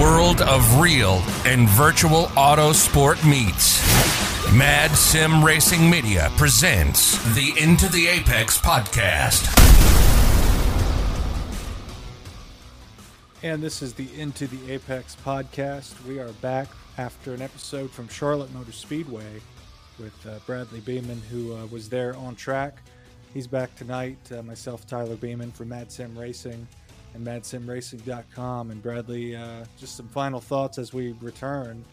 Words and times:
world 0.00 0.40
of 0.40 0.80
real 0.80 1.22
and 1.44 1.68
virtual 1.68 2.30
auto 2.34 2.72
sport 2.72 3.22
meets. 3.22 3.84
Mad 4.50 4.90
Sim 4.92 5.44
Racing 5.44 5.90
Media 5.90 6.32
presents 6.38 7.22
the 7.34 7.52
Into 7.60 7.86
the 7.92 8.08
Apex 8.08 8.58
podcast. 8.58 9.44
And 13.42 13.62
this 13.62 13.82
is 13.82 13.92
the 13.92 14.08
Into 14.18 14.46
the 14.46 14.72
Apex 14.72 15.16
podcast. 15.22 16.02
We 16.06 16.18
are 16.18 16.32
back 16.40 16.68
after 16.96 17.34
an 17.34 17.42
episode 17.42 17.90
from 17.90 18.08
Charlotte 18.08 18.52
Motor 18.54 18.72
Speedway 18.72 19.42
with 19.98 20.14
uh, 20.26 20.38
Bradley 20.46 20.80
Beeman, 20.80 21.20
who 21.30 21.54
uh, 21.54 21.66
was 21.66 21.90
there 21.90 22.16
on 22.16 22.36
track. 22.36 22.78
He's 23.34 23.46
back 23.46 23.74
tonight. 23.76 24.18
Uh, 24.32 24.42
myself, 24.42 24.86
Tyler 24.86 25.16
Beeman 25.16 25.52
from 25.52 25.68
Mad 25.68 25.92
Sim 25.92 26.18
Racing 26.18 26.66
and 27.14 27.26
madsimracing.com. 27.26 28.70
And 28.70 28.82
Bradley, 28.82 29.36
uh, 29.36 29.64
just 29.78 29.96
some 29.96 30.08
final 30.08 30.40
thoughts 30.40 30.78
as 30.78 30.92
we 30.92 31.14
return. 31.20 31.84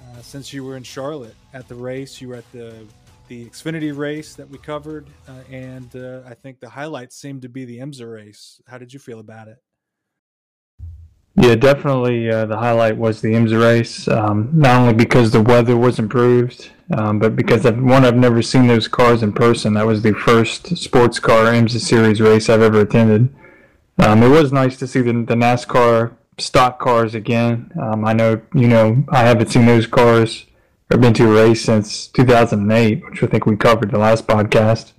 Uh, 0.00 0.22
since 0.22 0.52
you 0.52 0.64
were 0.64 0.76
in 0.76 0.82
Charlotte 0.82 1.34
at 1.52 1.68
the 1.68 1.74
race, 1.74 2.20
you 2.20 2.28
were 2.28 2.36
at 2.36 2.50
the 2.52 2.86
the 3.28 3.46
Xfinity 3.46 3.96
race 3.96 4.34
that 4.34 4.50
we 4.50 4.58
covered, 4.58 5.06
uh, 5.28 5.32
and 5.52 5.94
uh, 5.94 6.22
I 6.26 6.34
think 6.34 6.58
the 6.58 6.68
highlights 6.68 7.14
seemed 7.14 7.42
to 7.42 7.48
be 7.48 7.64
the 7.64 7.78
IMSA 7.78 8.12
race. 8.12 8.60
How 8.66 8.76
did 8.76 8.92
you 8.92 8.98
feel 8.98 9.20
about 9.20 9.46
it? 9.46 9.58
Yeah, 11.36 11.54
definitely. 11.54 12.28
Uh, 12.28 12.46
the 12.46 12.56
highlight 12.56 12.96
was 12.96 13.20
the 13.20 13.28
IMSA 13.28 13.62
race. 13.62 14.08
Um, 14.08 14.50
not 14.52 14.80
only 14.80 14.94
because 14.94 15.30
the 15.30 15.40
weather 15.40 15.76
was 15.76 16.00
improved, 16.00 16.70
um, 16.98 17.20
but 17.20 17.36
because 17.36 17.64
I've, 17.64 17.80
one, 17.80 18.04
I've 18.04 18.16
never 18.16 18.42
seen 18.42 18.66
those 18.66 18.88
cars 18.88 19.22
in 19.22 19.32
person. 19.32 19.74
That 19.74 19.86
was 19.86 20.02
the 20.02 20.12
first 20.12 20.76
sports 20.76 21.20
car 21.20 21.44
IMSA 21.44 21.78
series 21.78 22.20
race 22.20 22.48
I've 22.48 22.62
ever 22.62 22.80
attended. 22.80 23.32
Um, 23.98 24.22
it 24.22 24.28
was 24.28 24.52
nice 24.52 24.76
to 24.78 24.86
see 24.86 25.00
the, 25.02 25.12
the 25.12 25.34
NASCAR 25.34 26.16
stock 26.38 26.78
cars 26.78 27.14
again. 27.14 27.70
Um, 27.80 28.04
I 28.04 28.12
know, 28.12 28.40
you 28.54 28.68
know, 28.68 29.04
I 29.10 29.20
haven't 29.20 29.48
seen 29.48 29.66
those 29.66 29.86
cars 29.86 30.46
or 30.90 30.98
been 30.98 31.14
to 31.14 31.30
a 31.30 31.46
race 31.46 31.64
since 31.64 32.06
2008, 32.08 33.04
which 33.04 33.22
I 33.22 33.26
think 33.26 33.46
we 33.46 33.56
covered 33.56 33.90
the 33.90 33.98
last 33.98 34.26
podcast. 34.26 34.92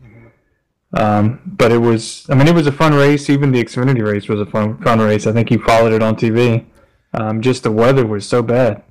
Um, 0.94 1.42
but 1.46 1.72
it 1.72 1.78
was, 1.78 2.26
I 2.30 2.36
mean, 2.36 2.48
it 2.48 2.56
was 2.56 2.68
a 2.68 2.72
fun 2.72 2.94
race. 2.94 3.30
Even 3.30 3.52
the 3.52 3.64
Xfinity 3.64 4.06
race 4.06 4.28
was 4.28 4.40
a 4.40 4.46
fun, 4.46 4.82
fun 4.82 5.00
race. 5.00 5.26
I 5.26 5.32
think 5.32 5.50
you 5.50 5.60
followed 5.60 5.94
it 5.94 6.04
on 6.04 6.16
TV. 6.16 6.66
Um, 7.14 7.42
just 7.42 7.64
the 7.64 7.72
weather 7.72 8.06
was 8.06 8.28
so 8.28 8.42
bad. 8.42 8.84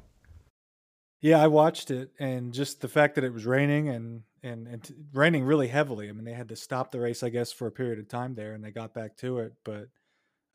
Yeah, 1.21 1.43
I 1.43 1.49
watched 1.49 1.91
it, 1.91 2.11
and 2.19 2.53
just 2.53 2.81
the 2.81 2.89
fact 2.89 3.15
that 3.15 3.25
it 3.25 3.33
was 3.35 3.45
raining 3.45 3.91
and 3.91 4.23
and, 4.43 4.67
and 4.67 4.85
t- 4.85 4.95
raining 5.13 5.45
really 5.45 5.69
heavily. 5.69 6.09
I 6.09 6.13
mean, 6.13 6.25
they 6.25 6.33
had 6.33 6.49
to 6.49 6.57
stop 6.57 6.91
the 6.91 7.01
race, 7.01 7.23
I 7.23 7.29
guess, 7.29 7.53
for 7.53 7.67
a 7.67 7.73
period 7.73 7.99
of 7.99 8.09
time 8.09 8.35
there, 8.35 8.53
and 8.53 8.65
they 8.65 8.71
got 8.71 8.95
back 8.95 9.17
to 9.19 9.39
it. 9.41 9.55
But 9.65 9.89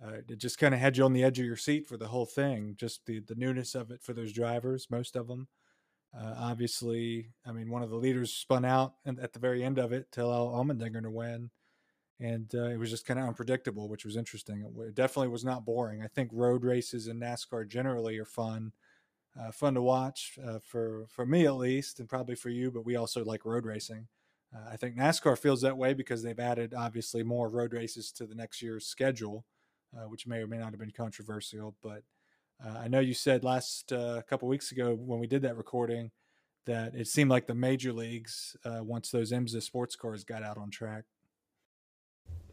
uh, 0.04 0.18
it 0.28 0.38
just 0.38 0.58
kind 0.58 0.74
of 0.74 0.80
had 0.80 0.98
you 0.98 1.06
on 1.06 1.14
the 1.14 1.24
edge 1.24 1.40
of 1.40 1.46
your 1.46 1.56
seat 1.56 1.88
for 1.88 1.98
the 1.98 2.08
whole 2.08 2.26
thing. 2.26 2.76
Just 2.78 3.06
the 3.06 3.20
the 3.20 3.36
newness 3.36 3.76
of 3.76 3.92
it 3.92 4.04
for 4.04 4.14
those 4.14 4.34
drivers, 4.34 4.88
most 4.90 5.16
of 5.16 5.28
them. 5.28 5.48
Uh, 6.18 6.34
obviously, 6.38 7.32
I 7.46 7.52
mean, 7.52 7.70
one 7.70 7.84
of 7.84 7.90
the 7.90 7.98
leaders 7.98 8.32
spun 8.32 8.64
out 8.64 8.94
at 9.06 9.34
the 9.34 9.40
very 9.40 9.64
end 9.64 9.78
of 9.78 9.92
it 9.92 10.12
to 10.14 10.24
allow 10.24 10.46
Allmendinger 10.46 11.02
to 11.02 11.10
win, 11.10 11.50
and 12.20 12.50
uh, 12.56 12.68
it 12.68 12.78
was 12.78 12.90
just 12.90 13.06
kind 13.06 13.20
of 13.20 13.28
unpredictable, 13.28 13.90
which 13.90 14.06
was 14.06 14.16
interesting. 14.16 14.62
It, 14.62 14.82
it, 14.82 14.96
definitely 14.96 15.28
was 15.28 15.44
not 15.44 15.66
boring. 15.66 16.04
I 16.04 16.08
think 16.08 16.30
road 16.32 16.64
races 16.64 17.08
in 17.08 17.20
NASCAR 17.20 17.68
generally 17.68 18.18
are 18.18 18.26
fun, 18.26 18.72
uh, 19.40 19.52
fun 19.52 19.74
to 19.74 19.82
watch 19.82 20.38
uh, 20.46 20.60
for 20.64 21.06
for 21.10 21.26
me 21.26 21.46
at 21.46 21.56
least, 21.56 22.00
and 22.00 22.10
probably 22.10 22.36
for 22.36 22.50
you. 22.50 22.72
But 22.72 22.86
we 22.86 22.96
also 22.96 23.24
like 23.24 23.46
road 23.46 23.66
racing. 23.66 24.08
Uh, 24.56 24.70
I 24.72 24.78
think 24.78 24.96
NASCAR 24.96 25.38
feels 25.38 25.62
that 25.62 25.78
way 25.78 25.94
because 25.94 26.24
they've 26.24 26.40
added 26.40 26.74
obviously 26.74 27.24
more 27.24 27.50
road 27.50 27.74
races 27.74 28.12
to 28.14 28.26
the 28.26 28.36
next 28.36 28.62
year's 28.62 28.86
schedule 28.86 29.46
uh, 29.96 30.08
which 30.08 30.28
may 30.28 30.38
or 30.38 30.48
may 30.48 30.58
not 30.58 30.72
have 30.72 30.80
been 30.80 30.92
controversial. 30.92 31.76
But 31.82 32.04
uh, 32.66 32.78
I 32.80 32.88
know 32.88 33.00
you 33.00 33.14
said 33.14 33.44
last 33.44 33.92
uh, 33.92 34.22
couple 34.28 34.48
weeks 34.48 34.72
ago 34.72 34.94
when 34.94 35.20
we 35.20 35.28
did 35.28 35.42
that 35.44 35.58
recording 35.58 36.12
that 36.66 36.96
it 36.96 37.08
seemed 37.08 37.30
like 37.30 37.48
the 37.48 37.56
major 37.56 37.94
leagues, 37.94 38.56
once 38.66 39.12
those 39.12 39.32
IMSA 39.32 39.62
sports 39.62 39.96
cars 39.96 40.24
got 40.24 40.42
out 40.42 40.58
on 40.58 40.72
track. 40.72 41.04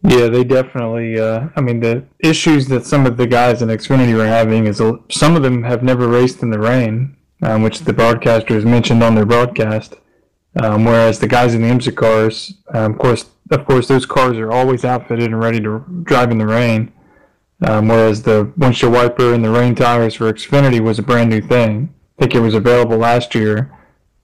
Yeah, 0.05 0.27
they 0.27 0.43
definitely. 0.43 1.19
Uh, 1.19 1.49
I 1.55 1.61
mean, 1.61 1.81
the 1.81 2.05
issues 2.19 2.67
that 2.69 2.87
some 2.87 3.07
of 3.07 3.17
the 3.17 3.27
guys 3.27 3.63
in 3.63 3.69
Xfinity 3.69 4.17
were 4.17 4.27
having 4.27 4.67
is 4.67 4.83
some 5.11 5.37
of 5.37 5.43
them 5.43 5.63
have 5.63 5.83
never 5.83 6.09
raced 6.09 6.43
in 6.43 6.51
the 6.51 6.59
rain, 6.59 7.17
um, 7.43 7.63
which 7.63 7.81
the 7.81 7.93
broadcasters 7.93 8.65
mentioned 8.65 9.03
on 9.03 9.15
their 9.15 9.27
broadcast. 9.27 9.95
Um, 10.61 10.85
whereas 10.85 11.19
the 11.19 11.29
guys 11.29 11.55
in 11.55 11.63
the 11.63 11.69
IMSA 11.69 11.97
cars, 11.97 12.55
um, 12.75 12.93
of 12.93 12.99
course, 12.99 13.31
of 13.51 13.65
course, 13.65 13.89
those 13.89 14.05
cars 14.05 14.37
are 14.39 14.53
always 14.53 14.85
outfitted 14.85 15.27
and 15.27 15.39
ready 15.41 15.61
to 15.61 15.85
drive 16.03 16.31
in 16.31 16.39
the 16.39 16.47
rain. 16.47 16.93
Um, 17.65 17.89
whereas 17.89 18.23
the 18.23 18.53
windshield 18.57 18.93
wiper 18.93 19.33
and 19.33 19.45
the 19.45 19.51
rain 19.51 19.75
tires 19.75 20.15
for 20.15 20.33
Xfinity 20.33 20.81
was 20.81 20.99
a 20.99 21.03
brand 21.03 21.31
new 21.31 21.41
thing. 21.41 21.95
I 22.19 22.23
think 22.23 22.35
it 22.35 22.41
was 22.41 22.55
available 22.55 22.97
last 22.97 23.35
year, 23.35 23.73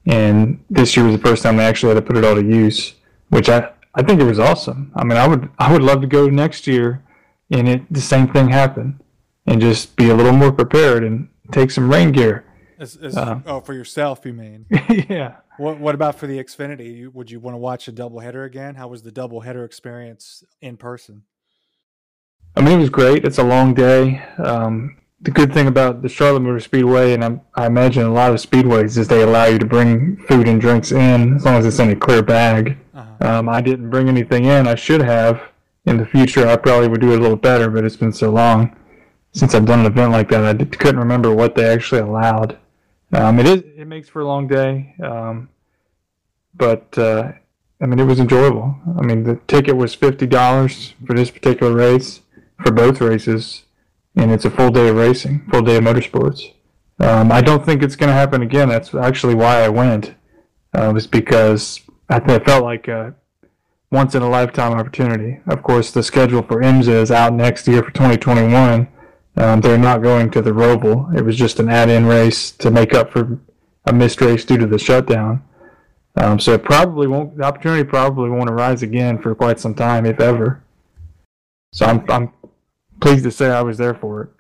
and 0.07 0.63
this 0.69 0.97
year 0.97 1.07
was 1.07 1.15
the 1.15 1.23
first 1.23 1.45
time 1.45 1.57
they 1.57 1.65
actually 1.65 1.95
had 1.95 2.01
to 2.01 2.07
put 2.07 2.17
it 2.17 2.25
all 2.25 2.35
to 2.35 2.45
use, 2.45 2.95
which 3.29 3.49
I, 3.49 3.71
I 3.99 4.03
think 4.03 4.21
it 4.21 4.25
was 4.25 4.39
awesome. 4.39 4.93
I 4.95 5.03
mean, 5.03 5.19
I 5.19 5.27
would 5.27 5.51
I 5.59 5.73
would 5.73 5.83
love 5.83 6.01
to 6.03 6.07
go 6.07 6.29
next 6.29 6.69
year, 6.69 7.03
and 7.51 7.69
it 7.69 7.93
the 7.93 8.01
same 8.01 8.29
thing 8.29 8.49
happen, 8.49 9.01
and 9.45 9.61
just 9.61 9.97
be 9.97 10.09
a 10.09 10.15
little 10.15 10.33
more 10.33 10.53
prepared 10.53 11.03
and 11.03 11.29
take 11.51 11.73
some 11.73 11.91
rain 11.91 12.13
gear. 12.13 12.45
As, 12.79 12.95
as, 12.95 13.17
uh, 13.17 13.41
oh, 13.45 13.61
for 13.61 13.75
yourself, 13.75 14.25
you 14.25 14.33
mean? 14.33 14.67
yeah. 15.09 15.39
What 15.57 15.81
What 15.81 15.97
about 15.97 16.15
for 16.15 16.29
the 16.29 16.39
Xfinity? 16.39 17.13
Would 17.13 17.33
you 17.33 17.41
want 17.41 17.55
to 17.55 17.59
watch 17.59 17.89
a 17.89 17.93
doubleheader 17.93 18.47
again? 18.47 18.77
How 18.77 18.87
was 18.87 19.03
the 19.03 19.11
doubleheader 19.11 19.65
experience 19.65 20.45
in 20.61 20.77
person? 20.77 21.25
I 22.55 22.61
mean, 22.61 22.79
it 22.79 22.83
was 22.83 22.91
great. 22.91 23.25
It's 23.25 23.39
a 23.39 23.43
long 23.43 23.75
day. 23.75 24.23
Um, 24.39 24.97
the 25.21 25.33
good 25.33 25.53
thing 25.53 25.67
about 25.67 26.03
the 26.03 26.09
Charlotte 26.09 26.41
Motor 26.41 26.61
Speedway, 26.61 27.13
and 27.15 27.25
I, 27.25 27.41
I, 27.57 27.67
imagine 27.67 28.05
a 28.05 28.13
lot 28.13 28.31
of 28.31 28.37
speedways, 28.37 28.97
is 28.97 29.09
they 29.09 29.23
allow 29.23 29.47
you 29.47 29.59
to 29.59 29.67
bring 29.67 30.17
food 30.29 30.47
and 30.47 30.61
drinks 30.61 30.93
in 30.93 31.35
as 31.35 31.45
long 31.45 31.57
as 31.57 31.67
it's 31.67 31.81
in 31.81 31.91
a 31.91 31.97
clear 31.97 32.23
bag. 32.23 32.79
Um, 33.21 33.49
I 33.49 33.61
didn't 33.61 33.91
bring 33.91 34.09
anything 34.09 34.45
in. 34.45 34.67
I 34.67 34.75
should 34.75 35.03
have. 35.03 35.43
In 35.87 35.97
the 35.97 36.07
future, 36.07 36.47
I 36.47 36.57
probably 36.57 36.89
would 36.89 37.01
do 37.01 37.13
it 37.13 37.19
a 37.19 37.23
little 37.23 37.37
better, 37.37 37.71
but 37.71 37.85
it's 37.85 37.97
been 37.97 38.13
so 38.13 38.31
long 38.31 38.77
since 39.33 39.55
I've 39.55 39.65
done 39.65 39.81
an 39.81 39.87
event 39.87 40.13
like 40.13 40.29
that. 40.29 40.45
I 40.45 40.53
did, 40.53 40.79
couldn't 40.79 40.99
remember 40.99 41.35
what 41.35 41.55
they 41.55 41.65
actually 41.65 42.03
allowed. 42.03 42.59
Um, 43.13 43.39
it 43.39 43.47
is. 43.47 43.63
It 43.77 43.87
makes 43.87 44.09
for 44.09 44.21
a 44.21 44.27
long 44.27 44.47
day, 44.47 44.95
um, 45.03 45.49
but 46.55 46.97
uh, 46.99 47.33
I 47.81 47.87
mean, 47.87 47.99
it 47.99 48.05
was 48.05 48.21
enjoyable. 48.21 48.77
I 48.99 49.03
mean, 49.03 49.25
the 49.25 49.37
ticket 49.47 49.77
was 49.77 49.95
fifty 49.95 50.27
dollars 50.27 50.95
for 51.07 51.15
this 51.15 51.31
particular 51.31 51.73
race 51.75 52.21
for 52.63 52.71
both 52.71 53.01
races, 53.01 53.63
and 54.15 54.31
it's 54.31 54.45
a 54.45 54.51
full 54.51 54.71
day 54.71 54.89
of 54.89 54.97
racing, 54.97 55.47
full 55.51 55.63
day 55.63 55.77
of 55.77 55.85
motorsports. 55.85 56.53
Um, 57.01 57.33
I 57.33 57.41
don't 57.41 57.65
think 57.65 57.83
it's 57.83 57.97
going 57.97 58.09
to 58.09 58.15
happen 58.15 58.43
again. 58.43 58.69
That's 58.69 58.95
actually 58.95 59.35
why 59.35 59.63
I 59.63 59.69
went. 59.69 60.15
Uh, 60.75 60.91
was 60.93 61.07
because 61.07 61.81
I, 62.09 62.39
felt 62.39 62.65
like 62.65 62.89
a 62.89 63.15
once 63.91 64.15
in 64.15 64.23
a 64.23 64.29
lifetime 64.29 64.73
opportunity. 64.73 65.41
Of 65.47 65.63
course, 65.63 65.91
the 65.91 66.03
schedule 66.03 66.43
for 66.43 66.63
IMSA 66.63 67.03
is 67.03 67.11
out 67.11 67.33
next 67.33 67.69
year 67.69 67.83
for 67.83 67.91
2021. 67.91 68.89
Um, 69.37 69.61
they're 69.61 69.79
not 69.79 70.03
going 70.03 70.31
to 70.33 70.43
the 70.43 70.51
Roval. 70.51 71.15
It 71.17 71.23
was 71.23 71.37
just 71.37 71.61
an 71.61 71.69
add-in 71.69 72.07
race 72.07 72.51
to 72.53 72.71
make 72.71 72.95
up 72.95 73.13
for 73.13 73.39
a 73.85 73.93
missed 73.93 74.21
race 74.21 74.45
due 74.45 74.59
to 74.59 74.67
the 74.67 74.79
shutdown. 74.79 75.43
Um, 76.17 76.41
so 76.41 76.55
it 76.55 76.65
probably 76.65 77.07
won't. 77.07 77.37
The 77.37 77.45
opportunity 77.45 77.85
probably 77.85 78.31
won't 78.31 78.51
arise 78.51 78.83
again 78.83 79.23
for 79.23 79.35
quite 79.35 79.61
some 79.61 79.75
time, 79.75 80.05
if 80.05 80.21
ever. 80.21 80.63
So 81.73 81.87
I'm 81.87 82.05
I'm 82.11 82.33
pleased 83.01 83.25
to 83.25 83.31
say 83.31 83.51
I 83.51 83.63
was 83.63 83.79
there 83.79 83.95
for 83.95 84.23
it. 84.23 84.31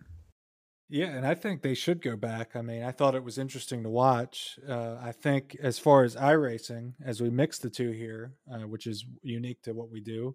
Yeah, 0.90 1.08
and 1.08 1.26
I 1.26 1.34
think 1.34 1.60
they 1.60 1.74
should 1.74 2.00
go 2.00 2.16
back. 2.16 2.56
I 2.56 2.62
mean, 2.62 2.82
I 2.82 2.92
thought 2.92 3.14
it 3.14 3.22
was 3.22 3.36
interesting 3.36 3.82
to 3.82 3.90
watch. 3.90 4.58
Uh, 4.66 4.96
I 5.00 5.12
think 5.12 5.54
as 5.60 5.78
far 5.78 6.02
as 6.02 6.16
iRacing, 6.16 6.94
as 7.04 7.20
we 7.20 7.28
mix 7.28 7.58
the 7.58 7.68
two 7.68 7.90
here, 7.90 8.32
uh, 8.50 8.66
which 8.66 8.86
is 8.86 9.04
unique 9.22 9.60
to 9.62 9.74
what 9.74 9.90
we 9.90 10.00
do, 10.00 10.34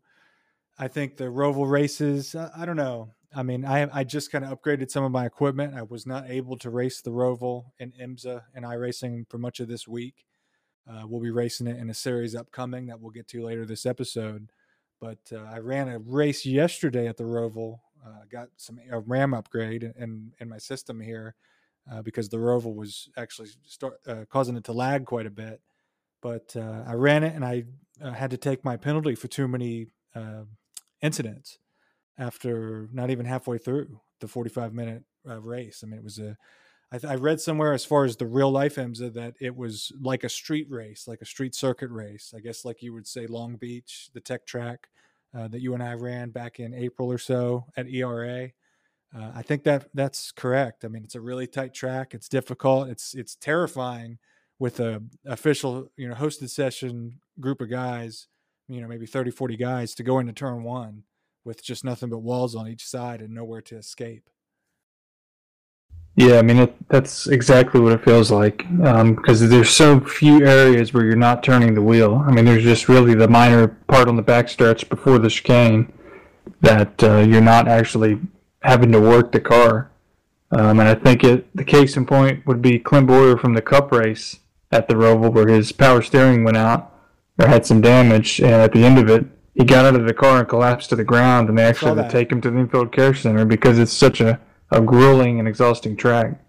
I 0.78 0.88
think 0.88 1.18
the 1.18 1.26
Roval 1.26 1.70
races. 1.70 2.36
Uh, 2.36 2.52
I 2.56 2.66
don't 2.66 2.76
know. 2.76 3.10
I 3.36 3.42
mean, 3.42 3.66
I 3.66 3.90
I 3.92 4.04
just 4.04 4.32
kind 4.32 4.46
of 4.46 4.52
upgraded 4.52 4.92
some 4.92 5.04
of 5.04 5.12
my 5.12 5.26
equipment. 5.26 5.74
I 5.74 5.82
was 5.82 6.06
not 6.06 6.30
able 6.30 6.58
to 6.60 6.70
race 6.70 7.02
the 7.02 7.12
Roval 7.12 7.66
and 7.80 7.92
IMSA 7.96 8.44
and 8.54 8.64
iRacing 8.64 9.28
for 9.30 9.40
much 9.40 9.60
of 9.60 9.68
this 9.68 9.88
week. 9.88 10.26
Uh, 10.88 11.04
we'll 11.08 11.22
be 11.22 11.32
racing 11.32 11.66
it 11.66 11.78
in 11.78 11.90
a 11.90 11.96
series 11.96 12.36
upcoming 12.36 12.88
that 12.88 13.00
we'll 13.00 13.12
get 13.12 13.28
to 13.30 13.44
later 13.44 13.66
this 13.66 13.88
episode. 13.88 14.50
But 15.00 15.20
uh, 15.32 15.46
I 15.52 15.60
ran 15.60 15.90
a 15.90 15.98
race 15.98 16.46
yesterday 16.46 17.08
at 17.08 17.18
the 17.18 17.24
Roval 17.24 17.80
uh, 18.06 18.26
got 18.32 18.50
some 18.58 18.80
a 18.92 19.00
RAM 19.00 19.34
upgrade 19.34 19.94
in 19.98 20.34
in 20.40 20.50
my 20.50 20.58
system 20.58 21.00
here 21.00 21.36
uh, 21.92 22.02
because 22.02 22.30
the 22.30 22.38
Roval 22.38 22.76
was 22.76 23.10
actually 23.18 23.50
start 23.66 24.00
uh, 24.08 24.26
causing 24.30 24.56
it 24.56 24.64
to 24.66 24.74
lag 24.74 25.06
quite 25.06 25.26
a 25.26 25.32
bit. 25.32 25.62
But 26.22 26.56
uh, 26.56 26.84
I 26.88 26.94
ran 26.94 27.24
it 27.24 27.36
and 27.36 27.44
I 27.44 27.66
uh, 28.02 28.12
had 28.12 28.32
to 28.32 28.38
take 28.38 28.64
my 28.64 28.78
penalty 28.78 29.16
for 29.16 29.28
too 29.28 29.48
many 29.48 29.88
uh, 30.16 30.44
incidents 31.02 31.60
after 32.18 32.88
not 32.94 33.10
even 33.10 33.26
halfway 33.26 33.58
through 33.58 34.00
the 34.20 34.28
45 34.28 34.74
minute 34.74 35.04
race. 35.26 35.82
I 35.84 35.88
mean, 35.88 36.00
it 36.00 36.04
was 36.04 36.20
a 36.20 36.38
I, 36.94 37.14
I 37.14 37.16
read 37.16 37.42
somewhere 37.42 37.74
as 37.74 37.84
far 37.84 38.06
as 38.06 38.16
the 38.16 38.28
real 38.28 38.52
life 38.52 38.76
IMSA 38.76 39.14
that 39.14 39.34
it 39.42 39.56
was 39.56 39.92
like 40.00 40.24
a 40.24 40.30
street 40.30 40.68
race, 40.70 41.08
like 41.08 41.22
a 41.22 41.26
street 41.26 41.56
circuit 41.56 41.90
race. 41.90 42.34
I 42.36 42.40
guess 42.40 42.64
like 42.64 42.82
you 42.82 42.94
would 42.94 43.08
say 43.08 43.26
Long 43.26 43.56
Beach, 43.56 44.10
the 44.14 44.22
tech 44.22 44.46
track 44.46 44.90
uh, 45.36 45.48
that 45.48 45.62
you 45.62 45.74
and 45.74 45.84
I 45.84 45.94
ran 45.94 46.30
back 46.30 46.60
in 46.60 46.74
April 46.74 47.12
or 47.12 47.18
so 47.18 47.66
at 47.76 47.88
ERA. 47.88 48.50
Uh, 49.16 49.32
I 49.36 49.42
think 49.42 49.64
that 49.64 49.90
that's 49.94 50.32
correct. 50.32 50.86
I 50.86 50.88
mean, 50.88 51.04
it's 51.04 51.16
a 51.16 51.22
really 51.22 51.48
tight 51.48 51.74
track. 51.74 52.14
It's 52.14 52.28
difficult. 52.28 52.90
It's 52.90 53.14
it's 53.14 53.36
terrifying 53.36 54.18
with 54.60 54.80
a 54.80 55.04
official, 55.26 55.90
you 55.98 56.08
know, 56.08 56.16
hosted 56.16 56.50
session 56.50 57.20
group 57.40 57.62
of 57.62 57.70
guys, 57.70 58.28
you 58.68 58.82
know, 58.82 58.88
maybe 58.88 59.06
30, 59.06 59.32
40 59.32 59.58
guys 59.58 59.94
to 59.96 60.04
go 60.04 60.20
into 60.20 60.34
turn 60.34 60.64
one 60.64 61.04
with 61.44 61.64
just 61.64 61.84
nothing 61.84 62.10
but 62.10 62.20
walls 62.20 62.56
on 62.56 62.68
each 62.68 62.86
side 62.86 63.22
and 63.22 63.34
nowhere 63.34 63.62
to 63.62 63.78
escape. 63.78 64.30
Yeah, 66.16 66.38
I 66.38 66.42
mean 66.44 66.58
it, 66.58 66.76
that's 66.90 67.28
exactly 67.28 67.82
what 67.82 67.94
it 67.94 68.04
feels 68.04 68.30
like 68.30 68.58
because 68.58 69.42
um, 69.42 69.50
there's 69.50 69.72
so 69.72 70.00
few 70.00 70.46
areas 70.46 70.94
where 70.94 71.04
you're 71.04 71.16
not 71.16 71.42
turning 71.42 71.74
the 71.74 71.82
wheel. 71.82 72.24
I 72.28 72.32
mean, 72.32 72.46
there's 72.46 72.64
just 72.64 72.88
really 72.88 73.16
the 73.16 73.28
minor 73.28 73.70
part 73.88 74.08
on 74.08 74.16
the 74.16 74.24
backstretch 74.24 74.90
before 74.90 75.18
the 75.18 75.30
chicane 75.30 75.92
that 76.62 77.04
uh, 77.04 77.18
you're 77.18 77.42
not 77.42 77.68
actually 77.68 78.20
having 78.62 78.92
to 78.92 79.00
work 79.00 79.32
the 79.32 79.40
car. 79.40 79.92
Um, 80.52 80.80
and 80.80 80.88
I 80.88 80.94
think 80.94 81.24
it 81.24 81.48
the 81.56 81.64
case 81.64 81.98
in 81.98 82.06
point 82.06 82.46
would 82.46 82.62
be 82.62 82.78
Clint 82.78 83.08
Bowyer 83.08 83.36
from 83.36 83.56
the 83.56 83.62
Cup 83.62 83.92
race 83.92 84.40
at 84.72 84.88
the 84.88 84.94
Roval 84.94 85.34
where 85.34 85.48
his 85.48 85.72
power 85.72 86.04
steering 86.04 86.44
went 86.44 86.58
out 86.58 86.92
or 87.40 87.48
had 87.48 87.66
some 87.66 87.82
damage, 87.82 88.40
and 88.40 88.54
at 88.54 88.72
the 88.72 88.86
end 88.86 89.00
of 89.00 89.10
it, 89.10 89.26
he 89.56 89.64
got 89.64 89.86
out 89.86 89.96
of 89.96 90.06
the 90.06 90.14
car 90.14 90.40
and 90.40 90.48
collapsed 90.48 90.90
to 90.90 90.96
the 90.96 91.04
ground, 91.04 91.50
and 91.50 91.58
they 91.58 91.64
actually 91.64 91.96
had 91.96 92.04
to 92.04 92.12
take 92.12 92.32
him 92.32 92.40
to 92.42 92.52
the 92.52 92.60
infield 92.60 92.92
care 92.92 93.16
center 93.16 93.46
because 93.46 93.80
it's 93.80 93.94
such 93.94 94.22
a 94.22 94.40
a 94.74 94.82
grueling 94.82 95.40
and 95.40 95.48
exhausting 95.48 95.96
track. 95.96 96.40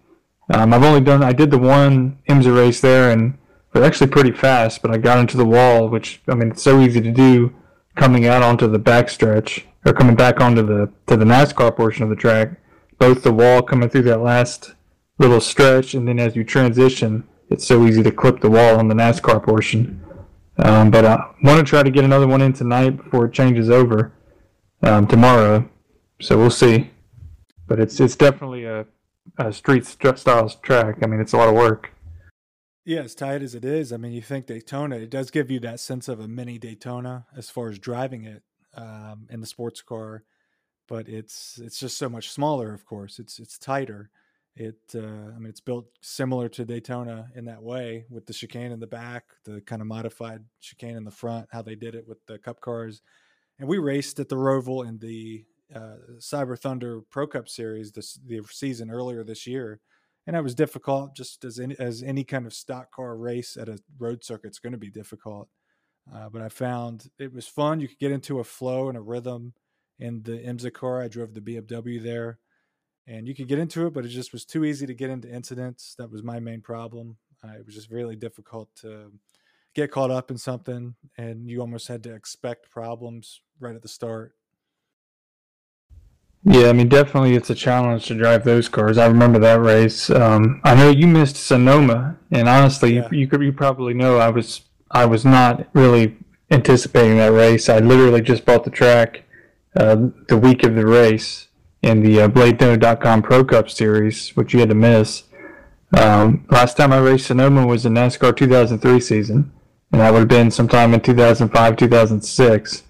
Um, 0.53 0.73
I've 0.73 0.83
only 0.83 1.01
done 1.01 1.23
I 1.23 1.33
did 1.33 1.51
the 1.51 1.57
one 1.57 2.19
IMSA 2.29 2.55
race 2.55 2.81
there 2.81 3.11
and 3.11 3.37
it 3.73 3.83
actually 3.83 4.07
pretty 4.07 4.31
fast, 4.31 4.81
but 4.81 4.91
I 4.91 4.97
got 4.97 5.19
into 5.19 5.37
the 5.37 5.45
wall, 5.45 5.89
which 5.89 6.21
I 6.27 6.35
mean 6.35 6.51
it's 6.51 6.63
so 6.63 6.79
easy 6.79 7.01
to 7.01 7.11
do 7.11 7.53
coming 7.95 8.25
out 8.25 8.41
onto 8.41 8.67
the 8.67 8.79
backstretch 8.79 9.63
or 9.85 9.93
coming 9.93 10.15
back 10.15 10.39
onto 10.39 10.65
the 10.65 10.91
to 11.07 11.17
the 11.17 11.25
NASCAR 11.25 11.75
portion 11.75 12.03
of 12.03 12.09
the 12.09 12.15
track. 12.15 12.51
Both 12.99 13.23
the 13.23 13.33
wall 13.33 13.61
coming 13.61 13.89
through 13.89 14.03
that 14.03 14.21
last 14.21 14.75
little 15.19 15.41
stretch, 15.41 15.93
and 15.93 16.07
then 16.07 16.19
as 16.19 16.35
you 16.35 16.43
transition, 16.43 17.27
it's 17.49 17.65
so 17.65 17.85
easy 17.85 18.01
to 18.03 18.11
clip 18.11 18.39
the 18.39 18.49
wall 18.49 18.79
on 18.79 18.87
the 18.87 18.95
NASCAR 18.95 19.43
portion. 19.43 20.01
Um, 20.57 20.89
but 20.89 21.03
I 21.03 21.31
want 21.43 21.59
to 21.59 21.69
try 21.69 21.83
to 21.83 21.91
get 21.91 22.05
another 22.05 22.27
one 22.27 22.41
in 22.41 22.53
tonight 22.53 22.91
before 22.91 23.25
it 23.25 23.33
changes 23.33 23.69
over 23.69 24.13
um, 24.81 25.05
tomorrow. 25.05 25.69
So 26.21 26.37
we'll 26.37 26.49
see 26.49 26.91
but 27.67 27.79
it's 27.79 27.99
it's 27.99 28.15
definitely 28.15 28.65
a, 28.65 28.85
a 29.37 29.51
street 29.53 29.85
style 29.85 30.49
track. 30.49 30.99
I 31.03 31.07
mean, 31.07 31.19
it's 31.19 31.33
a 31.33 31.37
lot 31.37 31.49
of 31.49 31.55
work. 31.55 31.91
Yeah, 32.83 33.01
as 33.01 33.15
tight 33.15 33.41
as 33.41 33.55
it 33.55 33.65
is, 33.65 33.91
I 33.91 33.97
mean, 33.97 34.11
you 34.11 34.21
think 34.21 34.45
Daytona, 34.45 34.97
it 34.97 35.09
does 35.09 35.31
give 35.31 35.49
you 35.49 35.59
that 35.61 35.79
sense 35.79 36.07
of 36.07 36.19
a 36.19 36.27
mini 36.27 36.59
Daytona 36.59 37.25
as 37.35 37.49
far 37.49 37.69
as 37.69 37.79
driving 37.79 38.25
it 38.25 38.43
um, 38.75 39.27
in 39.31 39.41
the 39.41 39.47
sports 39.47 39.81
car, 39.81 40.23
but 40.87 41.09
it's 41.09 41.59
it's 41.63 41.79
just 41.79 41.97
so 41.97 42.09
much 42.09 42.29
smaller. 42.29 42.73
Of 42.73 42.85
course, 42.85 43.17
it's 43.17 43.39
it's 43.39 43.57
tighter. 43.57 44.11
It, 44.57 44.79
uh, 44.95 44.99
I 44.99 45.37
mean, 45.37 45.49
it's 45.49 45.59
built 45.59 45.87
similar 45.99 46.47
to 46.47 46.63
Daytona 46.63 47.27
in 47.35 47.43
that 47.45 47.61
way, 47.61 48.05
with 48.09 48.25
the 48.25 48.31
chicane 48.33 48.71
in 48.71 48.79
the 48.79 48.87
back, 48.87 49.25
the 49.43 49.59
kind 49.59 49.81
of 49.81 49.87
modified 49.87 50.45
chicane 50.61 50.95
in 50.95 51.03
the 51.03 51.11
front, 51.11 51.49
how 51.51 51.61
they 51.61 51.75
did 51.75 51.93
it 51.93 52.07
with 52.07 52.25
the 52.25 52.37
Cup 52.37 52.61
cars. 52.61 53.01
And 53.59 53.67
we 53.67 53.79
raced 53.79 54.17
at 54.21 54.29
the 54.29 54.37
Roval 54.37 54.87
in 54.87 54.99
the 54.99 55.43
uh, 55.73 55.95
Cyber 56.17 56.57
Thunder 56.59 57.01
Pro 57.09 57.27
Cup 57.27 57.49
Series 57.49 57.91
this 57.91 58.19
the 58.25 58.41
season 58.49 58.91
earlier 58.91 59.23
this 59.23 59.47
year, 59.47 59.79
and 60.27 60.35
it 60.35 60.43
was 60.43 60.55
difficult. 60.55 61.15
Just 61.15 61.43
as 61.43 61.59
any, 61.59 61.75
as 61.79 62.03
any 62.03 62.23
kind 62.23 62.45
of 62.45 62.53
stock 62.53 62.91
car 62.91 63.15
race 63.17 63.57
at 63.57 63.69
a 63.69 63.79
road 63.97 64.23
circuit 64.23 64.51
is 64.51 64.59
going 64.59 64.73
to 64.73 64.77
be 64.77 64.91
difficult. 64.91 65.49
Uh, 66.13 66.29
but 66.29 66.41
I 66.41 66.49
found 66.49 67.09
it 67.17 67.33
was 67.33 67.47
fun. 67.47 67.79
You 67.79 67.87
could 67.87 67.99
get 67.99 68.11
into 68.11 68.39
a 68.39 68.43
flow 68.43 68.89
and 68.89 68.97
a 68.97 69.01
rhythm 69.01 69.53
in 69.99 70.21
the 70.23 70.33
IMSA 70.33 70.73
car. 70.73 71.01
I 71.01 71.07
drove 71.07 71.33
the 71.33 71.41
BMW 71.41 72.01
there, 72.01 72.39
and 73.07 73.27
you 73.27 73.33
could 73.33 73.47
get 73.47 73.59
into 73.59 73.87
it, 73.87 73.93
but 73.93 74.05
it 74.05 74.09
just 74.09 74.33
was 74.33 74.45
too 74.45 74.65
easy 74.65 74.85
to 74.85 74.93
get 74.93 75.09
into 75.09 75.33
incidents. 75.33 75.95
That 75.97 76.11
was 76.11 76.23
my 76.23 76.39
main 76.39 76.61
problem. 76.61 77.17
Uh, 77.43 77.53
it 77.53 77.65
was 77.65 77.75
just 77.75 77.91
really 77.91 78.15
difficult 78.15 78.69
to 78.81 79.11
get 79.73 79.91
caught 79.91 80.11
up 80.11 80.31
in 80.31 80.37
something, 80.37 80.95
and 81.17 81.49
you 81.49 81.59
almost 81.59 81.87
had 81.87 82.03
to 82.03 82.13
expect 82.13 82.71
problems 82.71 83.41
right 83.59 83.75
at 83.75 83.81
the 83.81 83.87
start. 83.87 84.33
Yeah, 86.47 86.67
I 86.67 86.73
mean, 86.73 86.89
definitely 86.89 87.33
it's 87.33 87.49
a 87.49 87.55
challenge 87.55 88.05
to 88.05 88.15
drive 88.15 88.43
those 88.43 88.69
cars. 88.69 88.99
I 88.99 89.07
remember 89.07 89.39
that 89.39 89.59
race. 89.59 90.11
Um, 90.11 90.61
I 90.63 90.75
know 90.75 90.91
you 90.91 91.07
missed 91.07 91.37
Sonoma, 91.37 92.17
and 92.29 92.47
honestly, 92.47 92.95
yeah. 92.95 93.07
you, 93.09 93.21
you, 93.21 93.27
could 93.27 93.41
you 93.41 93.51
probably 93.51 93.95
know 93.95 94.19
I 94.19 94.29
was 94.29 94.61
I 94.91 95.05
was 95.05 95.25
not 95.25 95.67
really 95.73 96.15
anticipating 96.51 97.17
that 97.17 97.31
race. 97.31 97.67
I 97.67 97.79
literally 97.79 98.21
just 98.21 98.45
bought 98.45 98.63
the 98.63 98.69
track 98.69 99.23
uh, 99.75 100.09
the 100.27 100.37
week 100.37 100.63
of 100.63 100.75
the 100.75 100.85
race 100.85 101.47
in 101.81 102.03
the 102.03 102.21
uh, 102.21 102.27
BladeNo.com 102.27 103.23
Pro 103.23 103.43
Cup 103.43 103.67
Series, 103.67 104.29
which 104.35 104.53
you 104.53 104.59
had 104.59 104.69
to 104.69 104.75
miss. 104.75 105.23
Um, 105.97 106.45
last 106.51 106.77
time 106.77 106.93
I 106.93 106.99
raced 106.99 107.25
Sonoma 107.25 107.65
was 107.65 107.87
in 107.87 107.93
NASCAR 107.95 108.37
2003 108.37 108.99
season, 108.99 109.51
and 109.91 110.01
that 110.01 110.13
would 110.13 110.19
have 110.19 110.27
been 110.27 110.51
sometime 110.51 110.93
in 110.93 111.01
2005, 111.01 111.75
2006. 111.75 112.83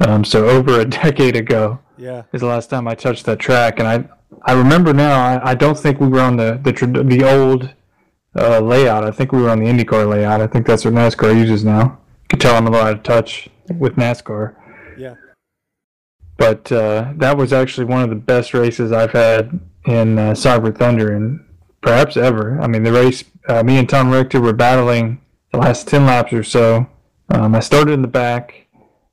Um, 0.00 0.24
so 0.24 0.48
over 0.48 0.80
a 0.80 0.84
decade 0.84 1.36
ago. 1.36 1.78
Yeah, 1.98 2.24
is 2.32 2.40
the 2.40 2.46
last 2.46 2.70
time 2.70 2.86
I 2.86 2.94
touched 2.94 3.26
that 3.26 3.38
track, 3.38 3.78
and 3.78 3.88
I 3.88 4.04
I 4.42 4.52
remember 4.52 4.92
now. 4.92 5.18
I, 5.18 5.50
I 5.50 5.54
don't 5.54 5.78
think 5.78 6.00
we 6.00 6.08
were 6.08 6.20
on 6.20 6.36
the 6.36 6.60
the 6.62 6.72
the 7.04 7.24
old 7.24 7.74
uh, 8.36 8.60
layout. 8.60 9.04
I 9.04 9.10
think 9.10 9.32
we 9.32 9.42
were 9.42 9.50
on 9.50 9.60
the 9.60 9.66
IndyCar 9.66 10.08
layout. 10.08 10.40
I 10.40 10.46
think 10.46 10.66
that's 10.66 10.84
what 10.84 10.94
NASCAR 10.94 11.34
uses 11.34 11.64
now. 11.64 11.98
You 12.22 12.28
can 12.28 12.38
tell 12.38 12.56
I'm 12.56 12.66
a 12.66 12.70
little 12.70 12.86
out 12.86 12.96
of 12.96 13.02
touch 13.02 13.48
with 13.78 13.96
NASCAR. 13.96 14.54
Yeah. 14.98 15.14
But 16.36 16.70
uh, 16.70 17.12
that 17.16 17.36
was 17.36 17.52
actually 17.52 17.86
one 17.86 18.02
of 18.02 18.10
the 18.10 18.16
best 18.16 18.52
races 18.52 18.92
I've 18.92 19.12
had 19.12 19.58
in 19.86 20.18
uh, 20.18 20.32
Cyber 20.32 20.76
Thunder 20.76 21.14
and 21.14 21.44
perhaps 21.80 22.16
ever. 22.16 22.60
I 22.60 22.66
mean, 22.66 22.82
the 22.82 22.92
race, 22.92 23.24
uh, 23.48 23.62
me 23.62 23.78
and 23.78 23.88
Tom 23.88 24.10
Richter 24.10 24.40
were 24.40 24.52
battling 24.52 25.20
the 25.52 25.58
last 25.58 25.88
10 25.88 26.04
laps 26.04 26.32
or 26.32 26.42
so. 26.42 26.88
Um, 27.30 27.54
I 27.54 27.60
started 27.60 27.92
in 27.92 28.02
the 28.02 28.08
back 28.08 28.65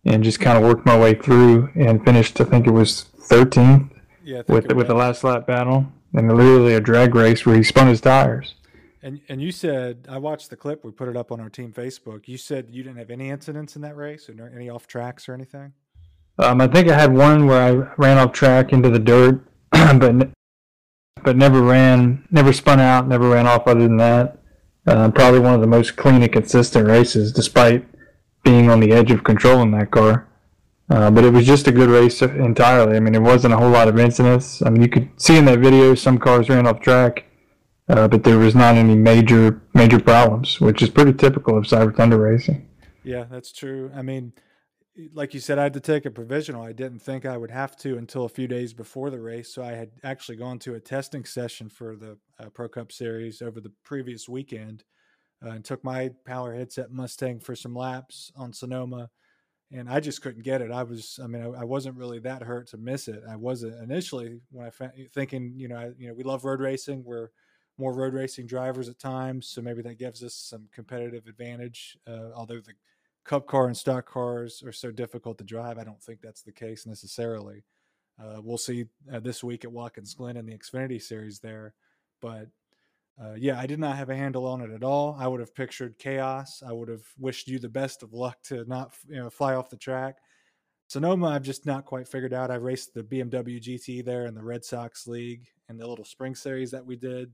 and 0.05 0.23
just 0.23 0.39
kind 0.39 0.57
of 0.57 0.63
worked 0.63 0.85
my 0.85 0.97
way 0.97 1.13
through 1.13 1.69
and 1.75 2.03
finished. 2.03 2.39
I 2.41 2.43
think 2.43 2.67
it 2.67 2.71
was 2.71 3.05
13th 3.29 3.89
yeah, 4.23 4.41
with 4.47 4.71
with 4.73 4.87
the 4.87 4.93
last 4.93 5.23
lap 5.23 5.47
battle 5.47 5.87
and 6.13 6.31
literally 6.35 6.73
a 6.73 6.79
drag 6.79 7.15
race 7.15 7.45
where 7.45 7.55
he 7.55 7.63
spun 7.63 7.87
his 7.87 8.01
tires. 8.01 8.55
And 9.01 9.21
and 9.27 9.41
you 9.41 9.51
said 9.51 10.07
I 10.09 10.17
watched 10.17 10.49
the 10.49 10.55
clip. 10.55 10.83
We 10.85 10.91
put 10.91 11.09
it 11.09 11.17
up 11.17 11.31
on 11.31 11.39
our 11.39 11.49
team 11.49 11.73
Facebook. 11.73 12.27
You 12.27 12.37
said 12.37 12.67
you 12.71 12.83
didn't 12.83 12.97
have 12.97 13.09
any 13.09 13.29
incidents 13.29 13.75
in 13.75 13.81
that 13.81 13.95
race 13.95 14.29
or 14.29 14.51
any 14.55 14.69
off 14.69 14.87
tracks 14.87 15.27
or 15.27 15.33
anything. 15.33 15.73
Um, 16.39 16.61
I 16.61 16.67
think 16.67 16.89
I 16.89 16.95
had 16.95 17.13
one 17.13 17.45
where 17.45 17.61
I 17.61 17.93
ran 17.97 18.17
off 18.17 18.31
track 18.31 18.73
into 18.73 18.89
the 18.89 18.99
dirt, 18.99 19.45
but 19.71 20.29
but 21.23 21.37
never 21.37 21.61
ran, 21.61 22.27
never 22.31 22.51
spun 22.53 22.79
out, 22.79 23.07
never 23.07 23.29
ran 23.29 23.47
off. 23.47 23.67
Other 23.67 23.81
than 23.81 23.97
that, 23.97 24.39
uh, 24.87 25.11
probably 25.11 25.39
one 25.39 25.53
of 25.53 25.61
the 25.61 25.67
most 25.67 25.95
clean 25.95 26.23
and 26.23 26.31
consistent 26.31 26.87
races, 26.87 27.31
despite 27.31 27.85
being 28.43 28.69
on 28.69 28.79
the 28.79 28.91
edge 28.91 29.11
of 29.11 29.23
controlling 29.23 29.71
that 29.71 29.91
car. 29.91 30.27
Uh, 30.89 31.09
but 31.09 31.23
it 31.23 31.31
was 31.31 31.45
just 31.45 31.67
a 31.67 31.71
good 31.71 31.89
race 31.89 32.21
entirely. 32.21 32.97
I 32.97 32.99
mean, 32.99 33.15
it 33.15 33.21
wasn't 33.21 33.53
a 33.53 33.57
whole 33.57 33.69
lot 33.69 33.87
of 33.87 33.97
incidents. 33.97 34.61
I 34.61 34.69
mean, 34.69 34.81
you 34.81 34.89
could 34.89 35.09
see 35.17 35.37
in 35.37 35.45
that 35.45 35.59
video 35.59 35.95
some 35.95 36.17
cars 36.17 36.49
ran 36.49 36.67
off 36.67 36.81
track, 36.81 37.25
uh, 37.87 38.07
but 38.07 38.23
there 38.23 38.37
was 38.37 38.53
not 38.53 38.75
any 38.75 38.95
major 38.95 39.61
major 39.73 39.99
problems, 39.99 40.59
which 40.59 40.81
is 40.81 40.89
pretty 40.89 41.13
typical 41.13 41.57
of 41.57 41.63
Cyber 41.63 41.95
Thunder 41.95 42.17
racing. 42.17 42.67
Yeah, 43.03 43.25
that's 43.29 43.51
true. 43.51 43.91
I 43.95 44.01
mean, 44.01 44.33
like 45.13 45.33
you 45.33 45.39
said, 45.39 45.57
I 45.57 45.63
had 45.63 45.73
to 45.73 45.79
take 45.79 46.05
a 46.05 46.11
provisional. 46.11 46.61
I 46.61 46.73
didn't 46.73 46.99
think 46.99 47.25
I 47.25 47.37
would 47.37 47.51
have 47.51 47.75
to 47.77 47.97
until 47.97 48.25
a 48.25 48.29
few 48.29 48.47
days 48.47 48.73
before 48.73 49.09
the 49.09 49.19
race. 49.19 49.53
So 49.53 49.63
I 49.63 49.71
had 49.71 49.91
actually 50.03 50.37
gone 50.37 50.59
to 50.59 50.75
a 50.75 50.79
testing 50.79 51.25
session 51.25 51.69
for 51.69 51.95
the 51.95 52.17
uh, 52.39 52.49
Pro 52.49 52.67
Cup 52.67 52.91
Series 52.91 53.41
over 53.41 53.59
the 53.59 53.71
previous 53.83 54.29
weekend 54.29 54.83
uh, 55.43 55.49
and 55.49 55.65
took 55.65 55.83
my 55.83 56.09
power 56.25 56.53
headset 56.53 56.91
Mustang 56.91 57.39
for 57.39 57.55
some 57.55 57.75
laps 57.75 58.31
on 58.35 58.53
Sonoma, 58.53 59.09
and 59.71 59.89
I 59.89 59.99
just 59.99 60.21
couldn't 60.21 60.43
get 60.43 60.61
it. 60.61 60.71
I 60.71 60.83
was, 60.83 61.19
I 61.23 61.27
mean, 61.27 61.43
I, 61.43 61.61
I 61.61 61.63
wasn't 61.63 61.97
really 61.97 62.19
that 62.19 62.43
hurt 62.43 62.67
to 62.69 62.77
miss 62.77 63.07
it. 63.07 63.23
I 63.29 63.35
wasn't 63.35 63.81
initially 63.81 64.39
when 64.51 64.65
I 64.65 64.69
found, 64.69 64.93
thinking, 65.13 65.53
you 65.55 65.67
know, 65.67 65.77
I, 65.77 65.91
you 65.97 66.07
know, 66.07 66.13
we 66.13 66.23
love 66.23 66.45
road 66.45 66.61
racing. 66.61 67.03
We're 67.03 67.29
more 67.77 67.93
road 67.93 68.13
racing 68.13 68.45
drivers 68.45 68.87
at 68.87 68.99
times, 68.99 69.47
so 69.47 69.61
maybe 69.61 69.81
that 69.81 69.97
gives 69.97 70.23
us 70.23 70.35
some 70.35 70.67
competitive 70.71 71.27
advantage. 71.27 71.97
Uh, 72.07 72.29
although 72.35 72.59
the 72.59 72.73
Cup 73.25 73.47
car 73.47 73.67
and 73.67 73.77
stock 73.77 74.05
cars 74.05 74.61
are 74.65 74.73
so 74.73 74.91
difficult 74.91 75.37
to 75.37 75.45
drive, 75.45 75.77
I 75.77 75.85
don't 75.85 76.01
think 76.03 76.19
that's 76.21 76.41
the 76.41 76.51
case 76.51 76.85
necessarily. 76.85 77.63
Uh, 78.21 78.41
we'll 78.43 78.57
see 78.57 78.85
uh, 79.11 79.21
this 79.21 79.43
week 79.43 79.63
at 79.63 79.71
Watkins 79.71 80.13
Glen 80.13 80.37
in 80.37 80.45
the 80.45 80.57
Xfinity 80.57 81.01
Series 81.01 81.39
there, 81.39 81.73
but 82.21 82.49
uh, 83.21 83.33
yeah, 83.37 83.59
I 83.59 83.67
did 83.67 83.79
not 83.79 83.95
have 83.95 84.09
a 84.09 84.15
handle 84.15 84.45
on 84.47 84.61
it 84.61 84.71
at 84.71 84.83
all. 84.83 85.15
I 85.19 85.27
would 85.27 85.39
have 85.39 85.53
pictured 85.53 85.99
chaos. 85.99 86.63
I 86.65 86.73
would 86.73 86.89
have 86.89 87.03
wished 87.19 87.47
you 87.47 87.59
the 87.59 87.69
best 87.69 88.01
of 88.01 88.13
luck 88.13 88.41
to 88.45 88.65
not 88.65 88.93
you 89.07 89.17
know 89.17 89.29
fly 89.29 89.55
off 89.55 89.69
the 89.69 89.77
track. 89.77 90.17
Sonoma, 90.87 91.27
I've 91.27 91.43
just 91.43 91.65
not 91.65 91.85
quite 91.85 92.07
figured 92.07 92.33
out. 92.33 92.51
I 92.51 92.55
raced 92.55 92.93
the 92.93 93.03
BMW 93.03 93.61
GT 93.61 94.03
there 94.03 94.25
in 94.25 94.35
the 94.35 94.43
Red 94.43 94.65
Sox 94.65 95.07
League 95.07 95.47
and 95.69 95.79
the 95.79 95.87
little 95.87 96.05
spring 96.05 96.35
series 96.35 96.71
that 96.71 96.85
we 96.85 96.95
did. 96.95 97.31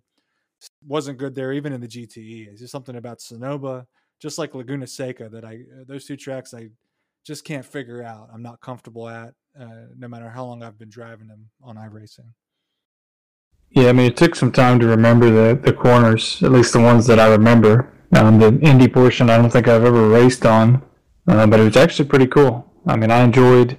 Wasn't 0.85 1.17
good 1.17 1.33
there, 1.33 1.53
even 1.53 1.73
in 1.73 1.81
the 1.81 1.87
GTE. 1.87 2.49
It's 2.49 2.59
just 2.59 2.71
something 2.71 2.97
about 2.97 3.21
Sonoma, 3.21 3.87
just 4.21 4.37
like 4.37 4.55
Laguna 4.55 4.87
Seca, 4.87 5.29
that 5.29 5.45
I 5.45 5.55
uh, 5.55 5.83
those 5.87 6.05
two 6.05 6.17
tracks 6.17 6.53
I 6.53 6.69
just 7.25 7.45
can't 7.45 7.65
figure 7.65 8.03
out. 8.03 8.29
I'm 8.33 8.41
not 8.41 8.59
comfortable 8.59 9.07
at, 9.07 9.33
uh, 9.59 9.85
no 9.97 10.07
matter 10.07 10.29
how 10.29 10.45
long 10.45 10.63
I've 10.63 10.77
been 10.77 10.89
driving 10.89 11.27
them 11.27 11.49
on 11.63 11.75
iRacing. 11.77 12.31
Yeah, 13.79 13.87
I 13.87 13.91
mean, 13.93 14.07
it 14.07 14.17
took 14.17 14.35
some 14.35 14.51
time 14.51 14.77
to 14.81 14.87
remember 14.87 15.29
the, 15.29 15.55
the 15.57 15.71
corners, 15.71 16.43
at 16.43 16.51
least 16.51 16.73
the 16.73 16.81
ones 16.81 17.07
that 17.07 17.17
I 17.17 17.29
remember. 17.29 17.89
Um, 18.13 18.37
the 18.37 18.59
Indy 18.59 18.89
portion, 18.89 19.29
I 19.29 19.37
don't 19.37 19.49
think 19.49 19.69
I've 19.69 19.85
ever 19.85 20.09
raced 20.09 20.45
on, 20.45 20.81
uh, 21.29 21.47
but 21.47 21.61
it 21.61 21.63
was 21.63 21.77
actually 21.77 22.09
pretty 22.09 22.27
cool. 22.27 22.69
I 22.85 22.97
mean, 22.97 23.09
I 23.09 23.23
enjoyed, 23.23 23.77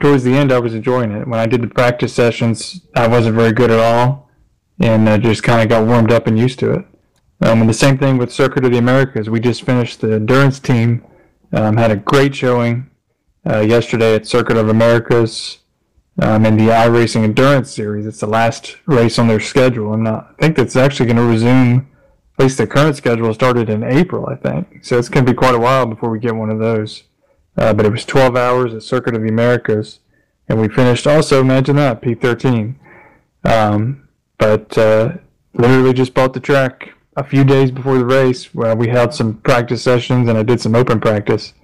towards 0.00 0.24
the 0.24 0.34
end, 0.34 0.50
I 0.50 0.58
was 0.58 0.74
enjoying 0.74 1.12
it. 1.12 1.28
When 1.28 1.38
I 1.38 1.46
did 1.46 1.62
the 1.62 1.68
practice 1.68 2.12
sessions, 2.12 2.80
I 2.96 3.06
wasn't 3.06 3.36
very 3.36 3.52
good 3.52 3.70
at 3.70 3.78
all, 3.78 4.28
and 4.80 5.08
I 5.08 5.16
just 5.16 5.44
kind 5.44 5.62
of 5.62 5.68
got 5.68 5.86
warmed 5.86 6.10
up 6.10 6.26
and 6.26 6.36
used 6.36 6.58
to 6.58 6.72
it. 6.72 6.84
Um, 7.40 7.60
and 7.60 7.70
the 7.70 7.74
same 7.74 7.98
thing 7.98 8.18
with 8.18 8.32
Circuit 8.32 8.64
of 8.64 8.72
the 8.72 8.78
Americas. 8.78 9.30
We 9.30 9.38
just 9.38 9.62
finished 9.62 10.00
the 10.00 10.14
endurance 10.14 10.58
team, 10.58 11.04
um, 11.52 11.76
had 11.76 11.92
a 11.92 11.96
great 11.96 12.34
showing 12.34 12.90
uh, 13.48 13.60
yesterday 13.60 14.16
at 14.16 14.26
Circuit 14.26 14.56
of 14.56 14.68
Americas 14.68 15.58
um, 16.20 16.46
in 16.46 16.56
the 16.56 16.68
iRacing 16.68 17.24
Endurance 17.24 17.70
Series. 17.70 18.06
It's 18.06 18.20
the 18.20 18.26
last 18.26 18.76
race 18.86 19.18
on 19.18 19.28
their 19.28 19.40
schedule, 19.40 19.92
and 19.94 20.08
I 20.08 20.24
think 20.38 20.56
that's 20.56 20.76
actually 20.76 21.06
going 21.06 21.16
to 21.16 21.22
resume. 21.22 21.88
At 22.38 22.44
least 22.44 22.58
the 22.58 22.66
current 22.66 22.96
schedule 22.96 23.32
started 23.32 23.70
in 23.70 23.82
April, 23.82 24.26
I 24.26 24.36
think. 24.36 24.84
So 24.84 24.98
it's 24.98 25.08
going 25.08 25.24
to 25.24 25.32
be 25.32 25.36
quite 25.36 25.54
a 25.54 25.58
while 25.58 25.86
before 25.86 26.10
we 26.10 26.18
get 26.18 26.34
one 26.34 26.50
of 26.50 26.58
those. 26.58 27.04
Uh, 27.56 27.72
but 27.72 27.86
it 27.86 27.92
was 27.92 28.04
12 28.04 28.36
hours 28.36 28.74
at 28.74 28.82
Circuit 28.82 29.14
of 29.14 29.22
the 29.22 29.28
Americas, 29.28 30.00
and 30.48 30.60
we 30.60 30.68
finished 30.68 31.06
also. 31.06 31.40
Imagine 31.40 31.76
that 31.76 32.02
P13. 32.02 32.74
Um, 33.44 34.08
but 34.38 34.76
uh, 34.76 35.14
literally 35.54 35.94
just 35.94 36.12
bought 36.12 36.34
the 36.34 36.40
track 36.40 36.92
a 37.16 37.24
few 37.24 37.44
days 37.44 37.70
before 37.70 37.96
the 37.96 38.04
race. 38.04 38.54
Where 38.54 38.76
we 38.76 38.88
held 38.88 39.14
some 39.14 39.38
practice 39.38 39.82
sessions, 39.82 40.28
and 40.28 40.36
I 40.36 40.42
did 40.42 40.60
some 40.60 40.74
open 40.74 41.00
practice. 41.00 41.54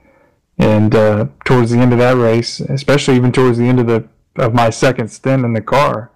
And 0.59 0.95
uh, 0.95 1.27
towards 1.45 1.71
the 1.71 1.79
end 1.79 1.93
of 1.93 1.99
that 1.99 2.17
race, 2.17 2.61
especially 2.61 3.17
even 3.17 3.33
towards 3.33 3.59
the 3.59 3.65
end 3.65 3.81
of 3.81 3.87
the 3.87 4.09
of 4.37 4.55
my 4.55 4.71
second 4.71 5.09
stint 5.09 5.45
in 5.45 5.53
the 5.53 5.61
car, 5.61 6.11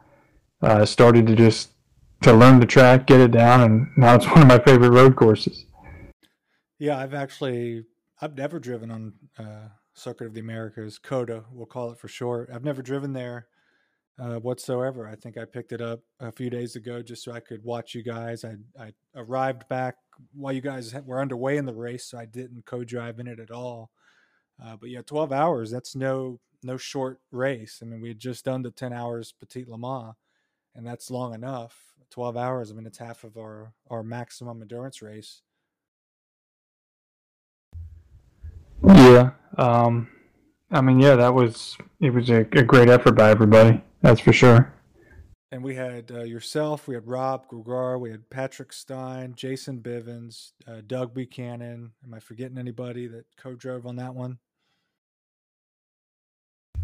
uh, 0.62 0.84
started 0.84 1.26
to 1.26 1.36
just 1.36 1.70
to 2.22 2.32
learn 2.32 2.60
the 2.60 2.66
track, 2.66 3.06
get 3.06 3.20
it 3.20 3.30
down, 3.30 3.60
and 3.60 3.88
now 3.96 4.14
it's 4.14 4.26
one 4.30 4.42
of 4.42 4.48
my 4.48 4.58
favorite 4.58 4.90
road 4.90 5.16
courses. 5.16 5.64
Yeah, 6.78 6.98
I've 6.98 7.14
actually 7.14 7.84
I've 8.20 8.36
never 8.36 8.58
driven 8.58 8.90
on 8.90 9.12
uh, 9.38 9.68
Circuit 9.94 10.26
of 10.26 10.34
the 10.34 10.40
Americas, 10.40 10.98
COTA, 10.98 11.44
we'll 11.50 11.66
call 11.66 11.90
it 11.90 11.98
for 11.98 12.08
short. 12.08 12.50
I've 12.52 12.64
never 12.64 12.82
driven 12.82 13.14
there 13.14 13.46
uh, 14.18 14.36
whatsoever. 14.36 15.06
I 15.06 15.14
think 15.14 15.38
I 15.38 15.44
picked 15.44 15.72
it 15.72 15.80
up 15.80 16.00
a 16.20 16.32
few 16.32 16.50
days 16.50 16.76
ago 16.76 17.02
just 17.02 17.24
so 17.24 17.32
I 17.32 17.40
could 17.40 17.64
watch 17.64 17.94
you 17.94 18.02
guys. 18.02 18.44
I 18.44 18.56
I 18.78 18.92
arrived 19.14 19.68
back 19.68 19.96
while 20.34 20.52
you 20.52 20.60
guys 20.60 20.94
were 21.04 21.20
underway 21.20 21.56
in 21.56 21.66
the 21.66 21.74
race, 21.74 22.04
so 22.04 22.18
I 22.18 22.26
didn't 22.26 22.66
co-drive 22.66 23.18
in 23.18 23.26
it 23.26 23.40
at 23.40 23.50
all. 23.50 23.90
Uh, 24.62 24.76
but 24.76 24.88
yeah, 24.88 25.02
12 25.02 25.32
hours, 25.32 25.70
that's 25.70 25.94
no 25.94 26.40
no 26.62 26.76
short 26.76 27.20
race. 27.30 27.80
I 27.82 27.86
mean, 27.86 28.00
we 28.00 28.08
had 28.08 28.18
just 28.18 28.44
done 28.44 28.62
the 28.62 28.70
10 28.70 28.92
hours 28.92 29.32
Petit 29.32 29.64
Le 29.66 29.78
Mans, 29.78 30.14
and 30.74 30.86
that's 30.86 31.10
long 31.10 31.34
enough. 31.34 31.94
12 32.10 32.36
hours, 32.36 32.70
I 32.70 32.74
mean, 32.74 32.86
it's 32.86 32.98
half 32.98 33.24
of 33.24 33.36
our, 33.36 33.72
our 33.90 34.02
maximum 34.02 34.62
endurance 34.62 35.02
race. 35.02 35.42
Yeah. 38.86 39.30
Um, 39.58 40.08
I 40.70 40.80
mean, 40.80 41.00
yeah, 41.00 41.16
that 41.16 41.34
was, 41.34 41.76
it 42.00 42.10
was 42.10 42.30
a, 42.30 42.40
a 42.40 42.62
great 42.62 42.88
effort 42.88 43.12
by 43.12 43.30
everybody. 43.30 43.82
That's 44.02 44.20
for 44.20 44.32
sure. 44.32 44.72
And 45.52 45.62
we 45.62 45.76
had 45.76 46.10
uh, 46.10 46.24
yourself, 46.24 46.88
we 46.88 46.94
had 46.94 47.06
Rob 47.06 47.48
Gregar, 47.48 48.00
we 48.00 48.10
had 48.10 48.28
Patrick 48.30 48.72
Stein, 48.72 49.34
Jason 49.36 49.80
Bivens, 49.80 50.52
uh, 50.66 50.80
Doug 50.86 51.14
Buchanan. 51.14 51.92
Am 52.04 52.14
I 52.14 52.18
forgetting 52.18 52.58
anybody 52.58 53.06
that 53.06 53.26
co 53.36 53.54
drove 53.54 53.86
on 53.86 53.96
that 53.96 54.14
one? 54.14 54.38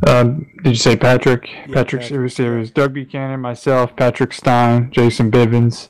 Um, 0.07 0.51
did 0.63 0.71
you 0.71 0.77
say 0.77 0.97
Patrick? 0.97 1.49
Yeah, 1.49 1.67
Patrick, 1.67 2.03
Patrick. 2.03 2.11
It, 2.11 2.19
was, 2.19 2.39
it 2.39 2.75
Doug 2.75 2.95
Buchanan, 2.95 3.41
myself, 3.41 3.95
Patrick 3.95 4.33
Stein, 4.33 4.91
Jason 4.91 5.31
Bivens, 5.31 5.89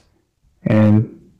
and 0.64 1.30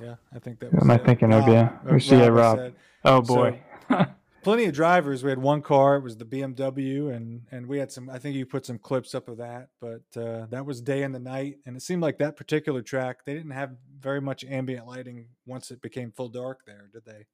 yeah, 0.00 0.14
I 0.34 0.38
think 0.38 0.60
that. 0.60 0.72
Was 0.72 0.82
am 0.82 0.90
I 0.90 0.98
thinking 0.98 1.30
Rob, 1.30 1.48
of? 1.48 1.54
Yeah, 1.54 1.70
we 1.84 2.00
see 2.00 2.16
it, 2.16 2.30
Rob. 2.30 2.72
Oh 3.04 3.20
boy. 3.20 3.60
So, 3.90 4.06
plenty 4.42 4.64
of 4.64 4.72
drivers. 4.72 5.22
We 5.22 5.30
had 5.30 5.38
one 5.38 5.60
car. 5.60 5.96
It 5.96 6.02
was 6.02 6.16
the 6.16 6.24
BMW, 6.24 7.14
and 7.14 7.42
and 7.50 7.66
we 7.66 7.78
had 7.78 7.92
some. 7.92 8.08
I 8.08 8.18
think 8.18 8.36
you 8.36 8.46
put 8.46 8.64
some 8.64 8.78
clips 8.78 9.14
up 9.14 9.28
of 9.28 9.36
that, 9.38 9.68
but 9.80 10.02
uh, 10.16 10.46
that 10.50 10.64
was 10.64 10.80
day 10.80 11.02
and 11.02 11.14
the 11.14 11.20
night, 11.20 11.58
and 11.66 11.76
it 11.76 11.82
seemed 11.82 12.02
like 12.02 12.18
that 12.18 12.36
particular 12.36 12.80
track 12.80 13.24
they 13.26 13.34
didn't 13.34 13.50
have 13.50 13.72
very 14.00 14.20
much 14.20 14.44
ambient 14.44 14.86
lighting 14.86 15.26
once 15.46 15.70
it 15.70 15.82
became 15.82 16.10
full 16.10 16.28
dark 16.28 16.60
there, 16.66 16.88
did 16.92 17.04
they? 17.04 17.26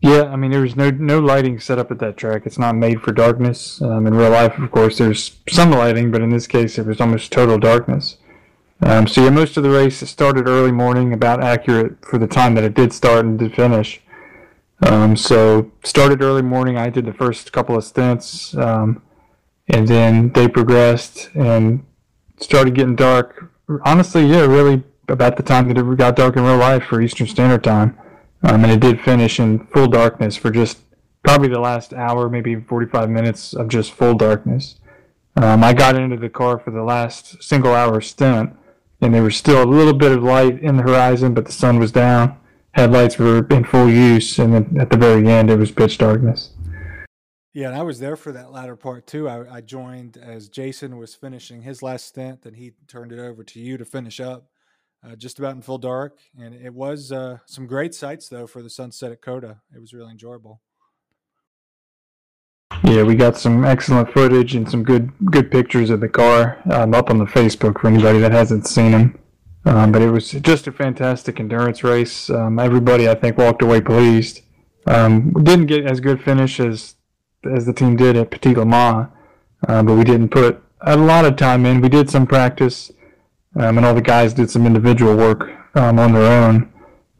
Yeah, 0.00 0.24
I 0.24 0.36
mean 0.36 0.52
there 0.52 0.60
was 0.60 0.76
no 0.76 0.90
no 0.90 1.18
lighting 1.18 1.58
set 1.58 1.78
up 1.78 1.90
at 1.90 1.98
that 1.98 2.16
track. 2.16 2.42
It's 2.46 2.58
not 2.58 2.76
made 2.76 3.02
for 3.02 3.12
darkness. 3.12 3.82
Um, 3.82 4.06
in 4.06 4.14
real 4.14 4.30
life, 4.30 4.56
of 4.58 4.70
course, 4.70 4.98
there's 4.98 5.36
some 5.48 5.72
lighting, 5.72 6.10
but 6.12 6.20
in 6.20 6.30
this 6.30 6.46
case, 6.46 6.78
it 6.78 6.86
was 6.86 7.00
almost 7.00 7.32
total 7.32 7.58
darkness. 7.58 8.16
Um, 8.80 9.08
so 9.08 9.24
yeah, 9.24 9.30
most 9.30 9.56
of 9.56 9.64
the 9.64 9.70
race 9.70 10.08
started 10.08 10.46
early 10.46 10.70
morning, 10.70 11.12
about 11.12 11.42
accurate 11.42 11.96
for 12.04 12.16
the 12.18 12.28
time 12.28 12.54
that 12.54 12.62
it 12.62 12.74
did 12.74 12.92
start 12.92 13.24
and 13.24 13.38
did 13.38 13.54
finish. 13.56 14.00
Um, 14.82 15.16
so 15.16 15.72
started 15.82 16.22
early 16.22 16.42
morning. 16.42 16.76
I 16.76 16.90
did 16.90 17.04
the 17.04 17.12
first 17.12 17.52
couple 17.52 17.76
of 17.76 17.82
stints, 17.82 18.56
um, 18.56 19.02
and 19.66 19.88
then 19.88 20.30
they 20.32 20.46
progressed 20.46 21.30
and 21.34 21.84
started 22.38 22.76
getting 22.76 22.94
dark. 22.94 23.50
Honestly, 23.84 24.26
yeah, 24.26 24.46
really 24.46 24.84
about 25.08 25.36
the 25.36 25.42
time 25.42 25.66
that 25.66 25.78
it 25.78 25.96
got 25.96 26.14
dark 26.14 26.36
in 26.36 26.44
real 26.44 26.56
life 26.56 26.84
for 26.84 27.00
Eastern 27.00 27.26
Standard 27.26 27.64
Time. 27.64 27.98
Um, 28.42 28.64
and 28.64 28.72
it 28.72 28.80
did 28.80 29.00
finish 29.00 29.40
in 29.40 29.66
full 29.66 29.88
darkness 29.88 30.36
for 30.36 30.50
just 30.50 30.78
probably 31.24 31.48
the 31.48 31.60
last 31.60 31.92
hour, 31.92 32.28
maybe 32.28 32.54
45 32.56 33.10
minutes 33.10 33.52
of 33.52 33.68
just 33.68 33.92
full 33.92 34.14
darkness. 34.14 34.76
Um, 35.36 35.62
I 35.62 35.72
got 35.72 35.96
into 35.96 36.16
the 36.16 36.28
car 36.28 36.58
for 36.58 36.70
the 36.70 36.82
last 36.82 37.42
single 37.42 37.74
hour 37.74 38.00
stint, 38.00 38.56
and 39.00 39.14
there 39.14 39.22
was 39.22 39.36
still 39.36 39.62
a 39.62 39.64
little 39.64 39.92
bit 39.92 40.12
of 40.12 40.22
light 40.22 40.60
in 40.60 40.76
the 40.76 40.82
horizon, 40.82 41.34
but 41.34 41.46
the 41.46 41.52
sun 41.52 41.78
was 41.78 41.92
down. 41.92 42.38
Headlights 42.72 43.18
were 43.18 43.46
in 43.48 43.64
full 43.64 43.88
use, 43.88 44.38
and 44.38 44.54
then 44.54 44.76
at 44.80 44.90
the 44.90 44.96
very 44.96 45.28
end, 45.28 45.50
it 45.50 45.56
was 45.56 45.70
pitch 45.70 45.98
darkness. 45.98 46.50
Yeah, 47.54 47.68
and 47.68 47.76
I 47.76 47.82
was 47.82 47.98
there 47.98 48.16
for 48.16 48.30
that 48.32 48.52
latter 48.52 48.76
part 48.76 49.06
too. 49.06 49.28
I, 49.28 49.56
I 49.56 49.60
joined 49.60 50.16
as 50.16 50.48
Jason 50.48 50.96
was 50.96 51.14
finishing 51.14 51.62
his 51.62 51.82
last 51.82 52.06
stint, 52.06 52.46
and 52.46 52.56
he 52.56 52.72
turned 52.86 53.10
it 53.10 53.18
over 53.18 53.42
to 53.42 53.60
you 53.60 53.76
to 53.78 53.84
finish 53.84 54.20
up 54.20 54.50
uh, 55.04 55.16
just 55.16 55.38
about 55.38 55.54
in 55.54 55.62
full 55.62 55.78
dark. 55.78 56.18
And 56.38 56.54
it 56.54 56.74
was 56.74 57.12
uh, 57.12 57.38
some 57.46 57.66
great 57.66 57.94
sights 57.94 58.28
though 58.28 58.46
for 58.46 58.62
the 58.62 58.70
sunset 58.70 59.12
at 59.12 59.22
COTA. 59.22 59.60
It 59.74 59.80
was 59.80 59.92
really 59.92 60.10
enjoyable. 60.10 60.60
Yeah, 62.84 63.02
we 63.02 63.16
got 63.16 63.36
some 63.36 63.64
excellent 63.64 64.12
footage 64.12 64.54
and 64.54 64.70
some 64.70 64.82
good 64.82 65.10
good 65.26 65.50
pictures 65.50 65.90
of 65.90 66.00
the 66.00 66.08
car 66.08 66.58
um, 66.70 66.94
up 66.94 67.10
on 67.10 67.18
the 67.18 67.24
Facebook 67.24 67.80
for 67.80 67.88
anybody 67.88 68.18
that 68.20 68.32
hasn't 68.32 68.66
seen 68.66 68.92
them. 68.92 69.18
Um, 69.64 69.92
but 69.92 70.00
it 70.00 70.10
was 70.10 70.30
just 70.30 70.66
a 70.66 70.72
fantastic 70.72 71.40
endurance 71.40 71.82
race. 71.82 72.30
Um, 72.30 72.58
everybody, 72.58 73.08
I 73.08 73.14
think, 73.14 73.36
walked 73.36 73.62
away 73.62 73.80
pleased. 73.80 74.42
Um, 74.86 75.32
didn't 75.32 75.66
get 75.66 75.84
as 75.84 76.00
good 76.00 76.22
finish 76.22 76.60
as 76.60 76.94
as 77.44 77.66
the 77.66 77.72
team 77.72 77.96
did 77.96 78.16
at 78.16 78.30
Petit 78.30 78.54
Le 78.54 78.64
Mans, 78.64 79.08
uh, 79.66 79.82
but 79.82 79.94
we 79.94 80.04
didn't 80.04 80.30
put 80.30 80.62
a 80.80 80.96
lot 80.96 81.24
of 81.24 81.36
time 81.36 81.66
in. 81.66 81.80
We 81.80 81.88
did 81.88 82.08
some 82.08 82.26
practice 82.26 82.90
um, 83.56 83.78
and 83.78 83.86
all 83.86 83.94
the 83.94 84.02
guys 84.02 84.34
did 84.34 84.50
some 84.50 84.66
individual 84.66 85.16
work 85.16 85.50
um, 85.74 85.98
on 85.98 86.12
their 86.12 86.30
own. 86.42 86.72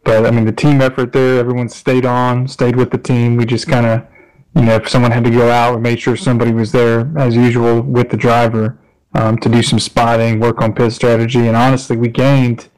But 0.04 0.26
I 0.26 0.30
mean, 0.30 0.44
the 0.44 0.52
team 0.52 0.80
effort 0.80 1.12
there, 1.12 1.38
everyone 1.38 1.68
stayed 1.68 2.06
on, 2.06 2.48
stayed 2.48 2.76
with 2.76 2.90
the 2.90 2.98
team. 2.98 3.36
We 3.36 3.44
just 3.44 3.68
kind 3.68 3.86
of, 3.86 4.06
you 4.54 4.62
know, 4.62 4.76
if 4.76 4.88
someone 4.88 5.10
had 5.10 5.24
to 5.24 5.30
go 5.30 5.50
out, 5.50 5.76
we 5.76 5.80
made 5.80 6.00
sure 6.00 6.16
somebody 6.16 6.52
was 6.52 6.72
there 6.72 7.10
as 7.16 7.36
usual 7.36 7.82
with 7.82 8.10
the 8.10 8.16
driver 8.16 8.78
um, 9.14 9.38
to 9.38 9.48
do 9.48 9.62
some 9.62 9.78
spotting, 9.78 10.40
work 10.40 10.62
on 10.62 10.74
pit 10.74 10.92
strategy. 10.92 11.46
And 11.46 11.56
honestly, 11.56 11.96
we 11.96 12.08
gained 12.08 12.68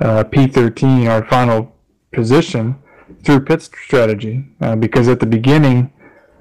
uh, 0.00 0.24
P13, 0.24 1.08
our 1.08 1.24
final 1.26 1.74
position, 2.12 2.76
through 3.24 3.40
pit 3.40 3.62
strategy 3.62 4.44
uh, 4.60 4.76
because 4.76 5.08
at 5.08 5.20
the 5.20 5.26
beginning, 5.26 5.92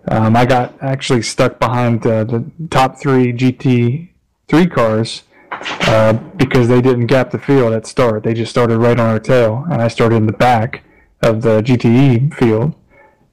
um, 0.10 0.36
I 0.36 0.46
got 0.46 0.74
actually 0.82 1.22
stuck 1.22 1.60
behind 1.60 2.06
uh, 2.06 2.26
the 2.26 2.52
top 2.70 3.00
three 3.00 3.32
GT3 3.32 4.72
cars 4.72 5.24
uh, 5.62 6.14
because 6.38 6.68
they 6.68 6.82
didn't 6.82 7.08
gap 7.08 7.32
the 7.32 7.40
field 7.40 7.74
at 7.74 7.86
start. 7.86 8.24
They 8.24 8.34
just 8.34 8.52
started 8.52 8.78
right 8.78 9.00
on 9.00 9.10
our 9.10 9.20
tail, 9.20 9.66
and 9.72 9.82
I 9.82 9.88
started 9.88 10.16
in 10.16 10.26
the 10.26 10.34
back 10.34 10.84
of 11.22 11.42
the 11.42 11.62
GTE 11.62 12.34
field. 12.34 12.76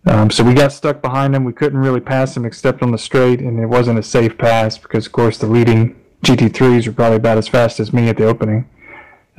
Um, 0.07 0.31
so 0.31 0.45
we 0.45 0.55
got 0.55 0.73
stuck 0.73 1.03
behind 1.03 1.35
them. 1.35 1.45
We 1.45 1.53
couldn't 1.53 1.79
really 1.79 2.01
pass 2.01 2.35
them 2.35 2.45
except 2.45 2.83
on 2.83 2.91
the 2.91 2.99
straight, 2.99 3.41
and 3.41 3.59
it 3.61 3.67
wasn't 3.67 3.99
a 3.99 4.03
safe 4.03 4.39
pass 4.39 4.79
because, 4.79 5.07
of 5.07 5.13
course, 5.13 5.39
the 5.39 5.47
leading 5.47 6.01
GT3s 6.23 6.87
were 6.87 6.93
probably 6.93 7.17
about 7.17 7.39
as 7.39 7.49
fast 7.49 7.81
as 7.81 7.93
me 7.93 8.09
at 8.09 8.17
the 8.17 8.25
opening. 8.25 8.69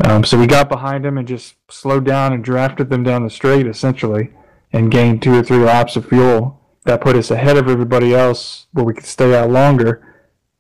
Um, 0.04 0.24
so 0.24 0.40
we 0.40 0.48
got 0.48 0.70
behind 0.70 1.06
them 1.06 1.18
and 1.18 1.28
just 1.28 1.56
slowed 1.70 2.06
down 2.06 2.34
and 2.34 2.44
drafted 2.44 2.90
them 2.90 3.04
down 3.04 3.24
the 3.24 3.30
straight, 3.30 3.68
essentially, 3.68 4.32
and 4.72 4.92
gained 4.92 5.22
two 5.22 5.34
or 5.34 5.44
three 5.44 5.58
laps 5.60 5.96
of 5.96 6.08
fuel. 6.08 6.60
That 6.86 7.02
put 7.02 7.16
us 7.16 7.30
ahead 7.30 7.58
of 7.58 7.68
everybody 7.68 8.16
else 8.16 8.66
where 8.74 8.84
we 8.84 8.96
could 8.96 9.06
stay 9.06 9.38
out 9.38 9.52
longer 9.52 10.02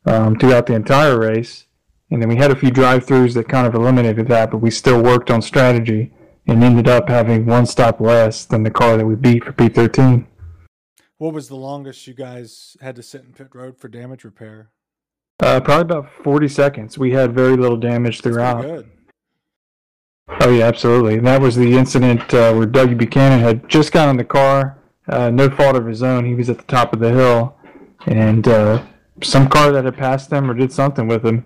um, 0.06 0.38
throughout 0.38 0.68
the 0.68 0.76
entire 0.76 1.20
race 1.20 1.66
and 2.12 2.22
then 2.22 2.30
we 2.30 2.36
had 2.36 2.52
a 2.52 2.56
few 2.56 2.70
drive-throughs 2.70 3.34
that 3.34 3.48
kind 3.48 3.66
of 3.66 3.74
eliminated 3.74 4.28
that, 4.28 4.52
but 4.52 4.58
we 4.58 4.70
still 4.70 5.02
worked 5.02 5.32
on 5.32 5.42
strategy 5.42 6.12
and 6.46 6.64
ended 6.64 6.88
up 6.88 7.08
having 7.08 7.46
one 7.46 7.66
stop 7.66 8.02
less 8.02 8.46
than 8.46 8.64
the 8.64 8.70
car 8.70 8.98
that 8.98 9.06
we 9.06 9.16
beat 9.16 9.44
for 9.44 9.54
P13. 9.54 10.26
What 11.18 11.34
was 11.34 11.48
the 11.48 11.56
longest 11.56 12.06
you 12.08 12.14
guys 12.14 12.76
had 12.82 12.96
to 12.98 13.04
sit 13.04 13.24
in 13.24 13.32
pit 13.32 13.50
road 13.54 13.78
for 13.78 13.88
damage 13.88 14.24
repair? 14.24 14.70
Uh, 15.40 15.60
probably 15.62 15.82
about 15.82 16.12
40 16.24 16.48
seconds. 16.48 16.98
We 16.98 17.12
had 17.12 17.34
very 17.34 17.56
little 17.56 17.78
damage 17.78 18.22
throughout. 18.22 18.86
Oh 20.40 20.50
yeah, 20.50 20.66
absolutely. 20.66 21.16
And 21.16 21.28
that 21.28 21.42
was 21.42 21.56
the 21.56 21.78
incident 21.78 22.22
uh, 22.34 22.54
where 22.54 22.68
Dougie 22.68 22.98
Buchanan 22.98 23.40
had 23.40 23.68
just 23.70 23.92
got 23.92 24.10
in 24.10 24.18
the 24.18 24.24
car, 24.24 24.80
uh, 25.08 25.30
no 25.30 25.50
fault 25.50 25.76
of 25.76 25.86
his 25.86 26.04
own. 26.04 26.26
He 26.26 26.36
was 26.36 26.50
at 26.50 26.58
the 26.58 26.64
top 26.64 26.94
of 26.94 27.00
the 27.00 27.12
hill, 27.12 27.56
and 28.06 28.48
uh, 28.48 28.84
some 29.24 29.48
car 29.48 29.72
that 29.72 29.86
had 29.86 29.98
passed 29.98 30.30
them 30.30 30.50
or 30.50 30.54
did 30.54 30.72
something 30.72 31.08
with 31.08 31.26
him 31.26 31.46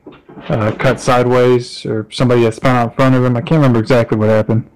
uh, 0.50 0.72
cut 0.74 1.00
sideways, 1.00 1.86
or 1.86 2.08
somebody 2.12 2.44
had 2.44 2.54
spun 2.54 2.76
out 2.76 2.92
in 2.92 2.96
front 2.96 3.16
of 3.16 3.24
him. 3.24 3.36
I 3.38 3.42
can't 3.42 3.60
remember 3.60 3.80
exactly 3.80 4.18
what 4.18 4.30
happened. 4.30 4.70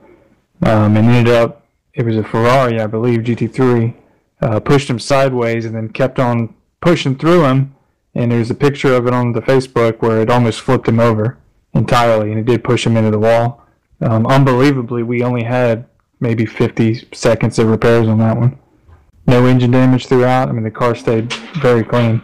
Um, 0.64 0.98
and 0.98 1.10
ended 1.10 1.34
up, 1.34 1.66
it 1.94 2.06
was 2.06 2.18
a 2.18 2.24
Ferrari, 2.24 2.80
I 2.80 2.88
believe, 2.88 3.22
GT3, 3.22 3.96
uh, 4.42 4.60
pushed 4.60 4.90
him 4.90 5.00
sideways 5.00 5.66
and 5.66 5.76
then 5.76 5.90
kept 5.90 6.20
on 6.20 6.54
pushing 6.82 7.18
through 7.18 7.44
him. 7.46 7.76
And 8.16 8.32
there's 8.32 8.50
a 8.50 8.56
picture 8.56 8.96
of 8.96 9.08
it 9.08 9.14
on 9.14 9.32
the 9.34 9.42
Facebook 9.42 10.02
where 10.02 10.22
it 10.22 10.30
almost 10.30 10.62
flipped 10.62 10.88
him 10.88 11.00
over 11.00 11.38
entirely, 11.74 12.32
and 12.32 12.40
it 12.40 12.46
did 12.46 12.64
push 12.64 12.86
him 12.86 12.98
into 12.98 13.12
the 13.12 13.20
wall. 13.20 13.66
Um, 14.02 14.26
unbelievably, 14.26 15.04
we 15.04 15.24
only 15.24 15.44
had 15.44 15.86
maybe 16.20 16.46
50 16.46 17.10
seconds 17.14 17.60
of 17.60 17.68
repairs 17.68 18.08
on 18.08 18.18
that 18.20 18.36
one. 18.36 18.58
No 19.28 19.46
engine 19.46 19.72
damage 19.72 20.08
throughout. 20.08 20.50
I 20.50 20.52
mean, 20.52 20.64
the 20.64 20.72
car 20.72 20.96
stayed 20.96 21.32
very 21.62 21.84
clean. 21.84 22.22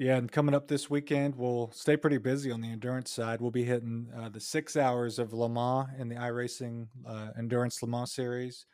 Yeah, 0.00 0.16
and 0.16 0.32
coming 0.32 0.54
up 0.54 0.66
this 0.66 0.88
weekend, 0.88 1.36
we'll 1.36 1.70
stay 1.74 1.94
pretty 1.94 2.16
busy 2.16 2.50
on 2.50 2.62
the 2.62 2.70
endurance 2.70 3.10
side. 3.10 3.38
We'll 3.38 3.50
be 3.50 3.64
hitting 3.64 4.08
uh, 4.16 4.30
the 4.30 4.40
six 4.40 4.74
hours 4.74 5.18
of 5.18 5.34
Le 5.34 5.46
Mans 5.46 5.90
in 5.98 6.08
the 6.08 6.14
iRacing 6.14 6.86
uh, 7.06 7.32
Endurance 7.36 7.82
Le 7.82 7.88
Mans 7.90 8.10
series. 8.10 8.64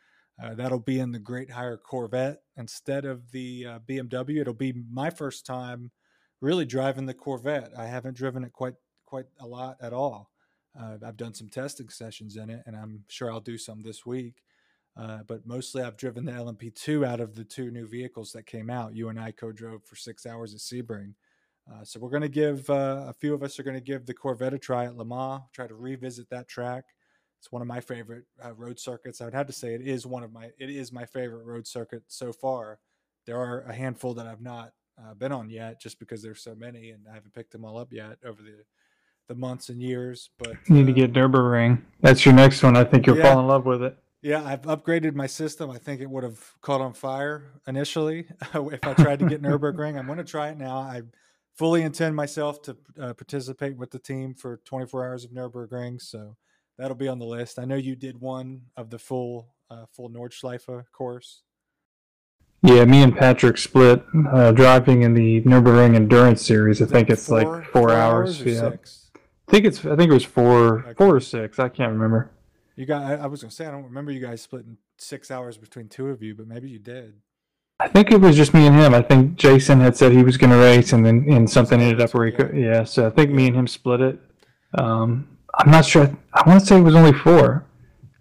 Uh, 0.40 0.54
that'll 0.54 0.78
be 0.78 1.00
in 1.00 1.11
the 1.11 1.18
Great 1.18 1.50
Hire 1.50 1.78
Corvette 1.78 2.42
instead 2.56 3.04
of 3.04 3.28
the 3.33 3.66
uh, 3.66 3.78
BMW. 3.88 4.40
It'll 4.40 4.54
be 4.54 4.73
my 4.88 5.11
first 5.11 5.45
time 5.45 5.90
really 6.40 6.64
driving 6.64 7.06
the 7.06 7.14
Corvette. 7.14 7.73
I 7.76 7.87
haven't 7.87 8.16
driven 8.16 8.45
it 8.45 8.52
quite 8.52 8.75
quite 9.04 9.26
a 9.40 9.47
lot 9.49 9.78
at 9.80 9.92
all. 9.92 10.30
Uh, 10.80 10.99
I've 11.04 11.16
done 11.16 11.35
some 11.35 11.49
testing 11.49 11.88
sessions 11.88 12.37
in 12.37 12.50
it, 12.50 12.62
and 12.66 12.76
I'm 12.76 13.02
sure 13.09 13.33
I'll 13.33 13.40
do 13.40 13.59
some 13.59 13.83
this 13.83 14.06
week. 14.06 14.45
Uh, 14.96 15.18
but 15.26 15.46
mostly 15.46 15.82
I've 15.82 15.96
driven 15.96 16.24
the 16.24 16.32
LMP2 16.32 17.06
out 17.06 17.20
of 17.20 17.34
the 17.34 17.44
two 17.44 17.70
new 17.70 17.86
vehicles 17.86 18.32
that 18.32 18.46
came 18.46 18.70
out. 18.70 18.96
You 18.96 19.08
and 19.10 19.20
I 19.20 19.30
co-drove 19.30 19.84
for 19.84 19.96
six 19.96 20.24
hours 20.24 20.54
at 20.54 20.60
Sebring. 20.60 21.12
Uh, 21.70 21.84
so 21.84 22.00
we're 22.00 22.10
going 22.10 22.22
to 22.22 22.28
give 22.28 22.68
uh, 22.70 23.04
a 23.08 23.12
few 23.12 23.34
of 23.34 23.42
us 23.42 23.58
are 23.58 23.62
going 23.62 23.76
to 23.76 23.82
give 23.82 24.06
the 24.06 24.14
Corvette 24.14 24.54
a 24.54 24.58
try 24.58 24.84
at 24.86 24.96
Le 24.96 25.04
Mans. 25.04 25.42
Try 25.52 25.66
to 25.66 25.74
revisit 25.74 26.30
that 26.30 26.48
track. 26.48 26.84
It's 27.40 27.52
one 27.52 27.60
of 27.60 27.68
my 27.68 27.80
favorite 27.80 28.24
uh, 28.42 28.54
road 28.54 28.78
circuits. 28.78 29.20
I 29.20 29.24
would 29.26 29.34
have 29.34 29.48
to 29.48 29.52
say 29.52 29.74
it 29.74 29.82
is 29.82 30.06
one 30.06 30.22
of 30.22 30.32
my 30.32 30.46
it 30.58 30.70
is 30.70 30.90
my 30.92 31.04
favorite 31.04 31.44
road 31.44 31.66
circuit 31.66 32.04
so 32.06 32.32
far. 32.32 32.78
There 33.26 33.36
are 33.38 33.60
a 33.62 33.74
handful 33.74 34.14
that 34.14 34.26
I've 34.26 34.40
not 34.40 34.72
uh, 34.98 35.12
been 35.14 35.32
on 35.32 35.50
yet, 35.50 35.80
just 35.80 35.98
because 35.98 36.22
there's 36.22 36.40
so 36.42 36.54
many 36.54 36.90
and 36.92 37.02
I 37.10 37.14
haven't 37.14 37.34
picked 37.34 37.52
them 37.52 37.64
all 37.64 37.76
up 37.76 37.92
yet 37.92 38.18
over 38.24 38.42
the 38.42 38.64
the 39.28 39.34
months 39.34 39.68
and 39.68 39.82
years. 39.82 40.30
But 40.38 40.54
you 40.68 40.76
need 40.76 40.86
to 40.86 40.92
get 40.92 41.12
Nurburgring. 41.12 41.82
That's 42.00 42.24
your 42.24 42.34
next 42.34 42.62
one. 42.62 42.76
I 42.76 42.84
think 42.84 43.06
you'll 43.06 43.16
Yeah. 43.18 43.24
fall 43.32 43.40
in 43.40 43.46
love 43.48 43.66
with 43.66 43.82
it. 43.82 43.98
Yeah, 44.26 44.45
I've 44.45 44.62
upgraded 44.62 45.14
my 45.14 45.28
system. 45.28 45.71
I 45.71 45.78
think 45.78 46.00
it 46.00 46.11
would 46.11 46.25
have 46.25 46.54
caught 46.61 46.80
on 46.80 46.95
fire 46.95 47.45
initially 47.68 48.26
if 48.54 48.85
I 48.85 48.95
tried 48.95 49.21
to 49.21 49.26
get 49.28 49.40
Nurburgring. 49.40 49.97
I'm 49.97 50.06
going 50.06 50.18
to 50.18 50.25
try 50.25 50.49
it 50.49 50.59
now. 50.59 50.78
I 50.78 51.02
fully 51.54 51.83
intend 51.83 52.16
myself 52.16 52.61
to 52.62 52.76
uh, 53.00 53.14
participate 53.14 53.76
with 53.76 53.92
the 53.92 54.00
team 54.00 54.35
for 54.35 54.56
24 54.64 55.04
hours 55.06 55.25
of 55.25 55.30
Nurburgring, 55.30 56.02
so 56.02 56.37
that'll 56.76 56.97
be 56.97 57.06
on 57.06 57.21
the 57.21 57.25
list. 57.25 57.56
I 57.61 57.66
know 57.66 57.76
you 57.76 57.95
did 57.95 58.21
one 58.21 58.62
of 58.76 58.90
the 58.90 58.99
full 58.99 59.54
uh, 59.71 59.87
full 59.92 60.11
Nordschleife 60.11 60.87
course. 60.90 61.42
Yeah, 62.62 62.85
me 62.85 63.04
and 63.04 63.16
Patrick 63.16 63.59
split 63.59 64.04
uh, 64.33 64.50
driving 64.50 65.02
in 65.02 65.14
the 65.14 65.42
Nurburgring 65.42 65.95
Endurance 65.95 66.45
Series. 66.45 66.83
I 66.83 66.87
think 66.87 67.11
it's 67.11 67.28
like 67.28 67.47
four, 67.66 67.92
hours. 67.92 68.42
or 68.42 68.49
yeah, 68.49 68.71
six. 68.71 69.12
I 69.47 69.52
think 69.52 69.66
it's. 69.66 69.87
I 69.87 69.95
think 69.95 70.11
it 70.11 70.14
was 70.14 70.25
four, 70.25 70.80
Okay. 70.80 70.95
four 70.95 71.15
or 71.15 71.21
six. 71.21 71.60
I 71.60 71.69
can't 71.69 71.93
remember. 71.93 72.32
You 72.76 72.86
got. 72.86 73.02
I, 73.02 73.15
I 73.15 73.26
was 73.26 73.41
going 73.41 73.50
to 73.50 73.56
say 73.56 73.67
I 73.67 73.71
don't 73.71 73.84
remember 73.84 74.12
you 74.12 74.21
guys 74.21 74.43
splitting 74.43 74.76
six 74.99 75.30
hours 75.30 75.56
between 75.56 75.89
two 75.89 76.08
of 76.08 76.23
you, 76.23 76.34
but 76.34 76.47
maybe 76.47 76.69
you 76.69 76.78
did. 76.78 77.15
I 77.80 77.89
think 77.89 78.10
it 78.10 78.21
was 78.21 78.36
just 78.36 78.54
me 78.54 78.67
and 78.67 78.76
him. 78.76 78.95
I 78.95 79.02
think 79.02 79.36
Jason 79.36 79.80
had 79.80 79.97
said 79.97 80.12
he 80.12 80.23
was 80.23 80.36
going 80.36 80.50
to 80.50 80.58
race, 80.58 80.93
and 80.93 81.04
then 81.04 81.26
and 81.28 81.49
something 81.49 81.80
ended 81.80 82.00
up 82.00 82.15
where 82.15 82.26
he 82.26 82.32
could. 82.32 82.54
Yeah, 82.54 82.84
so 82.84 83.06
I 83.06 83.10
think 83.10 83.30
me 83.30 83.49
and 83.49 83.56
him 83.56 83.67
split 83.67 84.00
it. 84.00 84.19
Um, 84.75 85.36
I'm 85.54 85.71
not 85.71 85.84
sure. 85.84 86.10
I 86.32 86.49
want 86.49 86.60
to 86.60 86.67
say 86.67 86.78
it 86.78 86.82
was 86.82 86.95
only 86.95 87.12
four. 87.12 87.67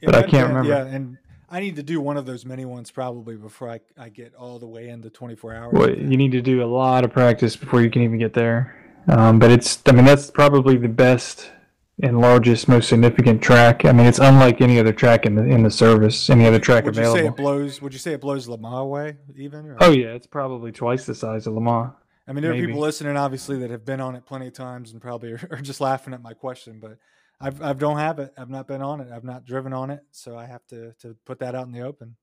Yeah, 0.01 0.07
But 0.07 0.15
I 0.15 0.23
can't 0.23 0.47
remember. 0.47 0.69
Yeah, 0.69 0.85
and 0.85 1.17
I 1.49 1.59
need 1.59 1.75
to 1.77 1.83
do 1.83 2.01
one 2.01 2.17
of 2.17 2.25
those 2.25 2.45
many 2.45 2.65
ones 2.65 2.91
probably 2.91 3.35
before 3.35 3.69
I, 3.69 3.79
I 3.97 4.09
get 4.09 4.35
all 4.35 4.59
the 4.59 4.67
way 4.67 4.89
into 4.89 5.09
24 5.09 5.53
hours. 5.53 5.73
Well, 5.73 5.89
you 5.89 6.17
need 6.17 6.31
to 6.33 6.41
do 6.41 6.63
a 6.63 6.65
lot 6.65 7.03
of 7.03 7.11
practice 7.11 7.55
before 7.55 7.81
you 7.81 7.89
can 7.89 8.01
even 8.01 8.19
get 8.19 8.33
there. 8.33 8.75
Um, 9.07 9.39
but 9.39 9.51
it's. 9.51 9.81
I 9.85 9.91
mean, 9.91 10.05
that's 10.05 10.31
probably 10.31 10.77
the 10.77 10.89
best 10.89 11.51
and 12.01 12.19
largest, 12.19 12.67
most 12.67 12.89
significant 12.89 13.41
track. 13.41 13.85
I 13.85 13.91
mean, 13.93 14.05
it's 14.05 14.19
unlike 14.19 14.59
any 14.61 14.79
other 14.79 14.91
track 14.91 15.25
in 15.25 15.35
the 15.35 15.43
in 15.43 15.63
the 15.63 15.71
service, 15.71 16.29
any 16.29 16.45
other 16.45 16.59
track 16.59 16.85
would 16.85 16.95
you 16.95 17.05
say 17.05 17.25
it 17.25 17.37
blows? 17.37 17.81
Would 17.81 17.93
you 17.93 17.99
say 17.99 18.13
it 18.13 18.21
blows 18.21 18.47
Le 18.47 18.57
Mans 18.57 18.79
away 18.79 19.17
even? 19.35 19.65
Or? 19.65 19.77
Oh 19.79 19.91
yeah, 19.91 20.07
it's 20.07 20.27
probably 20.27 20.71
twice 20.71 21.05
the 21.05 21.15
size 21.15 21.47
of 21.47 21.53
Le 21.53 21.61
Mans. 21.61 21.91
I 22.27 22.33
mean, 22.33 22.41
there 22.41 22.51
are 22.51 22.55
people 22.55 22.79
listening 22.79 23.15
obviously 23.17 23.59
that 23.59 23.69
have 23.69 23.85
been 23.85 24.01
on 24.01 24.15
it 24.15 24.25
plenty 24.25 24.47
of 24.47 24.53
times 24.53 24.91
and 24.91 25.01
probably 25.01 25.33
are, 25.33 25.47
are 25.51 25.61
just 25.61 25.79
laughing 25.79 26.13
at 26.13 26.21
my 26.21 26.33
question, 26.33 26.79
but 26.81 26.97
I've 27.39 27.61
I 27.61 27.73
don't 27.73 27.97
have 27.97 28.19
it. 28.19 28.33
I've 28.37 28.49
not 28.49 28.67
been 28.67 28.81
on 28.81 28.99
it. 28.99 29.07
I've 29.13 29.23
not 29.23 29.45
driven 29.45 29.73
on 29.73 29.89
it, 29.89 30.03
so 30.11 30.37
I 30.37 30.45
have 30.45 30.65
to 30.67 30.93
to 30.99 31.15
put 31.25 31.39
that 31.39 31.55
out 31.55 31.65
in 31.65 31.71
the 31.71 31.81
open. 31.81 32.15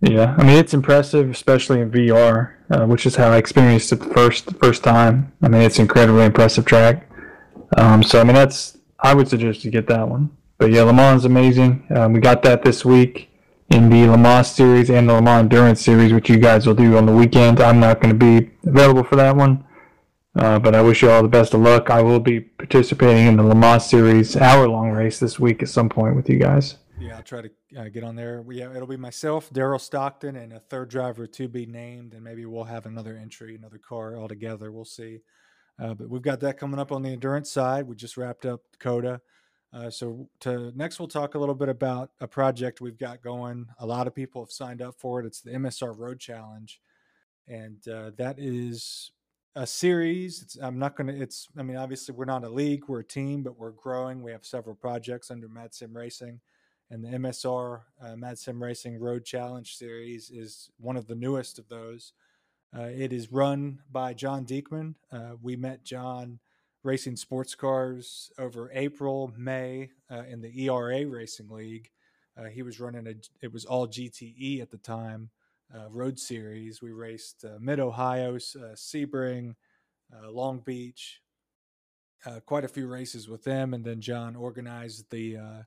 Yeah, 0.00 0.34
I 0.38 0.42
mean 0.44 0.56
it's 0.56 0.74
impressive, 0.74 1.28
especially 1.30 1.80
in 1.80 1.90
VR, 1.90 2.54
uh, 2.70 2.86
which 2.86 3.04
is 3.04 3.16
how 3.16 3.30
I 3.30 3.36
experienced 3.36 3.92
it 3.92 4.00
the 4.00 4.06
first 4.06 4.46
the 4.46 4.54
first 4.54 4.82
time. 4.82 5.32
I 5.42 5.48
mean 5.48 5.62
it's 5.62 5.78
incredibly 5.78 6.24
impressive 6.24 6.64
track. 6.64 7.08
Um, 7.76 8.02
so 8.02 8.20
I 8.20 8.24
mean 8.24 8.34
that's 8.34 8.78
I 9.02 9.14
would 9.14 9.28
suggest 9.28 9.64
you 9.64 9.70
get 9.70 9.86
that 9.88 10.08
one. 10.08 10.30
But 10.58 10.72
yeah, 10.72 10.82
Le 10.82 10.92
Mans 10.92 11.22
is 11.22 11.24
amazing. 11.24 11.86
Um, 11.94 12.12
we 12.12 12.20
got 12.20 12.42
that 12.42 12.62
this 12.62 12.84
week 12.84 13.30
in 13.70 13.88
the 13.88 14.06
Le 14.06 14.18
Mans 14.18 14.46
series 14.46 14.90
and 14.90 15.08
the 15.08 15.14
Le 15.14 15.22
Mans 15.22 15.40
Endurance 15.44 15.80
series, 15.80 16.12
which 16.12 16.28
you 16.28 16.36
guys 16.38 16.66
will 16.66 16.74
do 16.74 16.96
on 16.96 17.06
the 17.06 17.12
weekend. 17.12 17.60
I'm 17.60 17.80
not 17.80 18.00
going 18.00 18.18
to 18.18 18.40
be 18.40 18.50
available 18.66 19.04
for 19.04 19.16
that 19.16 19.34
one, 19.36 19.64
uh, 20.36 20.58
but 20.58 20.74
I 20.74 20.82
wish 20.82 21.02
you 21.02 21.10
all 21.10 21.22
the 21.22 21.28
best 21.28 21.54
of 21.54 21.60
luck. 21.60 21.88
I 21.88 22.02
will 22.02 22.20
be 22.20 22.40
participating 22.40 23.26
in 23.26 23.36
the 23.36 23.42
Le 23.42 23.54
Mans 23.54 23.84
series 23.84 24.36
hour 24.36 24.68
long 24.68 24.90
race 24.90 25.18
this 25.18 25.40
week 25.40 25.62
at 25.62 25.68
some 25.70 25.88
point 25.88 26.14
with 26.14 26.28
you 26.28 26.38
guys. 26.38 26.76
Yeah, 26.98 27.16
I'll 27.16 27.22
try 27.22 27.40
to 27.40 27.50
uh, 27.78 27.88
get 27.88 28.04
on 28.04 28.14
there. 28.16 28.44
Yeah, 28.50 28.74
it'll 28.74 28.86
be 28.86 28.98
myself, 28.98 29.50
Daryl 29.50 29.80
Stockton, 29.80 30.36
and 30.36 30.52
a 30.52 30.60
third 30.60 30.90
driver 30.90 31.26
to 31.26 31.48
be 31.48 31.64
named, 31.64 32.12
and 32.12 32.22
maybe 32.22 32.44
we'll 32.44 32.64
have 32.64 32.84
another 32.84 33.16
entry, 33.16 33.56
another 33.56 33.78
car 33.78 34.18
altogether. 34.18 34.70
We'll 34.70 34.84
see. 34.84 35.20
Uh, 35.80 35.94
but 35.94 36.08
we've 36.08 36.22
got 36.22 36.40
that 36.40 36.58
coming 36.58 36.78
up 36.78 36.92
on 36.92 37.02
the 37.02 37.08
endurance 37.08 37.50
side. 37.50 37.86
We 37.86 37.96
just 37.96 38.16
wrapped 38.16 38.44
up 38.44 38.60
COTA. 38.78 39.20
Uh, 39.72 39.88
so 39.88 40.28
to 40.40 40.72
next, 40.76 40.98
we'll 40.98 41.08
talk 41.08 41.34
a 41.34 41.38
little 41.38 41.54
bit 41.54 41.68
about 41.68 42.10
a 42.20 42.26
project 42.26 42.80
we've 42.80 42.98
got 42.98 43.22
going. 43.22 43.66
A 43.78 43.86
lot 43.86 44.06
of 44.06 44.14
people 44.14 44.42
have 44.42 44.50
signed 44.50 44.82
up 44.82 44.96
for 44.98 45.20
it. 45.20 45.26
It's 45.26 45.40
the 45.40 45.52
MSR 45.52 45.96
Road 45.96 46.18
Challenge, 46.18 46.80
and 47.46 47.86
uh, 47.88 48.10
that 48.18 48.38
is 48.38 49.12
a 49.54 49.66
series. 49.66 50.42
It's, 50.42 50.56
I'm 50.56 50.78
not 50.78 50.96
going 50.96 51.06
to. 51.06 51.22
It's. 51.22 51.46
I 51.56 51.62
mean, 51.62 51.76
obviously, 51.76 52.16
we're 52.16 52.24
not 52.24 52.44
a 52.44 52.48
league. 52.48 52.88
We're 52.88 53.00
a 53.00 53.04
team, 53.04 53.44
but 53.44 53.56
we're 53.56 53.70
growing. 53.70 54.22
We 54.22 54.32
have 54.32 54.44
several 54.44 54.74
projects 54.74 55.30
under 55.30 55.48
Mad 55.48 55.72
Sim 55.72 55.96
Racing 55.96 56.40
and 56.90 57.04
the 57.04 57.08
MSR 57.08 57.80
uh, 58.02 58.16
Mad 58.16 58.38
Sim 58.38 58.62
Racing 58.62 58.98
Road 58.98 59.24
Challenge 59.24 59.76
Series 59.76 60.30
is 60.30 60.70
one 60.78 60.96
of 60.96 61.06
the 61.06 61.14
newest 61.14 61.58
of 61.58 61.68
those. 61.68 62.12
Uh, 62.76 62.82
it 62.82 63.12
is 63.12 63.32
run 63.32 63.80
by 63.90 64.14
John 64.14 64.44
Diekman. 64.44 64.94
Uh, 65.10 65.32
we 65.42 65.56
met 65.56 65.84
John 65.84 66.38
racing 66.84 67.16
sports 67.16 67.54
cars 67.54 68.30
over 68.38 68.70
April, 68.72 69.32
May 69.36 69.90
uh, 70.10 70.22
in 70.28 70.40
the 70.40 70.66
ERA 70.66 71.06
Racing 71.06 71.50
League. 71.50 71.90
Uh, 72.38 72.44
he 72.44 72.62
was 72.62 72.78
running 72.78 73.08
a, 73.08 73.14
it 73.42 73.52
was 73.52 73.64
all 73.64 73.88
GTE 73.88 74.62
at 74.62 74.70
the 74.70 74.78
time, 74.78 75.30
uh, 75.74 75.88
road 75.90 76.18
series. 76.18 76.80
We 76.80 76.92
raced 76.92 77.44
uh, 77.44 77.58
Mid 77.60 77.80
Ohio, 77.80 78.36
Sebring, 78.36 79.56
Long 80.28 80.60
Beach, 80.60 81.20
quite 82.46 82.64
a 82.64 82.68
few 82.68 82.86
races 82.86 83.28
with 83.28 83.42
them. 83.42 83.74
And 83.74 83.84
then 83.84 84.00
John 84.00 84.36
organized 84.36 85.10
the 85.10 85.64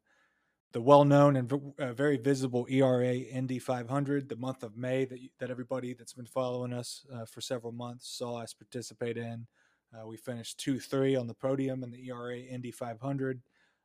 the 0.73 0.81
well-known 0.81 1.35
and 1.35 1.47
v- 1.47 1.73
uh, 1.77 1.93
very 1.93 2.17
visible 2.17 2.65
ERA 2.67 3.13
Indy 3.13 3.59
500, 3.59 4.27
the 4.27 4.35
month 4.35 4.63
of 4.63 4.75
May 4.75 5.05
that 5.05 5.19
that 5.39 5.51
everybody 5.51 5.93
that's 5.93 6.13
been 6.13 6.25
following 6.25 6.73
us 6.73 7.05
uh, 7.13 7.25
for 7.25 7.41
several 7.41 7.71
months 7.71 8.09
saw 8.09 8.41
us 8.41 8.53
participate 8.53 9.17
in. 9.17 9.45
Uh, 9.93 10.07
we 10.07 10.17
finished 10.17 10.59
two 10.59 10.79
three 10.79 11.15
on 11.15 11.27
the 11.27 11.33
podium 11.33 11.83
in 11.83 11.91
the 11.91 12.09
ERA 12.09 12.37
Indy 12.37 12.71
500. 12.71 13.41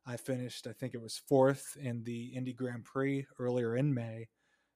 I 0.07 0.17
finished, 0.17 0.65
I 0.65 0.73
think 0.73 0.95
it 0.95 1.01
was 1.01 1.21
fourth 1.27 1.77
in 1.79 2.03
the 2.03 2.25
Indy 2.35 2.53
Grand 2.53 2.83
Prix 2.83 3.27
earlier 3.37 3.75
in 3.75 3.93
May, 3.93 4.27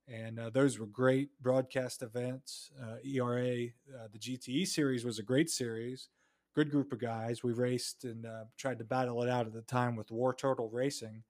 and 0.08 0.40
uh, 0.40 0.52
those 0.52 0.78
were 0.78 0.86
great 0.86 1.30
broadcast 1.42 2.04
events. 2.04 2.70
Uh, 2.80 2.98
ERA, 3.04 3.66
uh, 3.66 4.08
the 4.12 4.20
GTE 4.20 4.68
series 4.68 5.04
was 5.04 5.18
a 5.18 5.24
great 5.24 5.50
series. 5.50 6.10
Good 6.54 6.70
group 6.70 6.92
of 6.92 7.00
guys. 7.00 7.42
We 7.42 7.54
raced 7.54 8.04
and 8.04 8.28
tried 8.60 8.78
to 8.78 8.86
battle 8.86 9.24
it 9.24 9.30
out 9.30 9.48
at 9.48 9.54
the 9.54 9.64
time 9.64 9.96
with 9.96 10.12
War 10.12 10.36
Turtle 10.36 10.70
Racing 10.70 11.24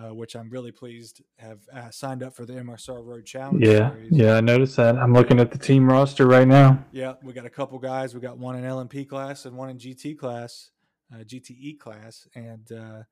uh, 0.00 0.14
which 0.14 0.36
I'm 0.36 0.50
really 0.50 0.72
pleased 0.72 1.22
have 1.38 1.60
uh, 1.72 1.90
signed 1.90 2.22
up 2.22 2.34
for 2.34 2.44
the 2.44 2.54
MSR 2.54 3.04
Road 3.04 3.24
Challenge. 3.24 3.66
Yeah, 3.66 3.90
series. 3.92 4.12
yeah, 4.12 4.34
I 4.34 4.40
noticed 4.40 4.76
that. 4.76 4.96
I'm 4.96 5.12
looking 5.12 5.40
at 5.40 5.50
the 5.50 5.58
team 5.58 5.88
roster 5.88 6.26
right 6.26 6.46
now. 6.46 6.84
Yeah, 6.92 7.14
we 7.22 7.32
got 7.32 7.46
a 7.46 7.50
couple 7.50 7.78
guys. 7.78 8.14
We 8.14 8.20
got 8.20 8.38
one 8.38 8.56
in 8.56 8.64
LMP 8.64 9.08
class 9.08 9.46
and 9.46 9.56
one 9.56 9.70
in 9.70 9.78
GT 9.78 10.18
class, 10.18 10.70
uh, 11.14 11.18
GTE 11.18 11.78
class, 11.78 12.28
and 12.34 12.70
uh, 12.70 13.02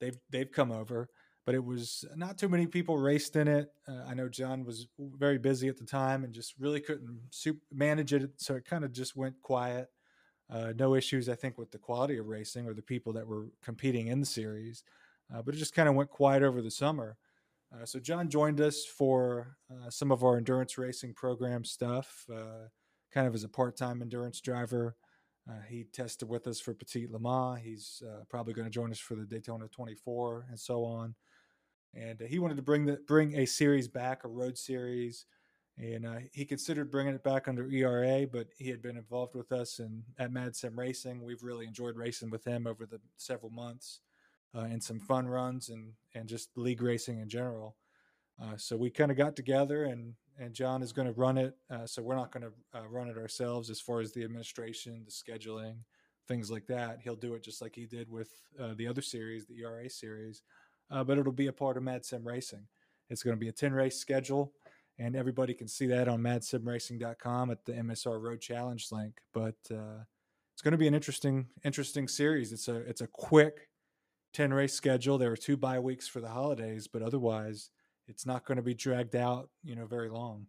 they've 0.00 0.16
they've 0.30 0.50
come 0.50 0.70
over. 0.70 1.08
But 1.44 1.54
it 1.54 1.64
was 1.64 2.04
not 2.14 2.36
too 2.36 2.48
many 2.48 2.66
people 2.66 2.98
raced 2.98 3.34
in 3.34 3.48
it. 3.48 3.72
Uh, 3.88 4.04
I 4.06 4.12
know 4.12 4.28
John 4.28 4.64
was 4.64 4.86
very 4.98 5.38
busy 5.38 5.68
at 5.68 5.78
the 5.78 5.86
time 5.86 6.22
and 6.22 6.32
just 6.32 6.54
really 6.58 6.78
couldn't 6.78 7.20
super 7.30 7.64
manage 7.72 8.12
it, 8.12 8.32
so 8.36 8.54
it 8.54 8.66
kind 8.66 8.84
of 8.84 8.92
just 8.92 9.16
went 9.16 9.40
quiet. 9.40 9.88
Uh, 10.50 10.72
no 10.76 10.94
issues, 10.94 11.28
I 11.28 11.34
think, 11.34 11.58
with 11.58 11.70
the 11.70 11.78
quality 11.78 12.18
of 12.18 12.26
racing 12.26 12.66
or 12.66 12.74
the 12.74 12.82
people 12.82 13.14
that 13.14 13.26
were 13.26 13.46
competing 13.62 14.06
in 14.06 14.20
the 14.20 14.26
series 14.26 14.84
uh, 15.34 15.42
but 15.42 15.54
it 15.54 15.58
just 15.58 15.74
kind 15.74 15.88
of 15.88 15.94
went 15.94 16.10
quiet 16.10 16.42
over 16.42 16.62
the 16.62 16.70
summer. 16.70 17.16
Uh, 17.74 17.84
so 17.84 17.98
John 17.98 18.30
joined 18.30 18.60
us 18.60 18.84
for 18.84 19.56
uh, 19.70 19.90
some 19.90 20.10
of 20.10 20.24
our 20.24 20.38
endurance 20.38 20.78
racing 20.78 21.14
program 21.14 21.64
stuff, 21.64 22.24
uh, 22.34 22.68
kind 23.12 23.26
of 23.26 23.34
as 23.34 23.44
a 23.44 23.48
part-time 23.48 24.00
endurance 24.00 24.40
driver. 24.40 24.96
Uh, 25.48 25.60
he 25.68 25.84
tested 25.84 26.28
with 26.28 26.46
us 26.46 26.60
for 26.60 26.74
Petit 26.74 27.06
Le 27.10 27.18
Mans. 27.18 27.60
He's 27.62 28.02
uh, 28.06 28.24
probably 28.28 28.54
going 28.54 28.66
to 28.66 28.70
join 28.70 28.90
us 28.90 28.98
for 28.98 29.14
the 29.16 29.24
Daytona 29.24 29.68
24 29.68 30.46
and 30.48 30.58
so 30.58 30.84
on. 30.84 31.14
And 31.94 32.20
he 32.20 32.38
wanted 32.38 32.56
to 32.56 32.62
bring 32.62 32.84
the 32.84 32.98
bring 33.06 33.34
a 33.38 33.46
series 33.46 33.88
back, 33.88 34.24
a 34.24 34.28
road 34.28 34.58
series, 34.58 35.24
and 35.78 36.06
he 36.32 36.44
considered 36.44 36.90
bringing 36.90 37.14
it 37.14 37.24
back 37.24 37.48
under 37.48 37.70
ERA, 37.70 38.26
but 38.30 38.48
he 38.58 38.68
had 38.68 38.82
been 38.82 38.98
involved 38.98 39.34
with 39.34 39.52
us 39.52 39.78
in 39.78 40.02
at 40.18 40.30
Mad 40.30 40.54
Sim 40.54 40.78
Racing. 40.78 41.24
We've 41.24 41.42
really 41.42 41.66
enjoyed 41.66 41.96
racing 41.96 42.28
with 42.28 42.44
him 42.44 42.66
over 42.66 42.84
the 42.84 43.00
several 43.16 43.50
months 43.50 44.00
uh, 44.54 44.60
and 44.60 44.82
some 44.82 44.98
fun 44.98 45.26
runs 45.26 45.68
and 45.68 45.92
and 46.14 46.28
just 46.28 46.50
league 46.56 46.82
racing 46.82 47.20
in 47.20 47.28
general. 47.28 47.76
Uh, 48.40 48.56
so 48.56 48.76
we 48.76 48.90
kind 48.90 49.10
of 49.10 49.16
got 49.16 49.36
together 49.36 49.84
and 49.84 50.14
and 50.38 50.54
John 50.54 50.82
is 50.82 50.92
going 50.92 51.08
to 51.08 51.14
run 51.14 51.36
it. 51.36 51.56
Uh, 51.68 51.84
so 51.84 52.00
we're 52.00 52.14
not 52.14 52.30
going 52.30 52.44
to 52.44 52.78
uh, 52.78 52.86
run 52.88 53.08
it 53.08 53.18
ourselves 53.18 53.70
as 53.70 53.80
far 53.80 54.00
as 54.00 54.12
the 54.12 54.22
administration, 54.22 55.04
the 55.04 55.10
scheduling, 55.10 55.78
things 56.28 56.48
like 56.48 56.66
that. 56.68 57.00
He'll 57.02 57.16
do 57.16 57.34
it 57.34 57.42
just 57.42 57.60
like 57.60 57.74
he 57.74 57.86
did 57.86 58.08
with 58.08 58.30
uh, 58.60 58.74
the 58.76 58.86
other 58.86 59.02
series, 59.02 59.46
the 59.46 59.60
ERA 59.62 59.90
series. 59.90 60.42
Uh, 60.92 61.02
but 61.02 61.18
it'll 61.18 61.32
be 61.32 61.48
a 61.48 61.52
part 61.52 61.76
of 61.76 61.82
Mad 61.82 62.04
Sim 62.04 62.26
Racing. 62.26 62.66
It's 63.10 63.24
going 63.24 63.36
to 63.36 63.40
be 63.40 63.48
a 63.48 63.52
10 63.52 63.72
race 63.72 63.96
schedule, 63.96 64.52
and 64.98 65.16
everybody 65.16 65.54
can 65.54 65.66
see 65.66 65.86
that 65.88 66.06
on 66.06 66.20
madsimracing.com 66.20 67.50
at 67.50 67.64
the 67.64 67.72
MSR 67.72 68.22
Road 68.22 68.40
Challenge 68.40 68.86
link. 68.92 69.18
But 69.34 69.56
it's 70.58 70.62
going 70.62 70.72
to 70.72 70.78
be 70.78 70.86
an 70.86 70.94
interesting, 70.94 71.46
interesting 71.64 72.06
series. 72.06 72.52
It's 72.52 72.68
a 72.68 72.76
it's 72.76 73.00
a 73.00 73.06
quick 73.06 73.68
10 74.32 74.52
race 74.52 74.74
schedule. 74.74 75.18
There 75.18 75.32
are 75.32 75.36
two 75.36 75.56
bye 75.56 75.78
weeks 75.78 76.08
for 76.08 76.20
the 76.20 76.28
holidays, 76.28 76.86
but 76.86 77.02
otherwise, 77.02 77.70
it's 78.06 78.26
not 78.26 78.44
going 78.44 78.56
to 78.56 78.62
be 78.62 78.74
dragged 78.74 79.16
out, 79.16 79.50
you 79.62 79.74
know, 79.74 79.86
very 79.86 80.08
long. 80.08 80.46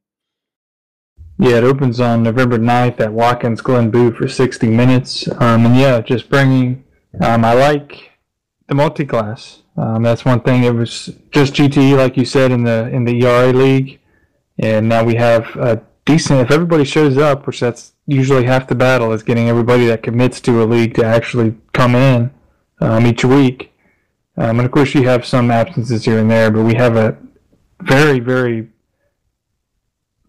Yeah, 1.37 1.57
it 1.57 1.63
opens 1.63 1.99
on 1.99 2.23
November 2.23 2.57
9th 2.57 2.99
at 2.99 3.13
Watkins 3.13 3.61
Glen 3.61 3.89
Boot 3.91 4.17
for 4.17 4.27
60 4.27 4.67
minutes. 4.67 5.27
Um, 5.41 5.65
and 5.65 5.75
yeah, 5.75 6.01
just 6.01 6.29
bringing, 6.29 6.83
um, 7.21 7.43
I 7.43 7.53
like 7.53 8.11
the 8.67 8.75
multi-class. 8.75 9.63
Um, 9.77 10.03
that's 10.03 10.25
one 10.25 10.41
thing. 10.41 10.63
It 10.63 10.73
was 10.73 11.09
just 11.31 11.53
GTE, 11.53 11.97
like 11.97 12.17
you 12.17 12.25
said, 12.25 12.51
in 12.51 12.63
the 12.63 12.89
in 12.89 13.05
the 13.05 13.25
ERA 13.25 13.53
league, 13.53 13.99
and 14.57 14.89
now 14.89 15.05
we 15.05 15.15
have 15.15 15.45
a 15.55 15.81
decent. 16.05 16.41
If 16.41 16.51
everybody 16.51 16.83
shows 16.83 17.17
up, 17.17 17.47
which 17.47 17.61
that's 17.61 17.93
usually 18.05 18.43
half 18.43 18.67
the 18.67 18.75
battle, 18.75 19.13
is 19.13 19.23
getting 19.23 19.47
everybody 19.47 19.85
that 19.87 20.03
commits 20.03 20.41
to 20.41 20.61
a 20.61 20.65
league 20.65 20.95
to 20.95 21.05
actually 21.05 21.55
come 21.71 21.95
in 21.95 22.29
um, 22.79 23.05
each 23.05 23.23
week. 23.23 23.73
Um, 24.37 24.59
and 24.59 24.65
of 24.65 24.71
course, 24.71 24.93
you 24.95 25.07
have 25.07 25.25
some 25.25 25.51
absences 25.51 26.05
here 26.05 26.19
and 26.19 26.31
there, 26.31 26.49
but 26.49 26.63
we 26.63 26.75
have 26.75 26.95
a 26.95 27.17
very, 27.81 28.19
very 28.19 28.69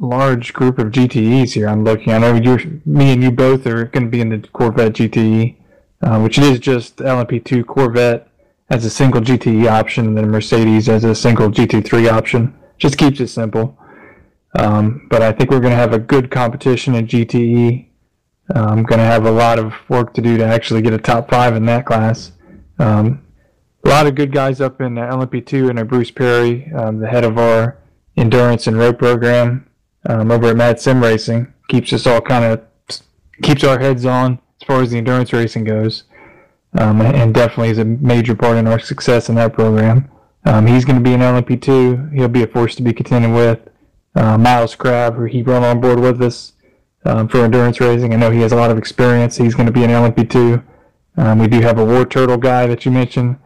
large 0.00 0.52
group 0.52 0.78
of 0.78 0.88
GTEs 0.88 1.52
here. 1.52 1.68
I'm 1.68 1.84
looking. 1.84 2.12
I 2.12 2.18
know 2.18 2.34
you, 2.34 2.80
me, 2.84 3.12
and 3.12 3.22
you 3.22 3.30
both 3.30 3.66
are 3.66 3.84
going 3.84 4.04
to 4.04 4.10
be 4.10 4.20
in 4.20 4.30
the 4.30 4.48
Corvette 4.48 4.94
GTE, 4.94 5.56
uh, 6.02 6.20
which 6.20 6.38
is 6.38 6.58
just 6.58 6.96
LMP2 6.96 7.66
Corvette 7.66 8.26
as 8.70 8.84
a 8.84 8.90
single 8.90 9.20
GTE 9.20 9.70
option, 9.70 10.06
and 10.06 10.16
then 10.16 10.30
Mercedes 10.30 10.88
as 10.88 11.04
a 11.04 11.14
single 11.14 11.50
GT3 11.50 12.10
option. 12.10 12.54
Just 12.78 12.96
keeps 12.96 13.20
it 13.20 13.28
simple. 13.28 13.76
Um, 14.58 15.06
but 15.10 15.22
I 15.22 15.32
think 15.32 15.50
we're 15.50 15.60
going 15.60 15.72
to 15.72 15.76
have 15.76 15.92
a 15.92 15.98
good 15.98 16.30
competition 16.30 16.94
in 16.94 17.06
GTE. 17.06 17.86
I'm 18.54 18.82
going 18.82 18.98
to 18.98 19.04
have 19.04 19.26
a 19.26 19.30
lot 19.30 19.58
of 19.58 19.74
work 19.88 20.14
to 20.14 20.20
do 20.20 20.36
to 20.38 20.44
actually 20.44 20.82
get 20.82 20.92
a 20.92 20.98
top 20.98 21.30
five 21.30 21.54
in 21.54 21.66
that 21.66 21.86
class. 21.86 22.32
Um, 22.80 23.22
a 23.84 23.88
lot 23.88 24.06
of 24.06 24.14
good 24.14 24.32
guys 24.32 24.60
up 24.60 24.80
in 24.80 24.94
LMP2 24.94 25.70
and 25.70 25.88
Bruce 25.88 26.10
Perry, 26.10 26.70
um, 26.72 26.98
the 26.98 27.08
head 27.08 27.24
of 27.24 27.38
our 27.38 27.78
endurance 28.16 28.66
and 28.66 28.78
road 28.78 28.98
program 28.98 29.68
um, 30.08 30.30
over 30.30 30.48
at 30.48 30.56
Mad 30.56 30.80
Sim 30.80 31.02
Racing, 31.02 31.52
keeps 31.68 31.92
us 31.92 32.06
all 32.06 32.20
kind 32.20 32.44
of 32.44 32.62
keeps 33.42 33.64
our 33.64 33.78
heads 33.78 34.04
on 34.04 34.38
as 34.60 34.66
far 34.66 34.82
as 34.82 34.90
the 34.90 34.98
endurance 34.98 35.32
racing 35.32 35.64
goes, 35.64 36.04
um, 36.78 37.00
and 37.00 37.34
definitely 37.34 37.70
is 37.70 37.78
a 37.78 37.84
major 37.84 38.34
part 38.34 38.56
in 38.56 38.66
our 38.66 38.78
success 38.78 39.28
in 39.28 39.34
that 39.36 39.52
program. 39.52 40.10
Um, 40.44 40.66
he's 40.66 40.84
going 40.84 40.98
to 40.98 41.04
be 41.04 41.12
in 41.12 41.20
LMP2. 41.20 42.14
He'll 42.14 42.28
be 42.28 42.42
a 42.42 42.46
force 42.46 42.74
to 42.76 42.82
be 42.82 42.92
contended 42.92 43.32
with. 43.32 43.60
Uh, 44.14 44.36
Miles 44.36 44.74
Crab, 44.74 45.14
who 45.14 45.24
he 45.24 45.42
brought 45.42 45.62
on 45.62 45.80
board 45.80 46.00
with 46.00 46.20
us 46.22 46.54
um, 47.04 47.28
for 47.28 47.44
endurance 47.44 47.80
racing. 47.80 48.12
I 48.12 48.16
know 48.16 48.30
he 48.30 48.40
has 48.40 48.52
a 48.52 48.56
lot 48.56 48.70
of 48.70 48.78
experience. 48.78 49.36
He's 49.36 49.54
going 49.54 49.66
to 49.66 49.72
be 49.72 49.84
in 49.84 49.90
LMP2. 49.90 50.64
Um, 51.20 51.38
we 51.38 51.48
do 51.48 51.60
have 51.60 51.78
a 51.78 51.84
War 51.84 52.06
Turtle 52.06 52.38
guy 52.38 52.66
that 52.66 52.86
you 52.86 52.90
mentioned 52.90 53.38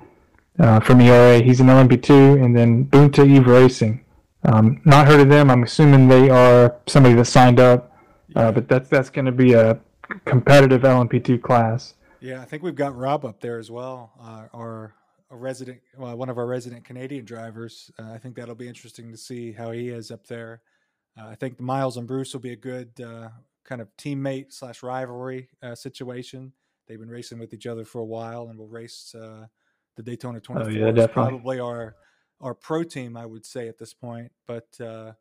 uh, 0.60 0.78
from 0.78 1.00
ERA. 1.00 1.40
He's 1.40 1.58
an 1.58 1.66
LMP2, 1.66 2.40
and 2.40 2.56
then 2.56 2.84
Boonta 2.84 3.28
Eve 3.28 3.48
Racing. 3.48 4.04
Um, 4.44 4.80
not 4.84 5.08
heard 5.08 5.18
of 5.18 5.28
them. 5.28 5.50
I'm 5.50 5.64
assuming 5.64 6.06
they 6.06 6.30
are 6.30 6.76
somebody 6.86 7.16
that 7.16 7.24
signed 7.24 7.58
up, 7.58 7.92
uh, 8.36 8.52
but 8.52 8.68
that's 8.68 8.88
that's 8.88 9.10
going 9.10 9.24
to 9.24 9.32
be 9.32 9.54
a 9.54 9.80
competitive 10.24 10.82
LMP2 10.82 11.42
class. 11.42 11.94
Yeah, 12.20 12.40
I 12.40 12.44
think 12.44 12.62
we've 12.62 12.76
got 12.76 12.96
Rob 12.96 13.24
up 13.24 13.40
there 13.40 13.58
as 13.58 13.72
well, 13.72 14.12
uh, 14.20 14.56
our 14.56 14.94
a 15.30 15.36
resident, 15.36 15.80
well, 15.98 16.16
one 16.16 16.28
of 16.28 16.38
our 16.38 16.46
resident 16.46 16.84
Canadian 16.84 17.24
drivers. 17.24 17.90
Uh, 17.98 18.12
I 18.12 18.18
think 18.18 18.36
that'll 18.36 18.54
be 18.54 18.68
interesting 18.68 19.10
to 19.10 19.16
see 19.16 19.50
how 19.50 19.72
he 19.72 19.88
is 19.88 20.12
up 20.12 20.28
there. 20.28 20.62
Uh, 21.18 21.26
I 21.26 21.34
think 21.34 21.58
Miles 21.58 21.96
and 21.96 22.06
Bruce 22.06 22.34
will 22.34 22.40
be 22.40 22.52
a 22.52 22.56
good 22.56 23.00
uh, 23.00 23.30
kind 23.64 23.80
of 23.80 23.88
teammate 23.96 24.52
slash 24.52 24.84
rivalry 24.84 25.48
situation. 25.74 26.52
They've 26.86 27.00
been 27.00 27.10
racing 27.10 27.38
with 27.38 27.54
each 27.54 27.66
other 27.66 27.84
for 27.84 28.00
a 28.00 28.04
while, 28.04 28.48
and 28.48 28.58
will 28.58 28.68
race 28.68 29.14
the 29.96 30.02
Daytona 30.02 30.40
24 30.40 30.70
oh, 30.70 30.72
yeah, 30.72 31.02
is 31.04 31.10
probably 31.10 31.60
our 31.60 31.96
our 32.40 32.54
pro 32.54 32.82
team, 32.82 33.16
I 33.16 33.26
would 33.26 33.46
say 33.46 33.68
at 33.68 33.78
this 33.78 33.94
point. 33.94 34.32
But 34.46 34.68
uh, 34.80 35.12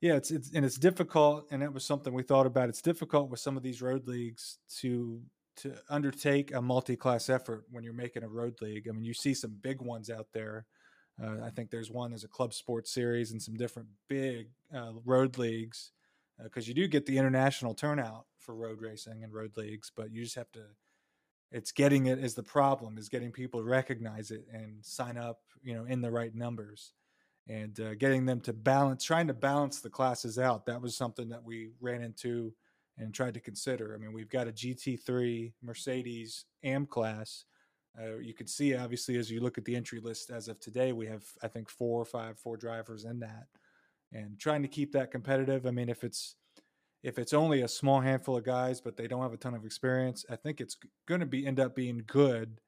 yeah, 0.00 0.14
it's 0.14 0.30
it's 0.30 0.52
and 0.54 0.64
it's 0.64 0.78
difficult, 0.78 1.46
and 1.50 1.62
that 1.62 1.72
was 1.72 1.84
something 1.84 2.12
we 2.12 2.22
thought 2.22 2.46
about. 2.46 2.68
It's 2.68 2.82
difficult 2.82 3.30
with 3.30 3.40
some 3.40 3.56
of 3.56 3.62
these 3.62 3.82
road 3.82 4.06
leagues 4.06 4.58
to 4.80 5.22
to 5.56 5.74
undertake 5.88 6.54
a 6.54 6.62
multi-class 6.62 7.28
effort 7.28 7.64
when 7.70 7.84
you're 7.84 7.92
making 7.92 8.22
a 8.22 8.28
road 8.28 8.54
league. 8.62 8.88
I 8.88 8.92
mean, 8.92 9.04
you 9.04 9.12
see 9.12 9.34
some 9.34 9.58
big 9.60 9.82
ones 9.82 10.08
out 10.08 10.28
there. 10.32 10.64
Uh, 11.22 11.44
I 11.44 11.50
think 11.50 11.70
there's 11.70 11.90
one, 11.90 12.12
there's 12.12 12.24
a 12.24 12.28
club 12.28 12.54
sports 12.54 12.94
series 12.94 13.30
and 13.32 13.42
some 13.42 13.56
different 13.56 13.88
big 14.08 14.48
uh, 14.74 14.92
road 15.04 15.36
leagues 15.36 15.90
because 16.42 16.64
uh, 16.64 16.68
you 16.68 16.74
do 16.74 16.88
get 16.88 17.04
the 17.04 17.18
international 17.18 17.74
turnout 17.74 18.24
for 18.38 18.54
road 18.54 18.80
racing 18.80 19.22
and 19.22 19.34
road 19.34 19.54
leagues, 19.58 19.92
but 19.94 20.10
you 20.10 20.22
just 20.22 20.36
have 20.36 20.50
to 20.52 20.62
it's 21.52 21.72
getting 21.72 22.06
it 22.06 22.18
is 22.18 22.34
the 22.34 22.42
problem 22.42 22.98
is 22.98 23.08
getting 23.08 23.32
people 23.32 23.60
to 23.60 23.68
recognize 23.68 24.30
it 24.30 24.46
and 24.52 24.84
sign 24.84 25.16
up 25.16 25.40
you 25.62 25.74
know 25.74 25.84
in 25.84 26.00
the 26.00 26.10
right 26.10 26.34
numbers 26.34 26.92
and 27.48 27.80
uh, 27.80 27.94
getting 27.94 28.24
them 28.24 28.40
to 28.40 28.52
balance 28.52 29.04
trying 29.04 29.26
to 29.26 29.34
balance 29.34 29.80
the 29.80 29.90
classes 29.90 30.38
out 30.38 30.66
that 30.66 30.80
was 30.80 30.96
something 30.96 31.28
that 31.28 31.42
we 31.42 31.70
ran 31.80 32.02
into 32.02 32.52
and 32.98 33.14
tried 33.14 33.32
to 33.32 33.40
consider. 33.40 33.94
I 33.94 33.98
mean 33.98 34.12
we've 34.12 34.28
got 34.28 34.48
a 34.48 34.52
gt3 34.52 35.52
mercedes 35.62 36.44
am 36.62 36.86
class 36.86 37.44
uh, 38.00 38.18
you 38.18 38.34
can 38.34 38.46
see 38.46 38.76
obviously 38.76 39.16
as 39.16 39.30
you 39.30 39.40
look 39.40 39.58
at 39.58 39.64
the 39.64 39.74
entry 39.74 40.00
list 40.00 40.30
as 40.30 40.46
of 40.48 40.60
today 40.60 40.92
we 40.92 41.06
have 41.06 41.24
i 41.42 41.48
think 41.48 41.68
four 41.68 42.00
or 42.00 42.04
five 42.04 42.38
four 42.38 42.56
drivers 42.56 43.04
in 43.04 43.18
that 43.18 43.46
and 44.12 44.38
trying 44.38 44.62
to 44.62 44.68
keep 44.68 44.92
that 44.92 45.10
competitive. 45.10 45.66
I 45.66 45.70
mean 45.70 45.88
if 45.88 46.04
it's 46.04 46.36
if 47.02 47.18
it's 47.18 47.32
only 47.32 47.62
a 47.62 47.68
small 47.68 48.00
handful 48.00 48.36
of 48.36 48.44
guys, 48.44 48.80
but 48.80 48.96
they 48.96 49.06
don't 49.06 49.22
have 49.22 49.32
a 49.32 49.36
ton 49.36 49.54
of 49.54 49.64
experience, 49.64 50.24
I 50.30 50.36
think 50.36 50.60
it's 50.60 50.76
going 51.06 51.20
to 51.20 51.26
be 51.26 51.46
end 51.46 51.58
up 51.58 51.74
being 51.74 52.02
good 52.06 52.60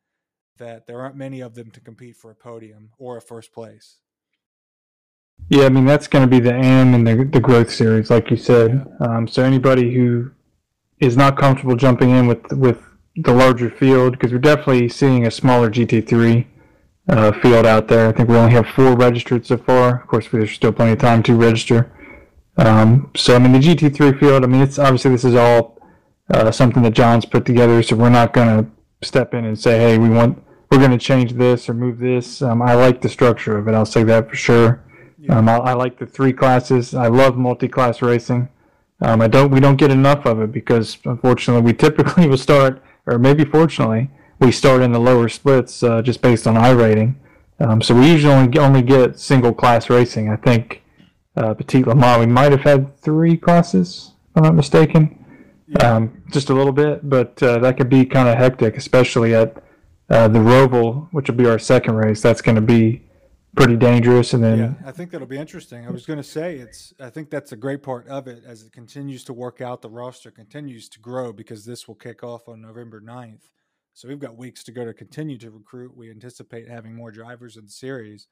that 0.59 0.87
there 0.87 1.01
aren't 1.01 1.17
many 1.17 1.41
of 1.41 1.55
them 1.55 1.71
to 1.71 1.81
compete 1.81 2.17
for 2.17 2.31
a 2.31 2.35
podium 2.35 2.91
or 2.99 3.17
a 3.17 3.23
first 3.23 3.53
place. 3.53 3.99
Yeah, 5.49 5.65
I 5.65 5.69
mean 5.71 5.87
that's 5.87 6.07
going 6.07 6.23
to 6.25 6.31
be 6.31 6.41
the 6.41 6.55
aim 6.55 6.95
in 6.95 7.05
the 7.05 7.25
the 7.25 7.41
growth 7.41 7.71
series, 7.71 8.11
like 8.11 8.31
you 8.31 8.37
said. 8.37 8.87
Yeah. 9.01 9.07
Um, 9.07 9.27
so 9.27 9.43
anybody 9.43 9.93
who 9.93 10.31
is 11.01 11.17
not 11.17 11.37
comfortable 11.37 11.75
jumping 11.75 12.11
in 12.11 12.27
with 12.27 12.53
with 12.53 12.79
the 13.17 13.33
larger 13.33 13.69
field, 13.69 14.13
because 14.13 14.33
we're 14.33 14.39
definitely 14.39 14.89
seeing 14.89 15.27
a 15.27 15.31
smaller 15.31 15.69
GT3 15.71 16.47
uh, 17.09 17.33
field 17.33 17.67
out 17.67 17.89
there. 17.89 18.09
I 18.09 18.13
think 18.13 18.29
we 18.29 18.37
only 18.37 18.53
have 18.53 18.67
four 18.67 18.95
registered 18.97 19.45
so 19.45 19.59
far. 19.59 20.01
Of 20.01 20.07
course, 20.07 20.29
there's 20.29 20.53
still 20.53 20.73
plenty 20.73 20.93
of 20.93 20.99
time 20.99 21.23
to 21.25 21.35
register. 21.35 21.91
Um, 22.57 23.11
so 23.17 23.35
I 23.35 23.39
mean 23.39 23.53
the 23.53 23.59
GT3 23.59 24.19
field. 24.19 24.45
I 24.45 24.47
mean 24.47 24.63
it's 24.63 24.79
obviously 24.79 25.11
this 25.11 25.25
is 25.25 25.35
all 25.35 25.79
uh, 26.31 26.51
something 26.51 26.83
that 26.83 26.93
John's 26.93 27.25
put 27.25 27.45
together. 27.45 27.83
So 27.83 27.97
we're 27.97 28.11
not 28.11 28.33
going 28.33 28.65
to 28.65 28.71
step 29.07 29.35
in 29.35 29.45
and 29.45 29.59
say, 29.59 29.79
hey, 29.79 29.99
we 29.99 30.09
want 30.09 30.43
we're 30.71 30.79
going 30.79 30.91
to 30.91 30.99
change 30.99 31.35
this 31.35 31.69
or 31.69 31.75
move 31.75 31.99
this. 31.99 32.41
Um, 32.41 32.63
I 32.63 32.75
like 32.75 33.03
the 33.03 33.09
structure 33.09 33.59
of 33.59 33.69
it. 33.69 33.75
I'll 33.75 33.85
say 33.85 34.05
that 34.05 34.31
for 34.31 34.37
sure. 34.37 34.83
Yeah. 35.19 35.39
Um, 35.39 35.49
I, 35.49 35.57
I, 35.57 35.73
like 35.75 35.99
the 35.99 36.07
three 36.07 36.33
classes. 36.33 36.95
I 36.95 37.09
love 37.09 37.37
multi-class 37.37 38.01
racing. 38.01 38.49
Um, 39.03 39.21
I 39.21 39.29
don't. 39.29 39.51
We 39.51 39.61
don't 39.61 39.77
get 39.77 39.91
enough 39.91 40.25
of 40.25 40.41
it 40.41 40.51
because 40.51 40.97
unfortunately 41.05 41.63
we 41.63 41.75
typically 41.75 42.27
will 42.29 42.39
start, 42.39 42.83
or 43.07 43.19
maybe 43.19 43.45
fortunately, 43.45 44.11
we 44.41 44.51
start 44.51 44.81
in 44.81 44.93
the 44.93 44.99
lower 44.99 45.29
splits 45.29 45.83
uh, 45.83 46.01
just 46.01 46.23
based 46.23 46.47
on 46.47 46.55
iRating. 46.55 47.17
Um, 47.61 47.83
so 47.83 47.95
we 47.95 48.11
usually 48.11 48.33
only, 48.33 48.59
only 48.59 48.83
get 48.83 49.21
single 49.21 49.53
class 49.53 49.91
racing. 49.91 50.31
I 50.31 50.37
think 50.37 50.82
uh, 51.37 51.55
Petit 51.55 51.85
Le 51.85 51.95
Mans 51.95 52.21
we 52.21 52.27
might 52.27 52.53
have 52.53 52.63
had 52.63 52.97
three 52.99 53.37
classes, 53.37 54.13
if 54.31 54.37
I'm 54.37 54.43
not 54.45 54.55
mistaken. 54.55 55.19
Yeah. 55.69 55.95
Um, 55.95 56.23
just 56.31 56.51
a 56.51 56.55
little 56.55 56.73
bit, 56.73 57.09
but 57.09 57.43
uh, 57.43 57.59
that 57.59 57.77
could 57.79 57.89
be 57.89 58.05
kind 58.05 58.29
of 58.29 58.37
hectic, 58.37 58.77
especially 58.77 59.35
at 59.35 59.63
uh, 60.11 60.29
the 60.29 60.39
Roval, 60.39 61.09
which 61.13 61.29
will 61.29 61.37
be 61.37 61.47
our 61.47 61.59
second 61.59 61.95
race, 61.95 62.21
that's 62.21 62.43
going 62.43 62.57
to 62.57 62.61
be 62.61 63.03
pretty 63.57 63.77
dangerous. 63.77 64.35
And 64.35 64.45
then 64.45 64.59
yeah, 64.59 64.75
I 64.85 64.93
think 64.93 65.11
that'll 65.11 65.27
be 65.27 65.39
interesting. 65.39 65.87
I 65.87 65.91
was 65.91 66.05
going 66.05 66.19
to 66.19 66.25
say 66.25 66.57
it's. 66.57 66.93
I 67.01 67.11
think 67.11 67.31
that's 67.31 67.53
a 67.53 67.57
great 67.57 67.83
part 67.83 68.07
of 68.09 68.29
it 68.29 68.43
as 68.47 68.63
it 68.63 68.73
continues 68.73 69.25
to 69.25 69.33
work 69.33 69.61
out. 69.61 69.83
The 69.83 69.91
roster 69.91 70.31
continues 70.31 70.89
to 70.91 71.01
grow 71.01 71.33
because 71.33 71.65
this 71.65 71.89
will 71.89 71.95
kick 71.95 72.23
off 72.23 72.49
on 72.49 72.61
November 72.61 73.01
9th. 73.01 73.49
So 73.95 74.09
we've 74.09 74.19
got 74.19 74.37
weeks 74.37 74.65
to 74.65 74.73
go 74.73 74.85
to 74.85 74.95
continue 74.95 75.37
to 75.39 75.51
recruit. 75.51 75.97
We 75.97 76.11
anticipate 76.11 76.69
having 76.69 76.95
more 76.95 77.11
drivers 77.11 77.57
in 77.57 77.65
the 77.65 77.71
series. 77.71 78.27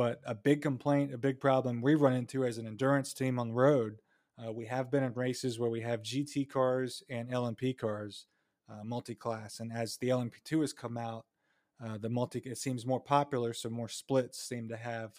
But 0.00 0.22
a 0.24 0.34
big 0.34 0.62
complaint, 0.62 1.12
a 1.12 1.18
big 1.18 1.40
problem 1.40 1.82
we 1.82 1.94
run 1.94 2.14
into 2.14 2.46
as 2.46 2.56
an 2.56 2.66
endurance 2.66 3.12
team 3.12 3.38
on 3.38 3.48
the 3.48 3.54
road, 3.54 3.98
uh, 4.42 4.50
we 4.50 4.64
have 4.64 4.90
been 4.90 5.04
in 5.04 5.12
races 5.12 5.58
where 5.58 5.68
we 5.68 5.82
have 5.82 6.02
GT 6.02 6.48
cars 6.48 7.02
and 7.10 7.28
LMP 7.28 7.76
cars 7.76 8.24
uh, 8.70 8.82
multi-class. 8.82 9.60
And 9.60 9.70
as 9.70 9.98
the 9.98 10.08
LMP2 10.08 10.62
has 10.62 10.72
come 10.72 10.96
out, 10.96 11.26
uh, 11.84 11.98
the 11.98 12.08
multi 12.08 12.38
it 12.46 12.56
seems 12.56 12.86
more 12.86 12.98
popular, 12.98 13.52
so 13.52 13.68
more 13.68 13.90
splits 13.90 14.38
seem 14.38 14.70
to 14.70 14.76
have 14.78 15.12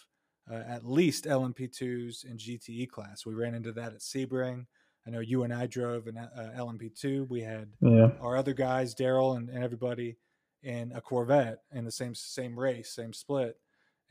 uh, 0.50 0.64
at 0.66 0.84
least 0.84 1.26
LMP2s 1.26 2.28
and 2.28 2.36
GTE 2.36 2.88
class. 2.88 3.24
We 3.24 3.34
ran 3.34 3.54
into 3.54 3.70
that 3.74 3.92
at 3.92 4.00
Sebring. 4.00 4.66
I 5.06 5.10
know 5.10 5.20
you 5.20 5.44
and 5.44 5.54
I 5.54 5.68
drove 5.68 6.08
an 6.08 6.18
uh, 6.18 6.54
LMP2. 6.58 7.28
We 7.30 7.42
had 7.42 7.68
yeah. 7.80 8.08
our 8.20 8.36
other 8.36 8.52
guys, 8.52 8.96
Daryl 8.96 9.36
and, 9.36 9.48
and 9.48 9.62
everybody, 9.62 10.16
in 10.64 10.90
a 10.92 11.00
Corvette 11.00 11.62
in 11.72 11.84
the 11.84 11.92
same 11.92 12.16
same 12.16 12.58
race, 12.58 12.90
same 12.90 13.12
split. 13.12 13.58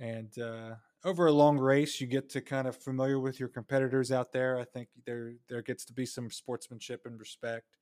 And 0.02 0.36
uh, 0.40 0.76
over 1.06 1.28
a 1.28 1.32
long 1.32 1.60
race, 1.60 2.02
you 2.02 2.08
get 2.08 2.28
to 2.32 2.42
kind 2.42 2.68
of 2.68 2.76
familiar 2.76 3.20
with 3.20 3.40
your 3.40 3.50
competitors 3.50 4.12
out 4.12 4.32
there. 4.32 4.58
I 4.58 4.66
think 4.66 4.90
there 5.06 5.34
there 5.48 5.62
gets 5.62 5.86
to 5.86 5.94
be 5.94 6.08
some 6.08 6.32
sportsmanship 6.32 7.02
and 7.06 7.20
respect. 7.20 7.78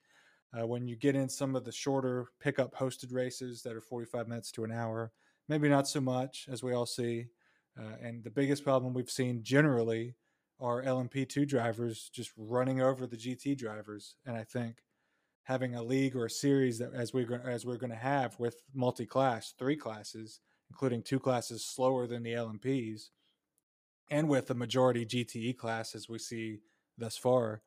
Uh, 0.54 0.68
when 0.68 0.86
you 0.88 0.98
get 0.98 1.16
in 1.16 1.30
some 1.30 1.56
of 1.56 1.64
the 1.64 1.72
shorter 1.72 2.28
pickup 2.42 2.76
hosted 2.76 3.14
races 3.14 3.62
that 3.64 3.74
are 3.74 3.82
45 3.82 4.28
minutes 4.28 4.52
to 4.52 4.66
an 4.66 4.72
hour, 4.72 5.12
maybe 5.48 5.70
not 5.70 5.88
so 5.88 6.02
much 6.02 6.48
as 6.52 6.62
we 6.62 6.74
all 6.74 6.86
see. 6.86 7.28
Uh, 7.80 7.96
and 8.02 8.24
the 8.24 8.32
biggest 8.32 8.66
problem 8.66 8.94
we've 8.94 9.10
seen 9.10 9.42
generally 9.42 10.16
are 10.60 10.84
LMP2 10.84 11.48
drivers 11.48 12.10
just 12.14 12.32
running 12.36 12.82
over 12.82 13.08
the 13.08 13.16
GT 13.16 13.58
drivers. 13.58 14.16
And 14.26 14.36
I 14.36 14.44
think 14.44 14.78
having 15.44 15.76
a 15.76 15.84
league 15.84 16.18
or 16.18 16.26
a 16.26 16.30
series 16.30 16.80
that 16.80 16.94
as 16.94 17.14
we're 17.14 17.42
as 17.48 17.66
we're 17.66 17.78
going 17.78 17.92
to 17.92 17.96
have 17.96 18.38
with 18.40 18.62
multi-class, 18.74 19.54
three 19.58 19.78
classes, 19.78 20.42
including 20.70 21.02
two 21.02 21.20
classes 21.20 21.66
slower 21.66 22.08
than 22.08 22.24
the 22.24 22.34
LMPs, 22.34 23.10
and 24.10 24.28
with 24.28 24.50
a 24.50 24.56
majority 24.56 25.06
GTE 25.06 25.58
class 25.58 25.96
as 25.96 26.10
we 26.10 26.20
see 26.20 26.60
thus 26.98 27.18
far, 27.18 27.62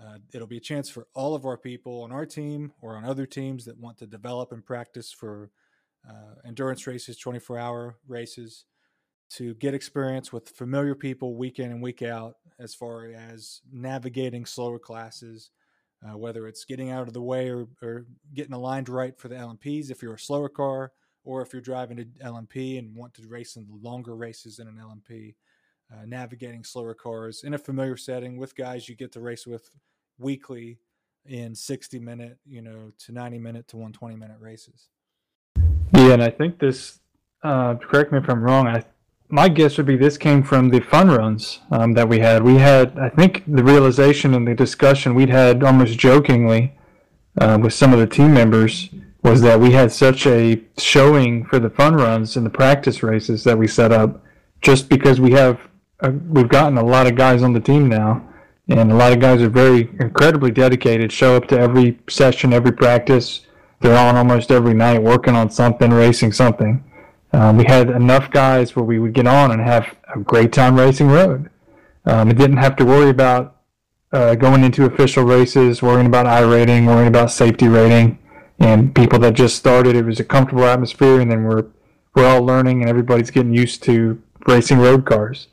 uh, 0.00 0.18
it'll 0.34 0.46
be 0.46 0.58
a 0.58 0.60
chance 0.60 0.90
for 0.90 1.06
all 1.14 1.34
of 1.34 1.46
our 1.46 1.56
people 1.56 2.02
on 2.02 2.12
our 2.12 2.26
team 2.26 2.72
or 2.82 2.96
on 2.96 3.04
other 3.04 3.26
teams 3.26 3.64
that 3.64 3.78
want 3.78 3.98
to 3.98 4.06
develop 4.06 4.52
and 4.52 4.64
practice 4.64 5.12
for 5.12 5.50
uh, 6.08 6.34
endurance 6.46 6.86
races, 6.86 7.16
24 7.16 7.58
hour 7.58 7.96
races, 8.06 8.64
to 9.28 9.54
get 9.54 9.74
experience 9.74 10.32
with 10.32 10.48
familiar 10.48 10.94
people 10.94 11.36
week 11.36 11.58
in 11.58 11.70
and 11.70 11.82
week 11.82 12.02
out 12.02 12.34
as 12.58 12.74
far 12.74 13.06
as 13.06 13.60
navigating 13.72 14.44
slower 14.44 14.78
classes, 14.78 15.50
uh, 16.06 16.16
whether 16.16 16.46
it's 16.46 16.64
getting 16.64 16.90
out 16.90 17.08
of 17.08 17.14
the 17.14 17.22
way 17.22 17.48
or, 17.48 17.66
or 17.82 18.06
getting 18.34 18.52
aligned 18.52 18.88
right 18.88 19.18
for 19.18 19.28
the 19.28 19.34
LMPs 19.34 19.90
if 19.90 20.02
you're 20.02 20.14
a 20.14 20.18
slower 20.18 20.48
car, 20.48 20.92
or 21.26 21.42
if 21.42 21.52
you're 21.52 21.60
driving 21.60 21.98
an 21.98 22.12
LMP 22.24 22.78
and 22.78 22.94
want 22.94 23.12
to 23.14 23.26
race 23.26 23.56
in 23.56 23.66
longer 23.82 24.14
races 24.14 24.60
in 24.60 24.68
an 24.68 24.80
LMP 24.80 25.34
uh, 25.92 26.06
navigating 26.06 26.64
slower 26.64 26.94
cars 26.94 27.42
in 27.44 27.52
a 27.52 27.58
familiar 27.58 27.96
setting 27.96 28.36
with 28.36 28.56
guys 28.56 28.88
you 28.88 28.94
get 28.94 29.12
to 29.12 29.20
race 29.20 29.46
with 29.46 29.68
weekly 30.18 30.78
in 31.26 31.54
60 31.54 31.98
minute, 31.98 32.38
you 32.46 32.62
know, 32.62 32.92
to 32.98 33.12
90 33.12 33.38
minute 33.38 33.68
to 33.68 33.76
120 33.76 34.16
minute 34.16 34.36
races. 34.40 34.88
Yeah, 35.92 36.12
and 36.12 36.22
I 36.22 36.30
think 36.30 36.60
this, 36.60 37.00
uh, 37.42 37.74
correct 37.74 38.12
me 38.12 38.18
if 38.18 38.30
I'm 38.30 38.42
wrong, 38.42 38.68
I 38.68 38.84
my 39.28 39.48
guess 39.48 39.76
would 39.76 39.86
be 39.86 39.96
this 39.96 40.16
came 40.16 40.44
from 40.44 40.68
the 40.68 40.78
fun 40.78 41.08
runs 41.08 41.58
um, 41.72 41.94
that 41.94 42.08
we 42.08 42.20
had. 42.20 42.44
We 42.44 42.58
had, 42.58 42.96
I 42.96 43.08
think, 43.08 43.42
the 43.48 43.64
realization 43.64 44.34
and 44.34 44.46
the 44.46 44.54
discussion 44.54 45.16
we'd 45.16 45.30
had 45.30 45.64
almost 45.64 45.98
jokingly 45.98 46.78
uh, 47.40 47.58
with 47.60 47.74
some 47.74 47.92
of 47.92 47.98
the 47.98 48.06
team 48.06 48.32
members 48.32 48.88
was 49.26 49.42
that 49.42 49.58
we 49.58 49.72
had 49.72 49.90
such 49.90 50.24
a 50.26 50.62
showing 50.78 51.44
for 51.46 51.58
the 51.58 51.68
fun 51.68 51.96
runs 51.96 52.36
and 52.36 52.46
the 52.46 52.50
practice 52.50 53.02
races 53.02 53.42
that 53.42 53.58
we 53.58 53.66
set 53.66 53.90
up 53.90 54.22
just 54.62 54.88
because 54.88 55.20
we 55.20 55.32
have 55.32 55.58
uh, 56.00 56.12
we've 56.28 56.48
gotten 56.48 56.78
a 56.78 56.84
lot 56.84 57.06
of 57.06 57.16
guys 57.16 57.42
on 57.42 57.52
the 57.52 57.60
team 57.60 57.88
now, 57.88 58.22
and 58.68 58.92
a 58.92 58.94
lot 58.94 59.12
of 59.12 59.18
guys 59.18 59.42
are 59.42 59.48
very 59.48 59.90
incredibly 59.98 60.50
dedicated. 60.50 61.10
Show 61.10 61.34
up 61.36 61.48
to 61.48 61.58
every 61.58 61.98
session, 62.08 62.52
every 62.52 62.72
practice. 62.72 63.40
They're 63.80 63.96
on 63.96 64.16
almost 64.16 64.50
every 64.50 64.74
night, 64.74 65.02
working 65.02 65.34
on 65.34 65.50
something, 65.50 65.90
racing 65.90 66.32
something. 66.32 66.84
Um, 67.32 67.56
we 67.56 67.64
had 67.64 67.90
enough 67.90 68.30
guys 68.30 68.76
where 68.76 68.84
we 68.84 68.98
would 68.98 69.12
get 69.12 69.26
on 69.26 69.50
and 69.50 69.60
have 69.60 69.96
a 70.14 70.20
great 70.20 70.52
time 70.52 70.76
racing 70.76 71.08
road. 71.08 71.50
Um, 72.04 72.28
didn't 72.28 72.58
have 72.58 72.76
to 72.76 72.84
worry 72.84 73.10
about 73.10 73.56
uh, 74.12 74.34
going 74.36 74.62
into 74.62 74.84
official 74.84 75.24
races, 75.24 75.82
worrying 75.82 76.06
about 76.06 76.26
iRating, 76.26 76.86
worrying 76.86 77.08
about 77.08 77.30
safety 77.30 77.68
rating, 77.68 78.18
and 78.58 78.94
people 78.94 79.18
that 79.20 79.34
just 79.34 79.56
started. 79.56 79.96
It 79.96 80.04
was 80.04 80.20
a 80.20 80.24
comfortable 80.24 80.64
atmosphere, 80.64 81.20
and 81.20 81.30
then 81.30 81.44
we're 81.44 81.66
we're 82.14 82.26
all 82.26 82.42
learning, 82.42 82.80
and 82.80 82.88
everybody's 82.88 83.30
getting 83.30 83.54
used 83.54 83.82
to 83.84 84.22
racing 84.46 84.78
road 84.78 85.04
cars. 85.04 85.48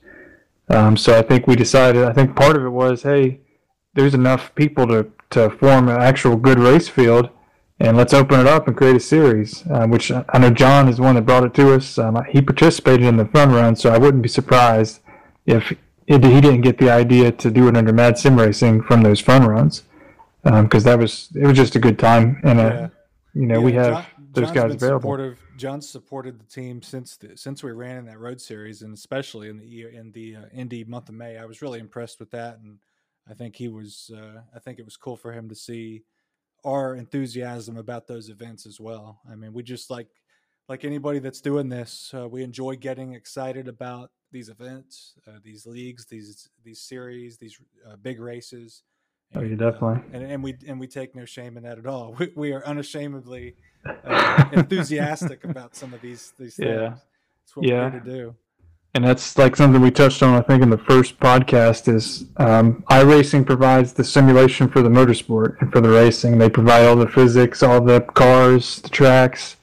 Um, 0.69 0.95
so 0.95 1.17
I 1.17 1.21
think 1.21 1.45
we 1.45 1.55
decided. 1.55 2.03
I 2.05 2.13
think 2.13 2.35
part 2.35 2.55
of 2.55 2.63
it 2.63 2.69
was, 2.69 3.03
hey, 3.03 3.39
there's 3.93 4.13
enough 4.13 4.53
people 4.55 4.87
to 4.87 5.07
to 5.31 5.49
form 5.49 5.89
an 5.89 6.01
actual 6.01 6.35
good 6.35 6.59
race 6.59 6.87
field, 6.87 7.29
and 7.79 7.97
let's 7.97 8.13
open 8.13 8.39
it 8.39 8.47
up 8.47 8.67
and 8.67 8.77
create 8.77 8.95
a 8.95 8.99
series. 8.99 9.63
Uh, 9.69 9.87
which 9.87 10.11
I 10.11 10.37
know 10.37 10.51
John 10.51 10.87
is 10.87 10.97
the 10.97 11.03
one 11.03 11.15
that 11.15 11.25
brought 11.25 11.43
it 11.43 11.53
to 11.55 11.73
us. 11.73 11.97
Um, 11.97 12.23
he 12.29 12.41
participated 12.41 13.05
in 13.05 13.17
the 13.17 13.25
fun 13.25 13.51
run, 13.51 13.75
so 13.75 13.93
I 13.93 13.97
wouldn't 13.97 14.23
be 14.23 14.29
surprised 14.29 15.01
if 15.45 15.71
it, 16.07 16.23
he 16.23 16.41
didn't 16.41 16.61
get 16.61 16.77
the 16.77 16.89
idea 16.89 17.31
to 17.31 17.51
do 17.51 17.67
it 17.67 17.77
under 17.77 17.93
Mad 17.93 18.17
Sim 18.17 18.37
Racing 18.37 18.83
from 18.83 19.01
those 19.01 19.19
fun 19.19 19.45
runs, 19.45 19.83
because 20.43 20.85
um, 20.85 20.91
that 20.91 20.99
was 20.99 21.29
it 21.35 21.45
was 21.45 21.55
just 21.55 21.75
a 21.75 21.79
good 21.79 21.97
time, 21.97 22.39
and 22.43 22.59
uh, 22.59 22.63
yeah. 22.63 22.87
you 23.33 23.47
know 23.47 23.59
yeah, 23.59 23.65
we 23.65 23.71
have 23.73 23.93
John, 23.93 24.05
those 24.33 24.45
John's 24.45 24.55
guys 24.55 24.73
available. 24.75 25.01
Supportive 25.01 25.39
John's 25.57 25.89
supported 25.89 26.39
the 26.39 26.45
team 26.45 26.81
since 26.81 27.17
the, 27.17 27.37
since 27.37 27.63
we 27.63 27.71
ran 27.71 27.97
in 27.97 28.05
that 28.05 28.19
road 28.19 28.41
series, 28.41 28.81
and 28.81 28.93
especially 28.93 29.49
in 29.49 29.57
the 29.57 29.87
in 29.87 30.11
the 30.11 30.35
uh, 30.35 30.45
Indy 30.53 30.83
month 30.83 31.09
of 31.09 31.15
May. 31.15 31.37
I 31.37 31.45
was 31.45 31.61
really 31.61 31.79
impressed 31.79 32.19
with 32.19 32.31
that, 32.31 32.59
and 32.59 32.79
I 33.29 33.33
think 33.33 33.55
he 33.55 33.69
was. 33.69 34.11
Uh, 34.13 34.41
I 34.53 34.59
think 34.59 34.79
it 34.79 34.85
was 34.85 34.97
cool 34.97 35.15
for 35.15 35.31
him 35.31 35.47
to 35.49 35.55
see 35.55 36.03
our 36.65 36.95
enthusiasm 36.95 37.77
about 37.77 38.07
those 38.07 38.29
events 38.29 38.65
as 38.65 38.79
well. 38.79 39.19
I 39.29 39.35
mean, 39.35 39.53
we 39.53 39.63
just 39.63 39.89
like 39.89 40.07
like 40.69 40.85
anybody 40.85 41.19
that's 41.19 41.41
doing 41.41 41.69
this, 41.69 42.13
uh, 42.15 42.27
we 42.27 42.43
enjoy 42.43 42.75
getting 42.75 43.13
excited 43.13 43.67
about 43.67 44.11
these 44.31 44.49
events, 44.49 45.13
uh, 45.27 45.39
these 45.43 45.65
leagues, 45.65 46.05
these 46.05 46.49
these 46.63 46.81
series, 46.81 47.37
these 47.37 47.57
uh, 47.89 47.95
big 47.97 48.19
races. 48.19 48.83
Oh, 49.35 49.41
you 49.41 49.55
definitely. 49.55 50.01
and 50.13 50.23
and 50.23 50.43
we 50.43 50.55
and 50.67 50.79
we 50.79 50.87
take 50.87 51.15
no 51.15 51.25
shame 51.25 51.57
in 51.57 51.63
that 51.63 51.79
at 51.79 51.87
all. 51.87 52.15
We, 52.19 52.31
we 52.35 52.51
are 52.53 52.65
unashamedly 52.65 53.55
uh, 54.05 54.45
enthusiastic 54.53 55.43
about 55.43 55.75
some 55.75 55.93
of 55.93 56.01
these 56.01 56.33
these 56.37 56.55
things. 56.55 56.69
Yeah. 56.69 56.95
It's 57.43 57.55
what 57.55 57.67
yeah. 57.67 57.85
we're 57.85 57.91
here 57.91 57.99
to 57.99 58.11
do. 58.11 58.35
And 58.95 59.03
that's 59.03 59.39
like 59.39 59.55
something 59.55 59.81
we 59.81 59.89
touched 59.89 60.21
on, 60.21 60.35
I 60.35 60.41
think, 60.41 60.61
in 60.61 60.69
the 60.69 60.77
first 60.77 61.19
podcast. 61.19 61.91
Is 61.91 62.25
um, 62.37 62.83
iRacing 62.91 63.45
provides 63.45 63.93
the 63.93 64.03
simulation 64.03 64.69
for 64.69 64.83
the 64.83 64.89
motorsport 64.89 65.59
and 65.61 65.71
for 65.71 65.81
the 65.81 65.89
racing. 65.89 66.37
They 66.37 66.49
provide 66.49 66.85
all 66.85 66.95
the 66.95 67.07
physics, 67.07 67.63
all 67.63 67.81
the 67.81 68.01
cars, 68.01 68.81
the 68.81 68.89
tracks, 68.89 69.57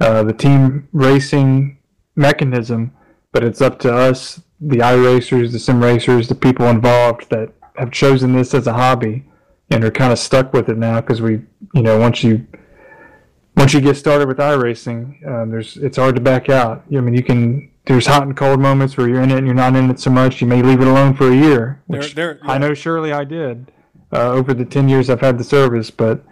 uh, 0.00 0.24
the 0.24 0.34
team 0.34 0.88
racing 0.92 1.78
mechanism. 2.16 2.92
But 3.32 3.44
it's 3.44 3.62
up 3.62 3.78
to 3.80 3.94
us, 3.94 4.42
the 4.60 4.78
iRacers, 4.78 5.52
the 5.52 5.58
sim 5.58 5.82
racers, 5.82 6.28
the 6.28 6.34
people 6.34 6.66
involved 6.66 7.30
that 7.30 7.55
have 7.78 7.90
chosen 7.90 8.32
this 8.32 8.54
as 8.54 8.66
a 8.66 8.72
hobby 8.72 9.24
and 9.70 9.84
are 9.84 9.90
kind 9.90 10.12
of 10.12 10.18
stuck 10.18 10.52
with 10.52 10.68
it 10.68 10.78
now 10.78 11.00
because 11.00 11.20
we, 11.20 11.42
you 11.74 11.82
know, 11.82 11.98
once 11.98 12.22
you 12.22 12.46
once 13.56 13.72
you 13.72 13.80
get 13.80 13.96
started 13.96 14.28
with 14.28 14.36
iRacing, 14.38 15.26
uh, 15.26 15.44
there's 15.46 15.76
it's 15.78 15.96
hard 15.96 16.14
to 16.14 16.20
back 16.20 16.48
out. 16.48 16.84
I 16.94 17.00
mean, 17.00 17.14
you 17.14 17.22
can 17.22 17.70
there's 17.86 18.06
hot 18.06 18.22
and 18.22 18.36
cold 18.36 18.60
moments 18.60 18.96
where 18.96 19.08
you're 19.08 19.22
in 19.22 19.30
it 19.30 19.38
and 19.38 19.46
you're 19.46 19.54
not 19.54 19.76
in 19.76 19.90
it 19.90 20.00
so 20.00 20.10
much. 20.10 20.40
You 20.40 20.46
may 20.46 20.62
leave 20.62 20.80
it 20.80 20.88
alone 20.88 21.14
for 21.14 21.30
a 21.30 21.36
year, 21.36 21.82
which 21.86 22.14
they're, 22.14 22.34
they're, 22.34 22.44
yeah. 22.44 22.52
I 22.52 22.58
know 22.58 22.74
surely 22.74 23.12
I 23.12 23.24
did 23.24 23.72
uh, 24.12 24.30
over 24.32 24.54
the 24.54 24.64
ten 24.64 24.88
years 24.88 25.08
I've 25.08 25.20
had 25.20 25.38
the 25.38 25.44
service. 25.44 25.90
But 25.90 26.24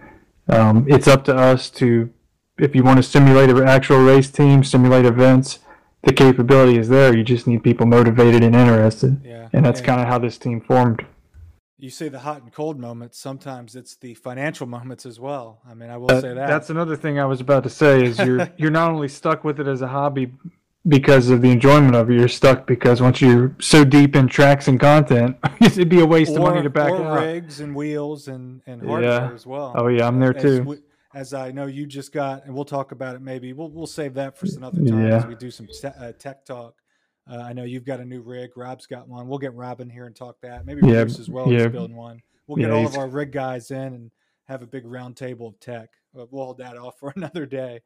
um, 0.48 0.87
it's 0.88 1.09
up 1.09 1.24
to 1.24 1.35
us 1.35 1.70
to 1.70 2.11
if 2.59 2.74
you 2.74 2.83
want 2.83 2.98
to 2.98 3.02
simulate 3.02 3.50
an 3.50 3.66
actual 3.66 4.04
race 4.04 4.30
team, 4.30 4.62
simulate 4.62 5.07
events, 5.07 5.61
the 6.02 6.12
capability 6.12 6.78
is 6.78 6.88
there. 6.88 7.16
You 7.16 7.24
just 7.24 7.46
need 7.46 7.64
people 7.64 7.87
motivated 7.87 8.44
and 8.44 8.54
interested. 8.54 9.20
Yeah. 9.24 9.48
And 9.52 9.64
that's 9.64 9.80
kind 9.80 10.00
of 10.00 10.07
how 10.07 10.18
this 10.18 10.38
team 10.38 10.61
formed. 10.61 11.04
You 11.76 11.90
say 11.90 12.08
the 12.08 12.20
hot 12.20 12.42
and 12.42 12.52
cold 12.52 12.78
moments. 12.78 13.18
Sometimes 13.18 13.74
it's 13.74 13.96
the 13.96 14.14
financial 14.14 14.66
moments 14.66 15.04
as 15.06 15.18
well. 15.18 15.60
I 15.68 15.74
mean, 15.74 15.90
I 15.90 15.96
will 15.96 16.06
That- 16.06 16.22
say 16.22 16.32
that. 16.32 16.46
That's 16.46 16.70
another 16.70 16.96
thing 16.96 17.18
I 17.18 17.24
was 17.24 17.40
about 17.40 17.64
to 17.64 17.70
say 17.70 18.04
is 18.04 18.18
you're 18.18 18.48
you're 18.56 18.70
not 18.70 18.90
only 18.92 19.08
stuck 19.08 19.42
with 19.44 19.58
it 19.60 19.66
as 19.66 19.82
a 19.82 19.88
hobby 19.88 20.32
because 20.87 21.30
of 21.30 21.42
the 21.42 21.50
enjoyment 21.50 21.96
of 21.96 22.10
it, 22.10 22.18
you're 22.18 22.28
stuck 22.28 22.66
because 22.66 23.00
once 23.02 23.20
you're 23.20 23.56
so 23.60 23.84
deep 23.84 24.14
in 24.14 24.28
tracks 24.28 24.68
and 24.68 24.78
content, 24.78 25.37
it'd 25.60 25.88
be 25.88 26.00
a 26.00 26.06
waste 26.06 26.37
of 26.37 26.42
money 26.42 26.62
to 26.62 26.70
back 26.70 26.92
or 26.92 27.06
out. 27.06 27.22
rigs 27.24 27.58
and 27.60 27.74
wheels 27.74 28.28
and 28.28 28.60
and 28.66 28.82
Yeah. 28.82 28.88
hardware 28.88 29.34
as 29.34 29.44
well. 29.46 29.72
Oh 29.74 29.88
yeah, 29.88 30.06
I'm 30.06 30.20
there 30.20 30.37
as 30.37 30.42
too. 30.42 30.62
we- 30.62 30.78
as 31.12 31.32
I 31.32 31.52
know 31.52 31.66
you 31.66 31.87
just 31.87 32.10
got, 32.12 32.44
and 32.44 32.52
we'll 32.54 32.64
talk 32.64 32.90
about 32.90 33.14
it. 33.14 33.22
Maybe 33.22 33.52
we'll 33.52 33.70
we'll 33.70 33.87
save 33.87 34.14
that 34.14 34.37
for 34.37 34.46
another 34.56 34.84
time 34.84 35.06
as 35.12 35.26
we 35.26 35.34
do 35.37 35.50
some 35.50 35.66
te- 35.68 35.87
uh, 35.88 36.12
tech 36.18 36.44
talk. 36.44 36.74
Uh, 37.30 37.37
I 37.38 37.52
know 37.52 37.64
you've 37.64 37.84
got 37.84 38.00
a 38.00 38.04
new 38.04 38.20
rig. 38.20 38.50
Rob's 38.56 38.87
got 38.87 39.08
one. 39.08 39.28
We'll 39.28 39.38
get 39.38 39.54
Rob 39.54 39.80
in 39.80 39.88
here 39.88 40.06
and 40.06 40.14
talk 40.14 40.37
that. 40.42 40.66
Maybe 40.66 40.87
Yeah, 40.87 41.04
Bruce 41.04 41.18
as 41.18 41.28
well. 41.30 41.50
yeah. 41.50 41.62
He's 41.64 41.68
building 41.72 41.96
one. 41.96 42.20
We'll 42.46 42.56
get 42.56 42.68
Yeah, 42.68 42.74
all 42.74 42.80
he's- 42.80 42.92
of 42.94 42.98
our 42.98 43.08
rig 43.08 43.32
guys 43.32 43.70
in 43.70 43.78
and 43.94 44.10
have 44.46 44.62
a 44.62 44.66
big 44.66 44.84
round 44.87 45.16
table 45.16 45.48
of 45.48 45.58
tech. 45.60 45.88
Uh, 46.18 46.26
We'll 46.30 46.44
hold 46.44 46.58
that 46.58 46.76
off 46.76 46.98
for 46.98 47.12
another 47.16 47.46
day. 47.46 47.80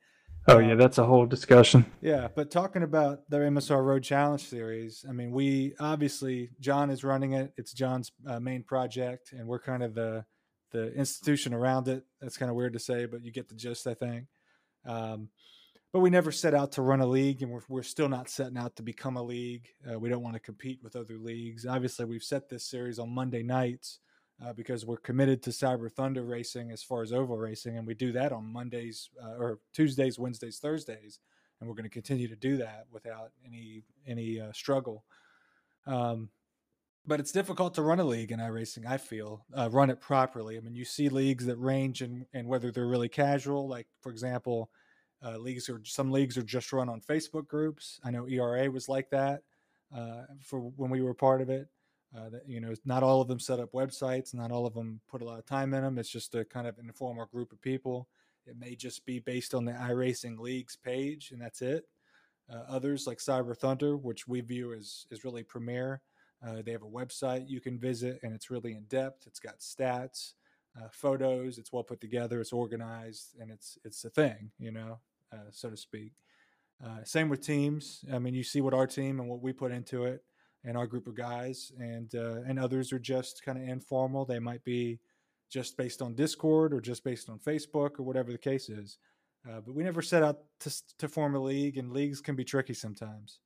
Oh 0.46 0.58
yeah, 0.58 0.74
that's 0.76 0.98
a 0.98 1.04
whole 1.04 1.26
discussion. 1.26 1.84
Yeah, 2.00 2.28
but 2.34 2.50
talking 2.50 2.82
about 2.82 3.28
the 3.28 3.38
MSR 3.38 3.84
Road 3.84 4.02
Challenge 4.02 4.40
Series, 4.42 5.04
I 5.08 5.12
mean, 5.12 5.30
we 5.30 5.74
obviously 5.78 6.50
John 6.60 6.90
is 6.90 7.04
running 7.04 7.32
it. 7.32 7.52
It's 7.56 7.72
John's 7.72 8.12
uh, 8.26 8.40
main 8.40 8.62
project, 8.62 9.32
and 9.32 9.46
we're 9.46 9.58
kind 9.60 9.82
of 9.82 9.94
the 9.94 10.24
the 10.70 10.92
institution 10.94 11.54
around 11.54 11.88
it. 11.88 12.04
That's 12.20 12.36
kind 12.36 12.50
of 12.50 12.56
weird 12.56 12.72
to 12.74 12.78
say, 12.78 13.06
but 13.06 13.22
you 13.24 13.32
get 13.32 13.48
the 13.48 13.54
gist, 13.54 13.86
I 13.86 13.94
think. 13.94 14.26
Um, 14.84 15.28
but 15.92 16.00
we 16.00 16.10
never 16.10 16.30
set 16.30 16.54
out 16.54 16.72
to 16.72 16.82
run 16.82 17.00
a 17.00 17.06
league, 17.06 17.42
and 17.42 17.50
we're 17.50 17.62
we're 17.68 17.82
still 17.82 18.08
not 18.08 18.28
setting 18.28 18.58
out 18.58 18.76
to 18.76 18.82
become 18.82 19.16
a 19.16 19.22
league. 19.22 19.68
Uh, 19.90 19.98
we 19.98 20.08
don't 20.08 20.22
want 20.22 20.34
to 20.34 20.40
compete 20.40 20.80
with 20.82 20.96
other 20.96 21.16
leagues. 21.18 21.66
Obviously, 21.66 22.04
we've 22.04 22.22
set 22.22 22.48
this 22.48 22.64
series 22.64 22.98
on 22.98 23.10
Monday 23.10 23.42
nights 23.42 24.00
uh, 24.44 24.52
because 24.52 24.84
we're 24.84 24.98
committed 24.98 25.42
to 25.42 25.50
Cyber 25.50 25.90
Thunder 25.90 26.24
racing 26.24 26.70
as 26.70 26.82
far 26.82 27.02
as 27.02 27.12
oval 27.12 27.38
racing, 27.38 27.78
and 27.78 27.86
we 27.86 27.94
do 27.94 28.12
that 28.12 28.32
on 28.32 28.52
Mondays 28.52 29.08
uh, 29.22 29.36
or 29.38 29.60
Tuesdays, 29.72 30.18
Wednesdays, 30.18 30.58
Thursdays, 30.58 31.20
and 31.60 31.68
we're 31.68 31.74
going 31.74 31.84
to 31.84 31.90
continue 31.90 32.28
to 32.28 32.36
do 32.36 32.58
that 32.58 32.86
without 32.92 33.32
any 33.46 33.82
any 34.06 34.40
uh, 34.40 34.52
struggle. 34.52 35.04
Um, 35.86 36.28
but 37.06 37.20
it's 37.20 37.32
difficult 37.32 37.72
to 37.74 37.82
run 37.82 38.00
a 38.00 38.04
league 38.04 38.32
in 38.32 38.38
iRacing. 38.38 38.86
I 38.86 38.98
feel 38.98 39.46
uh, 39.56 39.70
run 39.70 39.88
it 39.88 39.98
properly. 39.98 40.58
I 40.58 40.60
mean, 40.60 40.74
you 40.74 40.84
see 40.84 41.08
leagues 41.08 41.46
that 41.46 41.56
range 41.56 42.02
in, 42.02 42.26
in 42.34 42.46
whether 42.46 42.70
they're 42.70 42.86
really 42.86 43.08
casual, 43.08 43.66
like 43.66 43.86
for 44.02 44.12
example, 44.12 44.70
uh, 45.24 45.36
leagues 45.38 45.68
are 45.68 45.80
some 45.84 46.10
leagues 46.10 46.38
are 46.38 46.42
just 46.42 46.72
run 46.72 46.88
on 46.88 47.00
Facebook 47.00 47.48
groups. 47.48 48.00
I 48.04 48.10
know 48.10 48.28
ERA 48.28 48.70
was 48.70 48.88
like 48.88 49.10
that 49.10 49.42
uh, 49.94 50.22
for 50.40 50.60
when 50.60 50.90
we 50.90 51.02
were 51.02 51.14
part 51.14 51.40
of 51.40 51.50
it. 51.50 51.68
Uh, 52.16 52.30
that, 52.30 52.48
you 52.48 52.58
know, 52.58 52.72
not 52.86 53.02
all 53.02 53.20
of 53.20 53.28
them 53.28 53.38
set 53.38 53.60
up 53.60 53.72
websites. 53.72 54.32
Not 54.32 54.50
all 54.50 54.64
of 54.64 54.72
them 54.72 55.00
put 55.10 55.20
a 55.20 55.24
lot 55.24 55.38
of 55.38 55.44
time 55.44 55.74
in 55.74 55.82
them. 55.82 55.98
It's 55.98 56.08
just 56.08 56.34
a 56.34 56.44
kind 56.44 56.66
of 56.66 56.78
informal 56.78 57.26
group 57.26 57.52
of 57.52 57.60
people. 57.60 58.08
It 58.46 58.58
may 58.58 58.74
just 58.74 59.04
be 59.04 59.18
based 59.18 59.54
on 59.54 59.66
the 59.66 59.72
iRacing 59.72 60.38
leagues 60.38 60.74
page, 60.74 61.32
and 61.32 61.40
that's 61.40 61.60
it. 61.60 61.84
Uh, 62.50 62.62
others 62.66 63.06
like 63.06 63.18
Cyber 63.18 63.54
Thunder, 63.54 63.96
which 63.96 64.26
we 64.26 64.40
view 64.40 64.72
as 64.72 65.06
is 65.10 65.22
really 65.22 65.42
premier. 65.42 66.00
Uh, 66.46 66.62
they 66.62 66.72
have 66.72 66.82
a 66.82 66.86
website 66.86 67.48
you 67.48 67.60
can 67.60 67.78
visit, 67.78 68.20
and 68.22 68.32
it's 68.32 68.50
really 68.50 68.72
in 68.72 68.84
depth. 68.84 69.26
It's 69.26 69.40
got 69.40 69.58
stats, 69.58 70.32
uh, 70.80 70.88
photos. 70.90 71.58
It's 71.58 71.72
well 71.72 71.82
put 71.82 72.00
together. 72.00 72.40
It's 72.40 72.52
organized, 72.52 73.36
and 73.38 73.50
it's 73.50 73.76
it's 73.84 74.02
a 74.04 74.10
thing, 74.10 74.50
you 74.58 74.70
know, 74.70 74.98
uh, 75.32 75.50
so 75.50 75.70
to 75.70 75.76
speak. 75.76 76.12
Uh, 76.84 77.02
same 77.04 77.28
with 77.28 77.40
teams. 77.40 78.04
I 78.12 78.18
mean, 78.18 78.34
you 78.34 78.44
see 78.44 78.60
what 78.60 78.74
our 78.74 78.86
team 78.86 79.20
and 79.20 79.28
what 79.28 79.42
we 79.42 79.52
put 79.52 79.72
into 79.72 80.04
it, 80.04 80.22
and 80.64 80.76
our 80.76 80.86
group 80.86 81.06
of 81.06 81.14
guys, 81.16 81.72
and 81.78 82.14
uh, 82.14 82.42
and 82.46 82.58
others 82.58 82.92
are 82.92 82.98
just 82.98 83.42
kind 83.44 83.58
of 83.58 83.68
informal. 83.68 84.24
They 84.24 84.38
might 84.38 84.64
be 84.64 85.00
just 85.50 85.76
based 85.76 86.02
on 86.02 86.14
Discord 86.14 86.72
or 86.72 86.80
just 86.80 87.02
based 87.02 87.28
on 87.28 87.38
Facebook 87.38 87.98
or 87.98 88.02
whatever 88.02 88.30
the 88.30 88.38
case 88.38 88.68
is. 88.68 88.98
Uh, 89.48 89.60
but 89.60 89.74
we 89.74 89.82
never 89.82 90.02
set 90.02 90.22
out 90.22 90.38
to 90.60 90.72
to 90.98 91.08
form 91.08 91.34
a 91.34 91.40
league, 91.40 91.78
and 91.78 91.92
leagues 91.92 92.20
can 92.20 92.36
be 92.36 92.44
tricky 92.44 92.74
sometimes. 92.74 93.40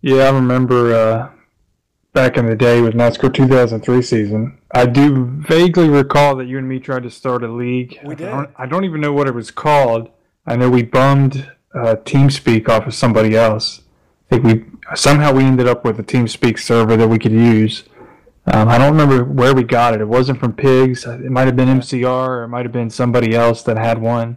Yeah, 0.00 0.24
I 0.24 0.30
remember 0.30 0.94
uh, 0.94 1.30
back 2.12 2.36
in 2.36 2.46
the 2.46 2.56
day 2.56 2.80
with 2.80 2.94
NASCAR 2.94 3.32
2003 3.32 4.02
season. 4.02 4.58
I 4.74 4.86
do 4.86 5.26
vaguely 5.46 5.88
recall 5.88 6.36
that 6.36 6.46
you 6.46 6.58
and 6.58 6.68
me 6.68 6.80
tried 6.80 7.04
to 7.04 7.10
start 7.10 7.44
a 7.44 7.48
league. 7.48 7.98
We 8.04 8.14
I 8.14 8.18
don't, 8.18 8.46
did. 8.46 8.54
I 8.56 8.66
don't 8.66 8.84
even 8.84 9.00
know 9.00 9.12
what 9.12 9.28
it 9.28 9.34
was 9.34 9.50
called. 9.50 10.10
I 10.46 10.56
know 10.56 10.68
we 10.68 10.82
bummed 10.82 11.50
uh, 11.74 11.96
TeamSpeak 12.04 12.68
off 12.68 12.86
of 12.86 12.94
somebody 12.94 13.36
else. 13.36 13.82
I 14.26 14.36
think 14.36 14.44
we 14.44 14.64
somehow 14.96 15.32
we 15.32 15.44
ended 15.44 15.68
up 15.68 15.84
with 15.84 15.98
a 16.00 16.02
TeamSpeak 16.02 16.58
server 16.58 16.96
that 16.96 17.08
we 17.08 17.18
could 17.18 17.32
use. 17.32 17.84
Um, 18.46 18.68
I 18.68 18.76
don't 18.76 18.90
remember 18.90 19.24
where 19.24 19.54
we 19.54 19.62
got 19.62 19.94
it. 19.94 20.00
It 20.00 20.08
wasn't 20.08 20.40
from 20.40 20.54
Pigs. 20.54 21.06
It 21.06 21.30
might 21.30 21.46
have 21.46 21.54
been 21.54 21.68
MCR 21.68 22.28
or 22.28 22.44
it 22.44 22.48
might 22.48 22.64
have 22.64 22.72
been 22.72 22.90
somebody 22.90 23.36
else 23.36 23.62
that 23.62 23.76
had 23.76 24.00
one. 24.00 24.36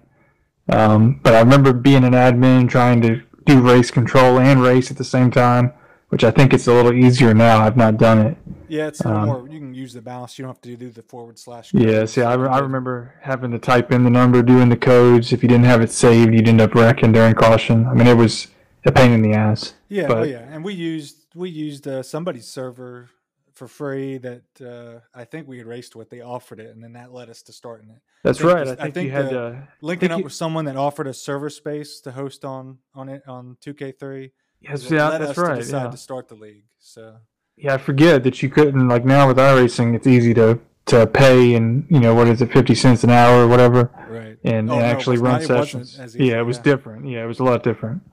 Um, 0.69 1.19
but 1.23 1.33
I 1.33 1.39
remember 1.39 1.73
being 1.73 2.03
an 2.03 2.13
admin 2.13 2.69
trying 2.69 3.01
to 3.01 3.23
do 3.45 3.61
race 3.61 3.89
control 3.89 4.39
and 4.39 4.61
race 4.61 4.91
at 4.91 4.97
the 4.97 5.03
same 5.03 5.31
time, 5.31 5.73
which 6.09 6.23
I 6.23 6.29
think 6.29 6.53
it's 6.53 6.67
a 6.67 6.73
little 6.73 6.93
easier 6.93 7.33
now. 7.33 7.61
I've 7.61 7.77
not 7.77 7.97
done 7.97 8.19
it. 8.19 8.37
Yeah, 8.67 8.87
it's 8.87 9.05
Um, 9.05 9.25
more. 9.25 9.47
You 9.49 9.59
can 9.59 9.73
use 9.73 9.93
the 9.93 10.01
mouse. 10.01 10.37
You 10.37 10.43
don't 10.43 10.49
have 10.53 10.61
to 10.61 10.75
do 10.75 10.89
the 10.89 11.01
forward 11.03 11.37
slash. 11.39 11.73
Yeah, 11.73 12.05
see, 12.05 12.21
I, 12.21 12.33
I 12.33 12.59
remember 12.59 13.13
having 13.21 13.51
to 13.51 13.59
type 13.59 13.91
in 13.91 14.03
the 14.03 14.09
number, 14.09 14.41
doing 14.41 14.69
the 14.69 14.77
codes. 14.77 15.31
If 15.33 15.43
you 15.43 15.49
didn't 15.49 15.65
have 15.65 15.81
it 15.81 15.91
saved, 15.91 16.33
you'd 16.33 16.47
end 16.47 16.61
up 16.61 16.73
wrecking 16.75 17.11
during 17.11 17.33
caution. 17.35 17.85
I 17.85 17.93
mean, 17.93 18.07
it 18.07 18.15
was 18.17 18.47
a 18.85 18.91
pain 18.91 19.11
in 19.11 19.21
the 19.21 19.33
ass. 19.33 19.73
Yeah, 19.89 20.07
oh 20.09 20.23
yeah, 20.23 20.39
and 20.49 20.63
we 20.63 20.73
used 20.73 21.25
we 21.35 21.49
used 21.49 21.87
uh, 21.87 22.01
somebody's 22.03 22.47
server 22.47 23.09
for 23.53 23.67
free 23.67 24.17
that 24.17 24.43
uh, 24.61 24.99
I 25.17 25.23
think 25.23 25.47
we 25.47 25.57
had 25.57 25.65
raced 25.67 25.95
with. 25.95 26.09
They 26.09 26.21
offered 26.21 26.59
it, 26.59 26.73
and 26.75 26.83
then 26.83 26.93
that 26.93 27.13
led 27.13 27.29
us 27.29 27.41
to 27.43 27.53
starting 27.53 27.89
it. 27.89 27.99
That's 28.23 28.39
think 28.39 28.51
right. 28.53 28.67
I 28.67 28.71
I 28.71 28.75
think, 28.75 28.93
think 28.95 29.05
you 29.07 29.11
had 29.11 29.25
the- 29.27 29.29
to. 29.31 29.67
Linking 29.81 30.11
up 30.11 30.17
you- 30.19 30.23
with 30.25 30.33
someone 30.33 30.65
that 30.65 30.75
offered 30.75 31.07
us 31.07 31.19
server 31.21 31.49
space 31.49 32.01
to 32.01 32.11
host 32.11 32.43
on 32.43 32.79
on 32.93 33.09
it 33.09 33.23
on 33.27 33.57
2K3. 33.61 34.31
Yes, 34.61 34.89
yeah, 34.89 35.17
that's 35.17 35.37
right. 35.37 35.57
decide 35.59 35.83
Yeah. 35.85 35.91
to 35.91 35.97
start 35.97 36.27
the 36.27 36.35
league. 36.35 36.63
So 36.79 37.15
yeah, 37.57 37.73
I 37.73 37.77
forget 37.77 38.23
that 38.23 38.41
you 38.43 38.49
couldn't 38.49 38.87
like 38.87 39.05
now 39.05 39.27
with 39.27 39.37
iRacing, 39.37 39.95
it's 39.95 40.07
easy 40.07 40.33
to 40.35 40.59
to 40.87 41.07
pay 41.07 41.55
and 41.55 41.85
you 41.89 41.99
know 41.99 42.13
what 42.13 42.27
is 42.27 42.41
it, 42.41 42.51
fifty 42.51 42.75
cents 42.75 43.03
an 43.03 43.09
hour 43.09 43.43
or 43.43 43.47
whatever, 43.47 43.89
right, 44.09 44.37
and, 44.43 44.69
Oh, 44.69 44.73
and 44.73 44.81
no, 44.81 44.85
actually 44.85 45.17
run 45.17 45.33
not- 45.41 45.43
sessions. 45.43 45.99
easy, 45.99 46.25
yeah, 46.25 46.39
it 46.39 46.43
was 46.43 46.57
yeah. 46.57 46.63
different. 46.63 47.07
Yeah, 47.07 47.23
it 47.23 47.27
was 47.27 47.39
a 47.39 47.43
lot 47.43 47.63
different. 47.63 48.03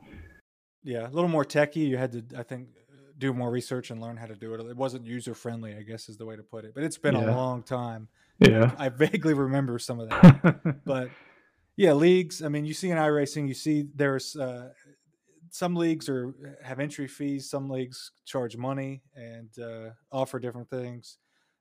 yeah, 0.82 1.06
a 1.06 1.10
little 1.10 1.28
more 1.28 1.44
techy. 1.44 1.80
You 1.80 1.96
had 1.98 2.12
to, 2.12 2.38
I 2.38 2.42
think, 2.44 2.68
do 3.18 3.32
more 3.32 3.50
research 3.50 3.90
and 3.90 4.00
learn 4.00 4.16
how 4.16 4.26
to 4.26 4.34
do 4.34 4.54
it. 4.54 4.60
It 4.60 4.76
wasn't 4.76 5.04
user 5.06 5.34
friendly, 5.34 5.74
I 5.76 5.82
guess, 5.82 6.08
is 6.08 6.16
the 6.16 6.24
way 6.24 6.34
to 6.36 6.42
put 6.42 6.64
it. 6.64 6.72
But 6.74 6.82
it's 6.84 6.98
been 6.98 7.14
a 7.14 7.30
long 7.36 7.62
time. 7.62 8.08
Yeah. 8.40 8.72
I 8.78 8.88
vaguely 8.88 9.34
remember 9.34 9.78
some 9.78 10.00
of 10.00 10.08
that. 10.10 10.80
but 10.84 11.10
yeah, 11.76 11.92
leagues. 11.92 12.42
I 12.42 12.48
mean, 12.48 12.64
you 12.64 12.74
see 12.74 12.90
in 12.90 12.96
iRacing, 12.98 13.46
you 13.46 13.54
see 13.54 13.86
there's 13.94 14.34
uh, 14.34 14.70
some 15.52 15.76
leagues 15.76 16.08
are 16.08 16.34
have 16.64 16.80
entry 16.80 17.06
fees. 17.06 17.48
Some 17.48 17.68
leagues 17.68 18.10
charge 18.24 18.56
money 18.56 19.02
and 19.14 19.50
uh, 19.58 19.90
offer 20.10 20.40
different 20.40 20.70
things. 20.70 21.18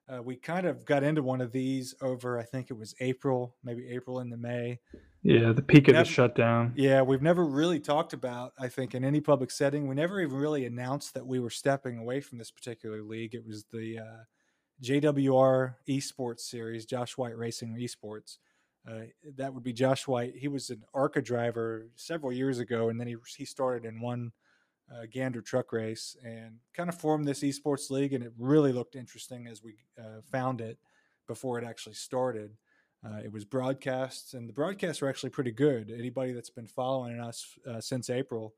Uh, 0.09 0.21
we 0.21 0.35
kind 0.37 0.65
of 0.65 0.85
got 0.85 1.03
into 1.03 1.21
one 1.21 1.41
of 1.41 1.51
these 1.51 1.93
over, 2.01 2.39
I 2.39 2.43
think 2.43 2.69
it 2.71 2.73
was 2.73 2.95
April, 2.99 3.55
maybe 3.63 3.87
April 3.89 4.19
into 4.19 4.35
May. 4.37 4.79
yeah, 5.23 5.51
the 5.53 5.61
peak 5.61 5.87
of 5.89 5.93
Never- 5.93 6.05
the 6.05 6.09
shutdown. 6.11 6.73
Yeah, 6.75 7.01
we've 7.01 7.21
never 7.21 7.45
really 7.45 7.79
talked 7.79 8.11
about, 8.13 8.53
I 8.59 8.67
think, 8.69 8.95
in 8.95 9.03
any 9.05 9.21
public 9.21 9.51
setting. 9.51 9.87
We 9.87 9.95
never 9.95 10.19
even 10.19 10.35
really 10.35 10.65
announced 10.65 11.13
that 11.13 11.25
we 11.27 11.39
were 11.39 11.49
stepping 11.51 11.97
away 11.97 12.19
from 12.21 12.37
this 12.39 12.49
particular 12.51 13.01
league. 13.03 13.35
It 13.35 13.45
was 13.45 13.65
the 13.71 13.99
uh, 13.99 14.23
JWR 14.83 15.75
Esports 15.87 16.41
Series, 16.41 16.85
Josh 16.85 17.17
White 17.17 17.37
Racing 17.37 17.75
Esports. 17.77 18.37
Uh, 18.89 19.01
that 19.37 19.53
would 19.53 19.63
be 19.63 19.73
Josh 19.73 20.07
White. 20.07 20.35
He 20.35 20.47
was 20.47 20.69
an 20.69 20.81
ARCA 20.93 21.21
driver 21.21 21.87
several 21.95 22.33
years 22.33 22.59
ago, 22.59 22.89
and 22.89 22.99
then 22.99 23.07
he 23.07 23.15
he 23.37 23.45
started 23.45 23.85
in 23.85 24.01
one 24.01 24.31
uh, 24.91 25.05
Gander 25.11 25.41
truck 25.41 25.71
race 25.71 26.17
and 26.23 26.57
kind 26.73 26.89
of 26.89 26.99
formed 26.99 27.27
this 27.27 27.41
esports 27.43 27.91
league. 27.91 28.13
And 28.13 28.23
it 28.23 28.33
really 28.37 28.71
looked 28.71 28.95
interesting 28.95 29.47
as 29.47 29.63
we 29.63 29.75
uh, 29.99 30.21
found 30.31 30.61
it 30.61 30.79
before 31.27 31.59
it 31.59 31.65
actually 31.65 31.95
started. 31.95 32.57
Uh, 33.05 33.17
it 33.23 33.31
was 33.31 33.45
broadcasts, 33.45 34.33
and 34.33 34.47
the 34.49 34.53
broadcasts 34.53 35.01
were 35.01 35.09
actually 35.09 35.31
pretty 35.31 35.51
good. 35.51 35.91
Anybody 35.91 36.33
that's 36.33 36.51
been 36.51 36.67
following 36.67 37.19
us 37.19 37.57
uh, 37.67 37.81
since 37.81 38.09
April 38.09 38.53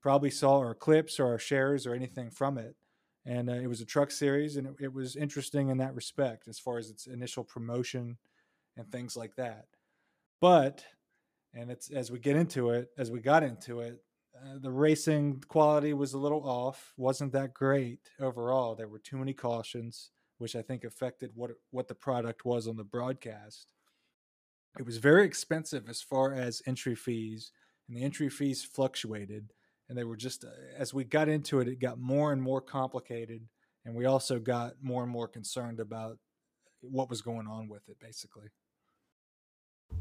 probably 0.00 0.30
saw 0.30 0.58
our 0.58 0.74
clips 0.74 1.20
or 1.20 1.26
our 1.28 1.38
shares 1.38 1.86
or 1.86 1.94
anything 1.94 2.30
from 2.30 2.58
it. 2.58 2.74
And 3.24 3.48
it 3.48 3.68
was 3.68 3.80
a 3.80 3.86
truck 3.86 4.10
series, 4.10 4.56
and 4.56 4.66
it, 4.66 4.74
it 4.80 4.92
was 4.92 5.14
interesting 5.14 5.68
in 5.68 5.78
that 5.78 5.94
respect 5.94 6.48
as 6.48 6.58
far 6.58 6.78
as 6.78 6.90
its 6.90 7.06
initial 7.06 7.44
promotion 7.44 8.16
and 8.76 8.90
things 8.90 9.16
like 9.16 9.36
that. 9.36 9.66
But, 10.40 10.84
and 11.54 11.70
it's 11.70 11.90
as 11.90 12.10
we 12.10 12.18
get 12.18 12.36
into 12.36 12.70
it, 12.70 12.90
as 12.98 13.10
we 13.10 13.20
got 13.20 13.42
into 13.42 13.80
it, 13.80 14.02
uh, 14.34 14.58
the 14.60 14.70
racing 14.70 15.44
quality 15.48 15.92
was 15.92 16.14
a 16.14 16.18
little 16.18 16.42
off. 16.48 16.92
wasn't 16.96 17.32
that 17.32 17.52
great 17.54 18.00
overall. 18.20 18.74
There 18.74 18.88
were 18.88 18.98
too 18.98 19.18
many 19.18 19.34
cautions, 19.34 20.10
which 20.38 20.56
I 20.56 20.62
think 20.62 20.84
affected 20.84 21.30
what 21.34 21.50
what 21.70 21.86
the 21.86 21.94
product 21.94 22.44
was 22.44 22.66
on 22.66 22.76
the 22.76 22.84
broadcast. 22.84 23.72
it 24.78 24.86
was 24.86 24.96
very 24.96 25.24
expensive 25.24 25.88
as 25.88 26.00
far 26.00 26.32
as 26.32 26.62
entry 26.66 26.94
fees, 26.94 27.52
and 27.88 27.96
the 27.96 28.02
entry 28.02 28.30
fees 28.30 28.64
fluctuated. 28.64 29.52
And 29.88 29.98
they 29.98 30.04
were 30.04 30.16
just, 30.16 30.44
uh, 30.44 30.48
as 30.78 30.94
we 30.94 31.04
got 31.04 31.28
into 31.28 31.60
it, 31.60 31.68
it 31.68 31.78
got 31.78 31.98
more 31.98 32.32
and 32.32 32.40
more 32.40 32.62
complicated. 32.62 33.46
And 33.84 33.94
we 33.94 34.06
also 34.06 34.38
got 34.38 34.74
more 34.80 35.02
and 35.02 35.12
more 35.12 35.28
concerned 35.28 35.80
about 35.80 36.18
what 36.80 37.10
was 37.10 37.20
going 37.20 37.46
on 37.46 37.68
with 37.68 37.88
it, 37.88 37.98
basically. 38.00 38.48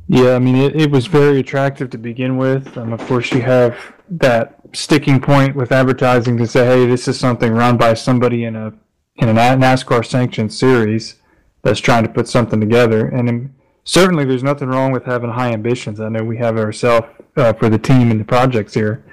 Yeah, 0.07 0.35
I 0.35 0.39
mean, 0.39 0.55
it, 0.57 0.75
it 0.75 0.91
was 0.91 1.07
very 1.07 1.39
attractive 1.39 1.89
to 1.91 1.97
begin 1.97 2.37
with. 2.37 2.77
Um, 2.77 2.91
of 2.91 2.99
course, 3.07 3.31
you 3.31 3.41
have 3.41 3.77
that 4.09 4.59
sticking 4.73 5.21
point 5.21 5.55
with 5.55 5.71
advertising 5.71 6.37
to 6.37 6.47
say, 6.47 6.65
hey, 6.65 6.85
this 6.85 7.07
is 7.07 7.17
something 7.17 7.53
run 7.53 7.77
by 7.77 7.93
somebody 7.93 8.43
in 8.43 8.55
a 8.55 8.73
in 9.15 9.29
a 9.29 9.33
NASCAR 9.33 10.05
sanctioned 10.05 10.53
series 10.53 11.15
that's 11.61 11.79
trying 11.79 12.03
to 12.03 12.09
put 12.09 12.27
something 12.27 12.59
together. 12.59 13.07
And 13.07 13.29
in, 13.29 13.55
certainly, 13.83 14.25
there's 14.25 14.43
nothing 14.43 14.69
wrong 14.69 14.91
with 14.91 15.05
having 15.05 15.29
high 15.29 15.51
ambitions. 15.51 15.99
I 15.99 16.09
know 16.09 16.23
we 16.23 16.37
have 16.37 16.57
ourselves 16.57 17.07
uh, 17.37 17.53
for 17.53 17.69
the 17.69 17.77
team 17.77 18.11
and 18.11 18.19
the 18.19 18.25
projects 18.25 18.73
here. 18.73 19.03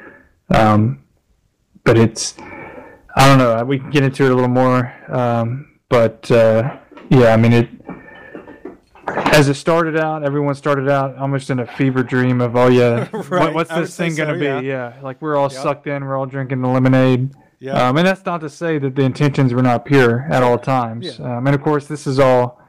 Um, 0.51 1.05
but 1.85 1.99
it's, 1.99 2.37
I 3.17 3.29
don't 3.29 3.39
know, 3.39 3.65
we 3.65 3.79
can 3.79 3.91
get 3.91 4.03
into 4.03 4.25
it 4.25 4.31
a 4.31 4.35
little 4.35 4.49
more. 4.49 4.95
Um, 5.09 5.79
but 5.89 6.31
uh, 6.31 6.79
yeah, 7.11 7.33
I 7.33 7.37
mean, 7.37 7.53
it, 7.53 7.69
as 9.17 9.49
it 9.49 9.55
started 9.55 9.97
out, 9.97 10.25
everyone 10.25 10.55
started 10.55 10.89
out 10.89 11.17
almost 11.17 11.51
in 11.51 11.61
a 11.61 11.67
fever 11.67 12.03
dream 12.03 12.41
of, 12.41 12.57
oh 12.57 12.69
yeah, 12.69 13.09
right. 13.13 13.31
what, 13.31 13.55
what's 13.55 13.71
this 13.71 13.97
thing 13.97 14.15
going 14.15 14.33
to 14.33 14.39
be? 14.39 14.45
Yeah. 14.45 14.61
yeah. 14.61 15.01
like 15.03 15.21
we're 15.23 15.37
all 15.37 15.51
yep. 15.51 15.63
sucked 15.63 15.87
in, 15.87 16.05
we're 16.05 16.17
all 16.17 16.27
drinking 16.27 16.63
the 16.63 16.69
lemonade. 16.69 17.35
Yeah. 17.61 17.89
Um, 17.89 17.97
and 17.97 18.07
that's 18.07 18.25
not 18.25 18.41
to 18.43 18.49
say 18.51 18.79
that 18.79 18.95
the 18.95 19.03
intentions 19.03 19.53
were 19.53 19.63
not 19.63 19.85
pure 19.85 20.27
at 20.31 20.43
all 20.43 20.59
times. 20.59 21.19
Yeah. 21.19 21.39
Um, 21.39 21.47
and 21.47 21.55
of 21.55 21.63
course, 21.63 21.87
this 21.87 22.07
is 22.07 22.19
all, 22.19 22.61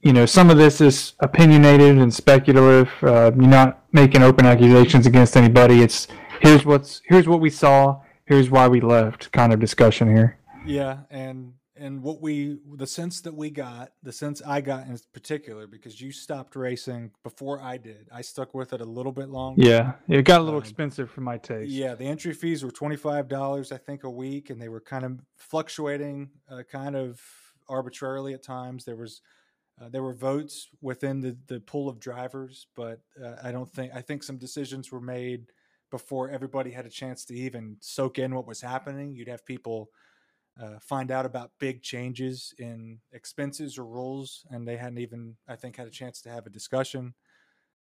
you 0.00 0.12
know, 0.12 0.26
some 0.26 0.50
of 0.50 0.56
this 0.56 0.80
is 0.80 1.12
opinionated 1.20 1.98
and 1.98 2.12
speculative. 2.12 2.90
Uh, 3.02 3.30
you're 3.36 3.46
not 3.46 3.82
making 3.92 4.22
open 4.22 4.46
accusations 4.46 5.06
against 5.06 5.36
anybody. 5.36 5.82
It's 5.82 6.08
here's 6.40 6.64
what's 6.64 7.02
here's 7.04 7.28
what 7.28 7.40
we 7.40 7.50
saw. 7.50 8.00
Here's 8.24 8.50
why 8.50 8.68
we 8.68 8.80
left. 8.80 9.30
Kind 9.32 9.52
of 9.52 9.60
discussion 9.60 10.08
here. 10.08 10.38
Yeah, 10.64 10.98
and 11.10 11.52
and 11.82 12.02
what 12.02 12.20
we 12.20 12.58
the 12.76 12.86
sense 12.86 13.20
that 13.22 13.34
we 13.34 13.50
got 13.50 13.92
the 14.02 14.12
sense 14.12 14.40
i 14.46 14.60
got 14.60 14.86
in 14.86 14.98
particular 15.12 15.66
because 15.66 16.00
you 16.00 16.12
stopped 16.12 16.56
racing 16.56 17.10
before 17.22 17.60
i 17.60 17.76
did. 17.76 18.08
I 18.12 18.22
stuck 18.22 18.54
with 18.54 18.72
it 18.72 18.80
a 18.80 18.84
little 18.84 19.12
bit 19.12 19.28
longer. 19.28 19.62
Yeah 19.62 19.92
it 20.08 20.22
got 20.22 20.40
a 20.40 20.44
little 20.44 20.60
um, 20.60 20.64
expensive 20.64 21.10
for 21.10 21.20
my 21.20 21.38
taste. 21.38 21.70
yeah 21.70 21.94
the 21.94 22.06
entry 22.06 22.34
fees 22.34 22.64
were 22.64 22.70
$25 22.70 23.72
i 23.72 23.76
think 23.76 24.04
a 24.04 24.10
week 24.10 24.50
and 24.50 24.60
they 24.60 24.68
were 24.68 24.80
kind 24.80 25.04
of 25.04 25.20
fluctuating 25.36 26.30
uh, 26.50 26.62
kind 26.70 26.96
of 26.96 27.20
arbitrarily 27.68 28.34
at 28.34 28.42
times. 28.42 28.84
There 28.84 28.96
was 28.96 29.22
uh, 29.80 29.88
there 29.88 30.02
were 30.02 30.14
votes 30.14 30.68
within 30.80 31.20
the, 31.20 31.36
the 31.46 31.60
pool 31.60 31.88
of 31.88 31.98
drivers 31.98 32.66
but 32.76 33.00
uh, 33.22 33.36
i 33.42 33.50
don't 33.50 33.70
think 33.72 33.92
i 33.94 34.00
think 34.00 34.22
some 34.22 34.36
decisions 34.36 34.92
were 34.92 35.00
made 35.00 35.46
before 35.92 36.30
everybody 36.30 36.70
had 36.70 36.86
a 36.86 36.90
chance 36.90 37.24
to 37.26 37.34
even 37.34 37.76
soak 37.80 38.18
in 38.18 38.34
what 38.34 38.46
was 38.46 38.62
happening. 38.62 39.14
You'd 39.14 39.28
have 39.28 39.44
people 39.44 39.90
uh, 40.60 40.78
find 40.80 41.10
out 41.10 41.26
about 41.26 41.52
big 41.58 41.82
changes 41.82 42.54
in 42.58 43.00
expenses 43.12 43.78
or 43.78 43.84
rules, 43.84 44.44
and 44.50 44.66
they 44.66 44.76
hadn't 44.76 44.98
even, 44.98 45.36
I 45.48 45.56
think, 45.56 45.76
had 45.76 45.86
a 45.86 45.90
chance 45.90 46.20
to 46.22 46.30
have 46.30 46.46
a 46.46 46.50
discussion. 46.50 47.14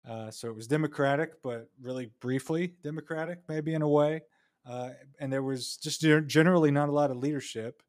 Uh, 0.08 0.30
so 0.32 0.48
it 0.50 0.56
was 0.56 0.68
democratic, 0.68 1.42
but 1.42 1.70
really 1.82 2.12
briefly 2.20 2.74
democratic, 2.84 3.40
maybe 3.48 3.74
in 3.74 3.82
a 3.82 3.90
way. 3.90 4.22
Uh, 4.66 4.92
and 5.20 5.32
there 5.32 5.44
was 5.44 5.78
just 5.78 6.02
generally 6.28 6.72
not 6.72 6.90
a 6.90 6.92
lot 6.92 7.12
of 7.12 7.18
leadership, 7.18 7.84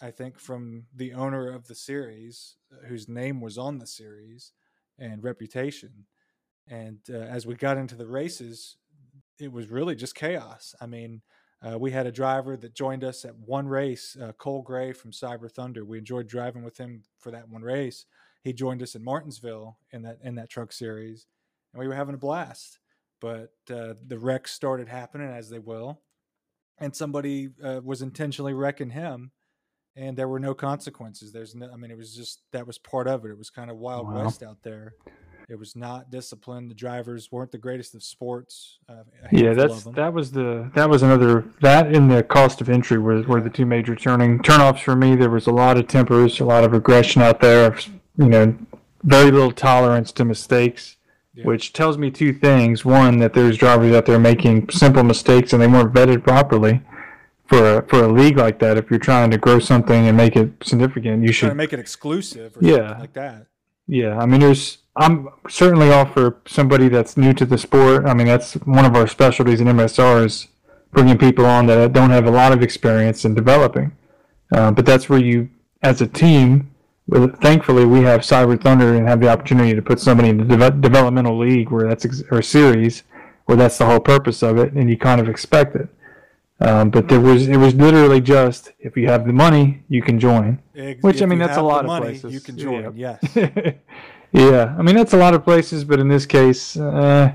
I 0.00 0.10
think, 0.10 0.38
from 0.38 0.86
the 0.94 1.12
owner 1.12 1.52
of 1.52 1.66
the 1.66 1.74
series, 1.74 2.56
uh, 2.72 2.86
whose 2.86 3.08
name 3.08 3.40
was 3.40 3.58
on 3.58 3.78
the 3.78 3.86
series 3.86 4.52
and 4.98 5.22
reputation. 5.22 6.06
And 6.68 6.98
uh, 7.10 7.16
as 7.16 7.46
we 7.46 7.54
got 7.54 7.76
into 7.76 7.96
the 7.96 8.06
races, 8.06 8.76
it 9.38 9.50
was 9.50 9.68
really 9.68 9.96
just 9.96 10.14
chaos. 10.14 10.74
I 10.80 10.86
mean, 10.86 11.22
uh, 11.62 11.78
we 11.78 11.90
had 11.90 12.06
a 12.06 12.12
driver 12.12 12.56
that 12.56 12.74
joined 12.74 13.04
us 13.04 13.24
at 13.24 13.36
one 13.36 13.68
race, 13.68 14.16
uh, 14.20 14.32
Cole 14.32 14.62
Gray 14.62 14.92
from 14.92 15.12
Cyber 15.12 15.50
Thunder. 15.50 15.84
We 15.84 15.98
enjoyed 15.98 16.26
driving 16.26 16.64
with 16.64 16.78
him 16.78 17.02
for 17.18 17.30
that 17.30 17.48
one 17.48 17.62
race. 17.62 18.06
He 18.42 18.54
joined 18.54 18.82
us 18.82 18.94
in 18.94 19.04
Martinsville 19.04 19.76
in 19.92 20.02
that 20.02 20.18
in 20.24 20.36
that 20.36 20.48
truck 20.48 20.72
series, 20.72 21.26
and 21.72 21.80
we 21.80 21.86
were 21.86 21.94
having 21.94 22.14
a 22.14 22.18
blast. 22.18 22.78
But 23.20 23.52
uh, 23.70 23.94
the 24.06 24.18
wrecks 24.18 24.52
started 24.52 24.88
happening 24.88 25.28
as 25.28 25.50
they 25.50 25.58
will, 25.58 26.00
and 26.78 26.96
somebody 26.96 27.50
uh, 27.62 27.82
was 27.84 28.00
intentionally 28.00 28.54
wrecking 28.54 28.90
him, 28.90 29.32
and 29.94 30.16
there 30.16 30.28
were 30.28 30.40
no 30.40 30.54
consequences. 30.54 31.30
There's 31.30 31.54
no, 31.54 31.70
I 31.70 31.76
mean, 31.76 31.90
it 31.90 31.98
was 31.98 32.16
just 32.16 32.40
that 32.52 32.66
was 32.66 32.78
part 32.78 33.06
of 33.06 33.26
it. 33.26 33.30
It 33.30 33.36
was 33.38 33.50
kind 33.50 33.70
of 33.70 33.76
wild 33.76 34.08
wow. 34.08 34.24
west 34.24 34.42
out 34.42 34.62
there. 34.62 34.94
It 35.50 35.58
was 35.58 35.74
not 35.74 36.12
disciplined. 36.12 36.70
The 36.70 36.76
drivers 36.76 37.32
weren't 37.32 37.50
the 37.50 37.58
greatest 37.58 37.96
of 37.96 38.04
sports. 38.04 38.78
Uh, 38.88 39.02
yeah, 39.32 39.52
that's 39.52 39.82
that 39.82 40.14
was 40.14 40.30
the 40.30 40.70
that 40.76 40.88
was 40.88 41.02
another 41.02 41.44
that 41.60 41.92
in 41.92 42.06
the 42.06 42.22
cost 42.22 42.60
of 42.60 42.68
entry 42.68 42.98
were 42.98 43.22
were 43.22 43.40
the 43.40 43.50
two 43.50 43.66
major 43.66 43.96
turning 43.96 44.38
turnoffs 44.38 44.84
for 44.84 44.94
me. 44.94 45.16
There 45.16 45.28
was 45.28 45.48
a 45.48 45.52
lot 45.52 45.76
of 45.76 45.88
tempers, 45.88 46.38
a 46.38 46.44
lot 46.44 46.62
of 46.62 46.72
aggression 46.72 47.20
out 47.20 47.40
there. 47.40 47.76
You 48.16 48.28
know, 48.28 48.56
very 49.02 49.32
little 49.32 49.50
tolerance 49.50 50.12
to 50.12 50.24
mistakes. 50.24 50.96
Yeah. 51.34 51.44
Which 51.44 51.72
tells 51.72 51.98
me 51.98 52.12
two 52.12 52.32
things. 52.32 52.84
One, 52.84 53.18
that 53.18 53.34
there's 53.34 53.56
drivers 53.56 53.92
out 53.94 54.06
there 54.06 54.18
making 54.20 54.70
simple 54.70 55.02
mistakes 55.02 55.52
and 55.52 55.60
they 55.60 55.66
weren't 55.66 55.92
vetted 55.92 56.22
properly 56.22 56.80
for 57.46 57.78
a, 57.78 57.86
for 57.88 58.04
a 58.04 58.08
league 58.08 58.36
like 58.36 58.58
that. 58.60 58.76
If 58.76 58.90
you're 58.90 58.98
trying 58.98 59.30
to 59.30 59.38
grow 59.38 59.58
something 59.58 60.06
and 60.06 60.16
make 60.16 60.36
it 60.36 60.52
significant, 60.62 61.24
you 61.24 61.32
should 61.32 61.56
make 61.56 61.72
it 61.72 61.80
exclusive. 61.80 62.56
yeah, 62.60 62.98
like 62.98 63.12
that. 63.14 63.46
Yeah, 63.86 64.18
I 64.18 64.26
mean, 64.26 64.40
there's 64.40 64.78
I'm 64.96 65.28
certainly 65.48 65.90
all 65.90 66.06
for 66.06 66.40
somebody 66.46 66.88
that's 66.88 67.16
new 67.16 67.32
to 67.34 67.44
the 67.46 67.58
sport. 67.58 68.06
I 68.06 68.14
mean, 68.14 68.26
that's 68.26 68.54
one 68.54 68.84
of 68.84 68.96
our 68.96 69.06
specialties 69.06 69.60
in 69.60 69.66
MSR 69.68 70.24
is 70.24 70.48
bringing 70.92 71.16
people 71.16 71.46
on 71.46 71.66
that 71.66 71.92
don't 71.92 72.10
have 72.10 72.26
a 72.26 72.30
lot 72.30 72.52
of 72.52 72.62
experience 72.62 73.24
in 73.24 73.34
developing. 73.34 73.92
Uh, 74.52 74.72
but 74.72 74.84
that's 74.84 75.08
where 75.08 75.20
you, 75.20 75.48
as 75.82 76.00
a 76.00 76.06
team, 76.06 76.74
thankfully 77.40 77.84
we 77.84 78.00
have 78.00 78.20
Cyber 78.20 78.60
Thunder 78.60 78.94
and 78.94 79.06
have 79.06 79.20
the 79.20 79.28
opportunity 79.28 79.74
to 79.74 79.82
put 79.82 80.00
somebody 80.00 80.30
in 80.30 80.48
the 80.48 80.56
de- 80.56 80.70
developmental 80.72 81.38
league 81.38 81.70
where 81.70 81.88
that's 81.88 82.04
ex- 82.04 82.22
or 82.30 82.42
series 82.42 83.04
where 83.46 83.56
that's 83.56 83.78
the 83.78 83.86
whole 83.86 84.00
purpose 84.00 84.42
of 84.42 84.58
it, 84.58 84.72
and 84.74 84.88
you 84.88 84.96
kind 84.96 85.20
of 85.20 85.28
expect 85.28 85.74
it. 85.74 85.88
Um, 86.60 86.90
but 86.90 87.08
there 87.08 87.20
was 87.20 87.48
it 87.48 87.56
was 87.56 87.74
literally 87.74 88.20
just 88.20 88.72
if 88.78 88.96
you 88.96 89.08
have 89.08 89.26
the 89.26 89.32
money, 89.32 89.82
you 89.88 90.02
can 90.02 90.20
join. 90.20 90.60
Which 91.00 91.16
if 91.16 91.22
I 91.22 91.26
mean 91.26 91.38
that's 91.38 91.56
a 91.56 91.62
lot 91.62 91.80
of 91.80 91.86
money, 91.86 92.06
places. 92.06 92.34
You 92.34 92.40
can 92.40 92.58
join. 92.58 92.96
Yeah. 92.96 93.16
Yes. 93.34 93.74
Yeah, 94.32 94.74
I 94.78 94.82
mean 94.82 94.96
that's 94.96 95.12
a 95.12 95.16
lot 95.16 95.34
of 95.34 95.44
places, 95.44 95.84
but 95.84 95.98
in 95.98 96.08
this 96.08 96.26
case, 96.26 96.76
uh, 96.76 97.32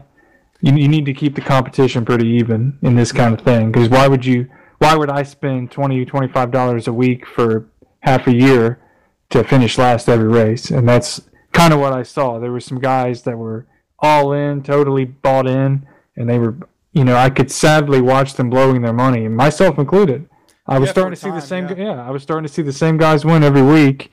you 0.61 0.73
you 0.75 0.87
need 0.87 1.05
to 1.05 1.13
keep 1.13 1.35
the 1.35 1.41
competition 1.41 2.05
pretty 2.05 2.27
even 2.27 2.77
in 2.81 2.95
this 2.95 3.11
kind 3.11 3.33
of 3.33 3.41
thing. 3.41 3.71
Because 3.71 3.89
why 3.89 4.07
would 4.07 4.25
you? 4.25 4.49
Why 4.79 4.95
would 4.95 5.09
I 5.09 5.23
spend 5.23 5.71
20 5.71 6.05
25 6.05 6.51
dollars 6.51 6.87
a 6.87 6.93
week 6.93 7.25
for 7.25 7.67
half 8.01 8.27
a 8.27 8.35
year 8.35 8.79
to 9.29 9.43
finish 9.43 9.77
last 9.77 10.07
every 10.09 10.27
race? 10.27 10.69
And 10.69 10.87
that's 10.87 11.21
kind 11.51 11.73
of 11.73 11.79
what 11.79 11.93
I 11.93 12.03
saw. 12.03 12.39
There 12.39 12.51
were 12.51 12.59
some 12.59 12.79
guys 12.79 13.23
that 13.23 13.37
were 13.37 13.67
all 13.99 14.33
in, 14.33 14.63
totally 14.63 15.05
bought 15.05 15.47
in, 15.47 15.87
and 16.15 16.29
they 16.29 16.37
were, 16.37 16.55
you 16.93 17.03
know, 17.03 17.15
I 17.15 17.29
could 17.29 17.51
sadly 17.51 18.01
watch 18.01 18.33
them 18.33 18.49
blowing 18.49 18.81
their 18.81 18.93
money, 18.93 19.27
myself 19.27 19.79
included. 19.79 20.29
I 20.67 20.79
was 20.79 20.87
yeah, 20.87 20.93
starting 20.93 21.13
to 21.13 21.21
see 21.21 21.29
the 21.29 21.41
same. 21.41 21.67
Yeah. 21.69 21.75
yeah, 21.75 22.07
I 22.07 22.11
was 22.11 22.23
starting 22.23 22.47
to 22.47 22.53
see 22.53 22.61
the 22.61 22.73
same 22.73 22.97
guys 22.97 23.23
win 23.23 23.43
every 23.43 23.61
week 23.61 24.11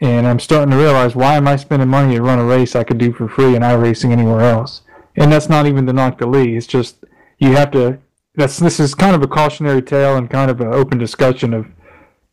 and 0.00 0.26
I'm 0.26 0.38
starting 0.38 0.70
to 0.70 0.76
realize 0.76 1.16
why 1.16 1.36
am 1.36 1.48
I 1.48 1.56
spending 1.56 1.88
money 1.88 2.16
to 2.16 2.22
run 2.22 2.38
a 2.38 2.44
race 2.44 2.76
I 2.76 2.84
could 2.84 2.98
do 2.98 3.12
for 3.12 3.28
free 3.28 3.56
in 3.56 3.62
racing 3.62 4.12
anywhere 4.12 4.42
else? 4.42 4.82
And 5.16 5.32
that's 5.32 5.48
not 5.48 5.66
even 5.66 5.86
to 5.86 5.92
knock 5.92 6.18
the 6.18 6.26
league. 6.26 6.56
It's 6.56 6.66
just 6.66 7.04
you 7.38 7.52
have 7.52 7.70
to. 7.72 7.98
That's 8.34 8.58
this 8.58 8.78
is 8.78 8.94
kind 8.94 9.16
of 9.16 9.22
a 9.22 9.26
cautionary 9.26 9.80
tale 9.80 10.16
and 10.16 10.28
kind 10.28 10.50
of 10.50 10.60
an 10.60 10.72
open 10.72 10.98
discussion 10.98 11.54
of 11.54 11.66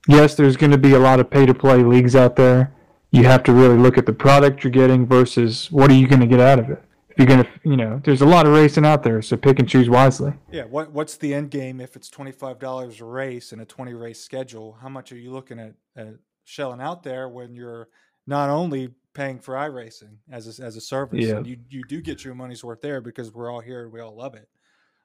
yes, 0.07 0.36
there's 0.36 0.57
going 0.57 0.72
to 0.72 0.78
be 0.78 0.93
a 0.93 0.99
lot 0.99 1.20
of 1.20 1.30
pay 1.30 1.45
to 1.45 1.53
play 1.53 1.84
leagues 1.84 2.16
out 2.16 2.36
there. 2.36 2.74
You 3.11 3.24
have 3.24 3.43
to 3.43 3.53
really 3.53 3.78
look 3.78 3.97
at 3.97 4.05
the 4.05 4.14
product 4.14 4.64
you're 4.64 4.72
getting 4.72 5.05
versus 5.05 5.72
what 5.72 5.91
are 5.91 5.93
you 5.93 6.07
going 6.07 6.20
to 6.20 6.28
get 6.28 6.39
out 6.39 6.59
of 6.59 6.70
it. 6.70 6.84
If 7.09 7.20
you're 7.20 7.28
going 7.28 7.43
to, 7.43 7.49
you 7.64 7.78
know, 7.78 8.01
there's 8.03 8.24
a 8.24 8.26
lot 8.26 8.47
of 8.47 8.53
racing 8.53 8.88
out 8.88 9.03
there, 9.03 9.22
so 9.22 9.38
pick 9.38 9.59
and 9.59 9.70
choose 9.70 9.88
wisely. 9.88 10.34
Yeah. 10.51 10.64
What 10.64 10.91
What's 10.91 11.16
the 11.16 11.34
end 11.34 11.51
game 11.51 11.80
if 11.80 11.95
it's 11.95 12.09
twenty 12.09 12.32
five 12.32 12.59
dollars 12.59 12.99
a 12.99 13.05
race 13.05 13.51
and 13.51 13.61
a 13.61 13.66
twenty 13.66 13.93
race 13.93 14.20
schedule? 14.20 14.78
How 14.82 14.89
much 14.89 15.11
are 15.11 15.18
you 15.18 15.32
looking 15.32 15.59
at, 15.59 15.76
at 15.95 16.16
shelling 16.44 16.82
out 16.82 17.04
there 17.04 17.30
when 17.30 17.54
you're 17.54 17.89
not 18.28 18.50
only 18.50 18.89
paying 19.14 19.39
for 19.39 19.54
iRacing 19.56 20.18
as 20.32 20.60
a, 20.60 20.64
as 20.64 20.76
a 20.76 20.82
service. 20.82 21.26
Yeah. 21.26 21.38
And 21.38 21.48
you, 21.48 21.58
you 21.70 21.84
do 21.88 22.02
get 22.02 22.24
your 22.24 22.36
money's 22.36 22.64
worth 22.64 22.82
there 22.82 23.02
because 23.02 23.34
we're 23.34 23.52
all 23.52 23.60
here 23.60 23.84
and 23.84 23.91
we 23.91 24.00
all 24.00 24.16
love 24.16 24.36
it. 24.36 24.50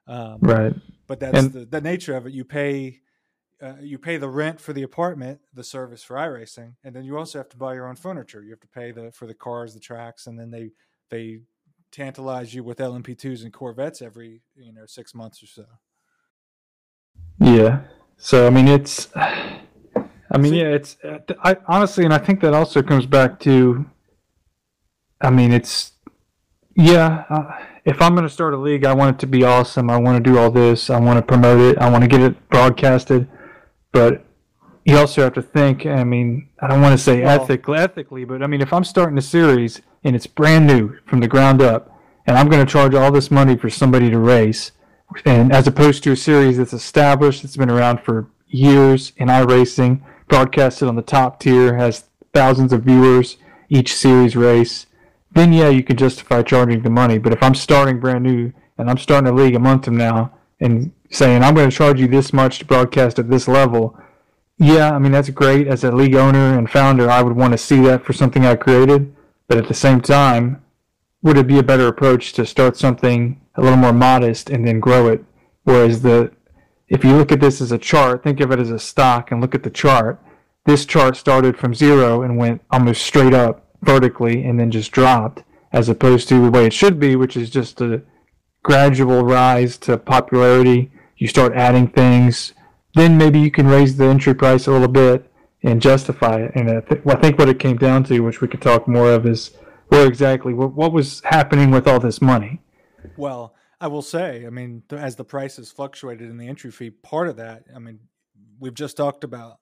Um, 0.07 0.39
right. 0.41 0.73
But 1.07 1.19
that's 1.19 1.37
and, 1.37 1.53
the, 1.53 1.65
the 1.65 1.81
nature 1.81 2.15
of 2.15 2.25
it. 2.25 2.33
You 2.33 2.43
pay 2.43 3.01
uh, 3.61 3.73
you 3.81 3.97
pay 3.97 4.15
the 4.17 4.29
rent 4.29 4.59
for 4.59 4.71
the 4.71 4.83
apartment, 4.83 5.41
the 5.53 5.63
service 5.63 6.01
for 6.01 6.15
iRacing, 6.15 6.75
and 6.83 6.95
then 6.95 7.03
you 7.03 7.17
also 7.17 7.39
have 7.39 7.49
to 7.49 7.57
buy 7.57 7.73
your 7.73 7.87
own 7.87 7.95
furniture. 7.95 8.41
You 8.41 8.51
have 8.51 8.61
to 8.61 8.67
pay 8.67 8.91
the 8.91 9.11
for 9.11 9.27
the 9.27 9.33
cars, 9.33 9.73
the 9.73 9.79
tracks, 9.79 10.27
and 10.27 10.39
then 10.39 10.49
they 10.49 10.71
they 11.09 11.41
tantalize 11.91 12.53
you 12.53 12.63
with 12.63 12.77
LMP2s 12.77 13.43
and 13.43 13.51
Corvettes 13.51 14.01
every 14.01 14.41
you 14.55 14.71
know 14.71 14.85
six 14.85 15.13
months 15.13 15.43
or 15.43 15.47
so. 15.47 15.65
Yeah. 17.39 17.81
So 18.17 18.47
I 18.47 18.49
mean, 18.49 18.67
it's 18.67 19.09
I 20.31 20.37
mean, 20.37 20.53
yeah, 20.53 20.65
it's 20.65 20.97
I 21.43 21.57
honestly, 21.67 22.05
and 22.05 22.13
I 22.13 22.19
think 22.19 22.41
that 22.41 22.53
also 22.53 22.81
comes 22.83 23.05
back 23.05 23.39
to, 23.41 23.85
I 25.21 25.29
mean, 25.29 25.51
it's 25.51 25.93
Yeah, 26.75 27.25
uh, 27.29 27.57
if 27.83 28.01
I'm 28.01 28.13
going 28.13 28.27
to 28.27 28.33
start 28.33 28.53
a 28.53 28.57
league, 28.57 28.85
I 28.85 28.93
want 28.93 29.15
it 29.15 29.19
to 29.19 29.27
be 29.27 29.43
awesome. 29.43 29.89
I 29.89 29.97
want 29.97 30.23
to 30.23 30.31
do 30.31 30.37
all 30.37 30.49
this. 30.49 30.89
I 30.89 30.99
want 30.99 31.17
to 31.17 31.21
promote 31.21 31.59
it. 31.59 31.77
I 31.77 31.89
want 31.89 32.03
to 32.03 32.07
get 32.07 32.21
it 32.21 32.49
broadcasted. 32.49 33.27
But 33.91 34.25
you 34.85 34.97
also 34.97 35.23
have 35.23 35.33
to 35.33 35.41
think. 35.41 35.85
I 35.85 36.03
mean, 36.03 36.47
I 36.61 36.67
don't 36.67 36.81
want 36.81 36.97
to 36.97 37.03
say 37.03 37.21
well, 37.21 37.41
ethically, 37.41 37.77
ethically, 37.77 38.23
but 38.23 38.41
I 38.41 38.47
mean, 38.47 38.61
if 38.61 38.71
I'm 38.71 38.85
starting 38.85 39.17
a 39.17 39.21
series 39.21 39.81
and 40.05 40.15
it's 40.15 40.27
brand 40.27 40.67
new 40.67 40.97
from 41.05 41.19
the 41.19 41.27
ground 41.27 41.61
up, 41.61 41.91
and 42.25 42.37
I'm 42.37 42.47
going 42.47 42.65
to 42.65 42.71
charge 42.71 42.93
all 42.93 43.11
this 43.11 43.29
money 43.29 43.57
for 43.57 43.69
somebody 43.69 44.09
to 44.09 44.19
race, 44.19 44.71
and 45.25 45.51
as 45.51 45.67
opposed 45.67 46.03
to 46.03 46.11
a 46.11 46.15
series 46.15 46.57
that's 46.57 46.73
established, 46.73 47.41
that's 47.43 47.57
been 47.57 47.69
around 47.69 48.01
for 48.01 48.29
years 48.47 49.11
in 49.17 49.27
iRacing, 49.27 50.01
broadcasted 50.29 50.87
on 50.87 50.95
the 50.95 51.01
top 51.01 51.39
tier, 51.39 51.75
has 51.75 52.05
thousands 52.33 52.71
of 52.71 52.83
viewers 52.83 53.37
each 53.69 53.93
series 53.93 54.35
race, 54.35 54.87
then 55.31 55.53
yeah, 55.53 55.69
you 55.69 55.83
can 55.83 55.97
justify 55.97 56.41
charging 56.41 56.81
the 56.81 56.89
money. 56.89 57.17
But 57.17 57.33
if 57.33 57.43
I'm 57.43 57.55
starting 57.55 57.99
brand 57.99 58.23
new 58.23 58.51
and 58.77 58.89
I'm 58.89 58.97
starting 58.97 59.29
a 59.29 59.35
league 59.35 59.55
a 59.55 59.59
month 59.59 59.85
from 59.85 59.97
now 59.97 60.31
and 60.59 60.91
saying 61.11 61.43
I'm 61.43 61.55
going 61.55 61.69
to 61.69 61.75
charge 61.75 61.99
you 61.99 62.07
this 62.07 62.33
much 62.33 62.59
to 62.59 62.65
broadcast 62.65 63.19
at 63.19 63.29
this 63.29 63.47
level, 63.47 63.97
yeah, 64.57 64.91
I 64.91 64.99
mean 64.99 65.11
that's 65.11 65.29
great. 65.29 65.67
As 65.67 65.83
a 65.83 65.91
league 65.91 66.15
owner 66.15 66.57
and 66.57 66.69
founder, 66.69 67.09
I 67.09 67.21
would 67.21 67.35
want 67.35 67.53
to 67.53 67.57
see 67.57 67.79
that 67.81 68.05
for 68.05 68.13
something 68.13 68.45
I 68.45 68.55
created. 68.55 69.15
But 69.47 69.57
at 69.57 69.67
the 69.67 69.73
same 69.73 70.01
time, 70.01 70.61
would 71.21 71.37
it 71.37 71.47
be 71.47 71.59
a 71.59 71.63
better 71.63 71.87
approach 71.87 72.33
to 72.33 72.45
start 72.45 72.77
something 72.77 73.39
a 73.55 73.61
little 73.61 73.77
more 73.77 73.93
modest 73.93 74.49
and 74.49 74.67
then 74.67 74.79
grow 74.79 75.07
it? 75.07 75.23
Whereas 75.63 76.01
the 76.01 76.31
if 76.89 77.03
you 77.03 77.15
look 77.15 77.31
at 77.31 77.39
this 77.39 77.61
as 77.61 77.71
a 77.71 77.77
chart, 77.77 78.23
think 78.23 78.39
of 78.39 78.51
it 78.51 78.59
as 78.59 78.71
a 78.71 78.79
stock 78.79 79.31
and 79.31 79.39
look 79.39 79.55
at 79.55 79.63
the 79.63 79.69
chart. 79.69 80.19
This 80.65 80.85
chart 80.85 81.15
started 81.15 81.57
from 81.57 81.75
zero 81.75 82.23
and 82.23 82.37
went 82.37 82.61
almost 82.71 83.03
straight 83.03 83.33
up 83.33 83.67
vertically 83.81 84.43
and 84.43 84.59
then 84.59 84.71
just 84.71 84.91
dropped, 84.91 85.43
as 85.71 85.87
opposed 85.87 86.27
to 86.29 86.41
the 86.41 86.51
way 86.51 86.65
it 86.65 86.73
should 86.73 86.99
be, 86.99 87.15
which 87.15 87.37
is 87.37 87.49
just 87.49 87.79
a 87.79 88.01
gradual 88.63 89.23
rise 89.23 89.77
to 89.77 89.97
popularity. 89.97 90.91
You 91.17 91.27
start 91.27 91.53
adding 91.53 91.87
things, 91.87 92.53
then 92.95 93.17
maybe 93.17 93.39
you 93.39 93.51
can 93.51 93.67
raise 93.67 93.95
the 93.95 94.05
entry 94.05 94.33
price 94.33 94.67
a 94.67 94.71
little 94.71 94.87
bit 94.87 95.31
and 95.63 95.81
justify 95.81 96.41
it. 96.41 96.51
And 96.55 96.69
I, 96.69 96.81
th- 96.81 97.01
I 97.05 97.15
think 97.15 97.37
what 97.37 97.49
it 97.49 97.59
came 97.59 97.77
down 97.77 98.03
to, 98.05 98.19
which 98.21 98.41
we 98.41 98.47
could 98.47 98.61
talk 98.61 98.87
more 98.87 99.11
of, 99.11 99.25
is 99.25 99.51
where 99.89 100.07
exactly 100.07 100.53
what, 100.53 100.73
what 100.73 100.91
was 100.91 101.21
happening 101.25 101.71
with 101.71 101.87
all 101.87 101.99
this 101.99 102.21
money. 102.21 102.61
Well, 103.15 103.53
I 103.81 103.87
will 103.87 104.01
say, 104.01 104.45
I 104.45 104.49
mean, 104.49 104.83
as 104.91 105.15
the 105.15 105.23
prices 105.23 105.71
fluctuated 105.71 106.29
in 106.29 106.37
the 106.37 106.47
entry 106.47 106.71
fee, 106.71 106.89
part 106.89 107.29
of 107.29 107.37
that, 107.37 107.63
I 107.73 107.79
mean, 107.79 107.99
we've 108.59 108.73
just 108.73 108.97
talked 108.97 109.23
about 109.23 109.59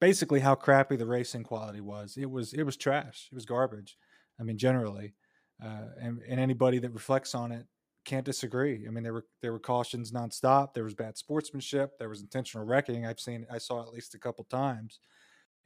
basically 0.00 0.40
how 0.40 0.54
crappy 0.54 0.96
the 0.96 1.06
racing 1.06 1.42
quality 1.42 1.80
was. 1.80 2.16
It 2.16 2.30
was 2.30 2.52
it 2.52 2.62
was 2.62 2.76
trash. 2.76 3.28
It 3.32 3.34
was 3.34 3.44
garbage. 3.44 3.96
I 4.38 4.44
mean, 4.44 4.58
generally, 4.58 5.14
uh, 5.62 5.86
and, 6.00 6.20
and 6.28 6.38
anybody 6.38 6.78
that 6.78 6.94
reflects 6.94 7.34
on 7.34 7.50
it 7.50 7.66
can't 8.04 8.24
disagree. 8.24 8.86
I 8.86 8.90
mean, 8.90 9.02
there 9.02 9.12
were 9.12 9.26
there 9.42 9.52
were 9.52 9.58
cautions 9.58 10.12
nonstop. 10.12 10.72
There 10.72 10.84
was 10.84 10.94
bad 10.94 11.18
sportsmanship. 11.18 11.98
There 11.98 12.08
was 12.08 12.20
intentional 12.22 12.66
wrecking. 12.66 13.06
I've 13.06 13.20
seen 13.20 13.46
I 13.50 13.58
saw 13.58 13.82
at 13.82 13.92
least 13.92 14.14
a 14.14 14.18
couple 14.18 14.44
times, 14.44 15.00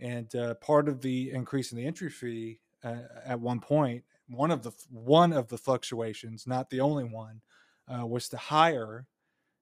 and 0.00 0.34
uh, 0.34 0.54
part 0.54 0.88
of 0.88 1.02
the 1.02 1.30
increase 1.30 1.72
in 1.72 1.78
the 1.78 1.86
entry 1.86 2.10
fee 2.10 2.60
uh, 2.82 3.02
at 3.24 3.38
one 3.38 3.60
point, 3.60 4.02
one 4.28 4.50
of 4.50 4.62
the 4.62 4.72
one 4.90 5.32
of 5.32 5.48
the 5.48 5.58
fluctuations, 5.58 6.46
not 6.46 6.70
the 6.70 6.80
only 6.80 7.04
one, 7.04 7.42
uh, 7.88 8.06
was 8.06 8.28
to 8.28 8.36
hire 8.36 9.06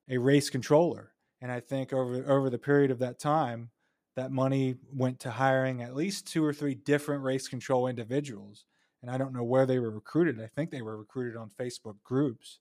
a 0.09 0.19
race 0.19 0.51
controller. 0.51 1.13
And 1.41 1.51
I 1.51 1.61
think 1.61 1.93
over 1.93 2.31
over 2.31 2.51
the 2.51 2.59
period 2.59 2.91
of 2.91 2.99
that 2.99 3.19
time, 3.19 3.71
that 4.17 4.31
money 4.31 4.77
went 4.93 5.21
to 5.21 5.31
hiring 5.31 5.83
at 5.83 5.95
least 5.95 6.27
two 6.27 6.45
or 6.45 6.53
three 6.53 6.75
different 6.75 7.23
race 7.23 7.49
control 7.49 7.87
individuals. 7.87 8.65
And 9.03 9.11
I 9.11 9.17
don't 9.17 9.33
know 9.33 9.45
where 9.45 9.65
they 9.65 9.79
were 9.79 9.91
recruited. 9.91 10.41
I 10.41 10.49
think 10.49 10.71
they 10.71 10.83
were 10.83 10.99
recruited 10.99 11.37
on 11.37 11.51
Facebook 11.59 11.97
groups. 12.05 12.59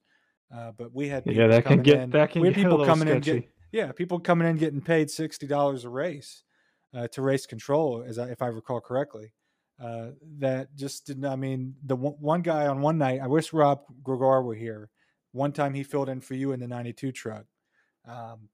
Uh, 0.56 0.72
but 0.72 0.94
we 0.94 1.10
had 1.10 1.24
yeah, 1.26 1.48
that 1.48 1.66
can 1.66 1.84
get 1.84 2.00
in, 2.00 2.10
that 2.12 2.32
can 2.32 2.42
we 2.42 2.48
had 2.48 2.56
get 2.56 2.64
people 2.64 2.86
coming 2.86 3.08
sketchy. 3.08 3.32
in. 3.32 3.40
Get, 3.42 3.50
yeah, 3.72 3.92
people 3.92 4.20
coming 4.20 4.48
in 4.48 4.56
getting 4.56 4.82
paid 4.82 5.10
sixty 5.12 5.46
dollars 5.46 5.84
a 5.84 5.90
race 5.90 6.44
uh, 6.96 7.08
to 7.10 7.22
race 7.22 7.46
control, 7.46 8.04
as 8.08 8.18
I, 8.18 8.30
if 8.30 8.42
I 8.42 8.48
recall 8.48 8.82
correctly. 8.82 9.34
Uh, 9.82 10.12
that 10.40 10.76
just 10.76 11.06
didn't. 11.06 11.26
I 11.26 11.36
mean, 11.36 11.76
the 11.86 11.96
one, 11.96 12.16
one 12.20 12.42
guy 12.42 12.68
on 12.68 12.82
one 12.82 12.98
night. 12.98 13.20
I 13.22 13.28
wish 13.28 13.54
Rob 13.54 13.82
Gregoire 14.02 14.42
were 14.42 14.56
here. 14.56 14.90
One 15.32 15.52
time 15.52 15.74
he 15.74 15.84
filled 15.84 16.10
in 16.10 16.22
for 16.22 16.34
you 16.34 16.52
in 16.52 16.60
the 16.60 16.68
'92 16.68 17.12
truck. 17.12 17.46
Um, 18.08 18.50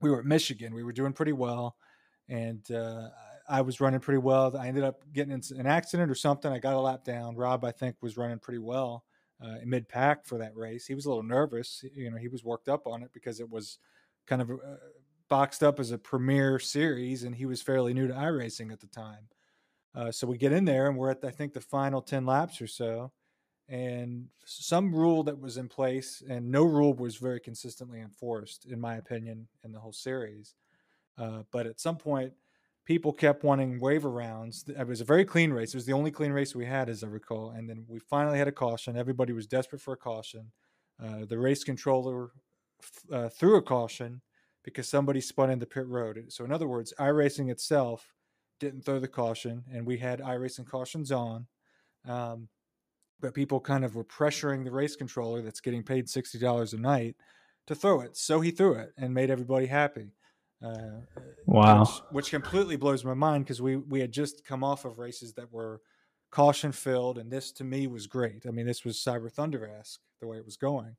we 0.00 0.10
were 0.10 0.20
at 0.20 0.26
Michigan. 0.26 0.74
We 0.74 0.82
were 0.82 0.92
doing 0.92 1.12
pretty 1.12 1.32
well 1.32 1.76
and 2.28 2.70
uh, 2.70 3.08
I 3.48 3.60
was 3.60 3.80
running 3.80 4.00
pretty 4.00 4.18
well. 4.18 4.56
I 4.56 4.68
ended 4.68 4.84
up 4.84 5.02
getting 5.12 5.32
into 5.32 5.54
an 5.56 5.66
accident 5.66 6.10
or 6.10 6.14
something. 6.14 6.50
I 6.50 6.58
got 6.58 6.74
a 6.74 6.80
lap 6.80 7.04
down. 7.04 7.36
Rob, 7.36 7.64
I 7.64 7.72
think, 7.72 7.96
was 8.00 8.16
running 8.16 8.38
pretty 8.38 8.58
well 8.58 9.04
uh, 9.42 9.56
mid 9.64 9.88
pack 9.88 10.24
for 10.24 10.38
that 10.38 10.56
race. 10.56 10.86
He 10.86 10.94
was 10.94 11.04
a 11.04 11.08
little 11.08 11.22
nervous. 11.22 11.84
You 11.94 12.10
know, 12.10 12.16
he 12.16 12.28
was 12.28 12.44
worked 12.44 12.68
up 12.68 12.86
on 12.86 13.02
it 13.02 13.10
because 13.12 13.40
it 13.40 13.50
was 13.50 13.78
kind 14.26 14.40
of 14.40 14.50
uh, 14.50 14.76
boxed 15.28 15.62
up 15.62 15.80
as 15.80 15.90
a 15.90 15.98
premier 15.98 16.58
series, 16.58 17.24
and 17.24 17.34
he 17.34 17.46
was 17.46 17.60
fairly 17.60 17.92
new 17.92 18.06
to 18.06 18.14
iRacing 18.14 18.72
at 18.72 18.80
the 18.80 18.86
time. 18.86 19.28
Uh, 19.94 20.10
so 20.10 20.26
we 20.26 20.38
get 20.38 20.52
in 20.52 20.64
there, 20.64 20.88
and 20.88 20.96
we're 20.96 21.10
at 21.10 21.24
I 21.24 21.30
think 21.30 21.52
the 21.52 21.60
final 21.60 22.00
ten 22.00 22.24
laps 22.24 22.62
or 22.62 22.66
so, 22.66 23.12
and 23.72 24.28
some 24.44 24.94
rule 24.94 25.24
that 25.24 25.40
was 25.40 25.56
in 25.56 25.68
place, 25.68 26.22
and 26.28 26.48
no 26.48 26.62
rule 26.62 26.94
was 26.94 27.16
very 27.16 27.40
consistently 27.40 28.00
enforced, 28.00 28.66
in 28.66 28.78
my 28.78 28.96
opinion, 28.96 29.48
in 29.64 29.72
the 29.72 29.80
whole 29.80 29.92
series 29.92 30.54
uh, 31.18 31.42
but 31.50 31.66
at 31.66 31.80
some 31.80 31.96
point, 31.96 32.32
people 32.84 33.12
kept 33.12 33.44
wanting 33.44 33.80
waiver 33.80 34.10
rounds. 34.10 34.64
It 34.68 34.86
was 34.86 35.00
a 35.00 35.04
very 35.04 35.24
clean 35.24 35.52
race. 35.52 35.74
It 35.74 35.76
was 35.76 35.86
the 35.86 35.92
only 35.92 36.10
clean 36.10 36.32
race 36.32 36.54
we 36.54 36.66
had, 36.66 36.88
as 36.88 37.04
I 37.04 37.06
recall. 37.06 37.50
And 37.50 37.68
then 37.68 37.84
we 37.88 37.98
finally 37.98 38.38
had 38.38 38.48
a 38.48 38.52
caution. 38.52 38.96
Everybody 38.96 39.32
was 39.32 39.46
desperate 39.46 39.80
for 39.80 39.94
a 39.94 39.96
caution. 39.96 40.50
Uh, 41.02 41.24
the 41.26 41.38
race 41.38 41.64
controller 41.64 42.30
uh, 43.12 43.28
threw 43.28 43.56
a 43.56 43.62
caution 43.62 44.20
because 44.64 44.88
somebody 44.88 45.20
spun 45.20 45.50
into 45.50 45.66
pit 45.66 45.86
road. 45.86 46.24
So, 46.28 46.44
in 46.44 46.52
other 46.52 46.68
words, 46.68 46.92
iRacing 46.98 47.50
itself 47.50 48.14
didn't 48.60 48.84
throw 48.84 49.00
the 49.00 49.08
caution, 49.08 49.64
and 49.72 49.84
we 49.84 49.98
had 49.98 50.20
iRacing 50.20 50.66
cautions 50.66 51.10
on. 51.10 51.46
Um, 52.06 52.48
but 53.22 53.32
people 53.32 53.60
kind 53.60 53.84
of 53.84 53.94
were 53.94 54.04
pressuring 54.04 54.64
the 54.64 54.70
race 54.70 54.96
controller 54.96 55.40
that's 55.40 55.60
getting 55.60 55.82
paid 55.82 56.06
$60 56.06 56.72
a 56.72 56.76
night 56.76 57.16
to 57.68 57.74
throw 57.74 58.00
it. 58.00 58.16
So 58.16 58.40
he 58.40 58.50
threw 58.50 58.74
it 58.74 58.92
and 58.98 59.14
made 59.14 59.30
everybody 59.30 59.66
happy. 59.66 60.12
Uh, 60.62 61.00
wow. 61.46 61.80
Which, 61.80 61.90
which, 62.10 62.30
completely 62.30 62.76
blows 62.76 63.04
my 63.04 63.14
mind 63.14 63.44
because 63.44 63.60
we 63.60 63.76
we 63.76 64.00
had 64.00 64.12
just 64.12 64.44
come 64.44 64.62
off 64.62 64.84
of 64.84 64.98
races 64.98 65.32
that 65.34 65.52
were 65.52 65.80
caution 66.30 66.70
filled, 66.70 67.18
and 67.18 67.32
this 67.32 67.50
to 67.52 67.64
me 67.64 67.88
was 67.88 68.06
great. 68.06 68.44
I 68.46 68.50
mean, 68.50 68.66
this 68.66 68.84
was 68.84 68.96
Cyber 68.96 69.30
Thunder 69.30 69.66
esque 69.66 70.00
the 70.20 70.28
way 70.28 70.36
it 70.36 70.44
was 70.44 70.56
going. 70.56 70.94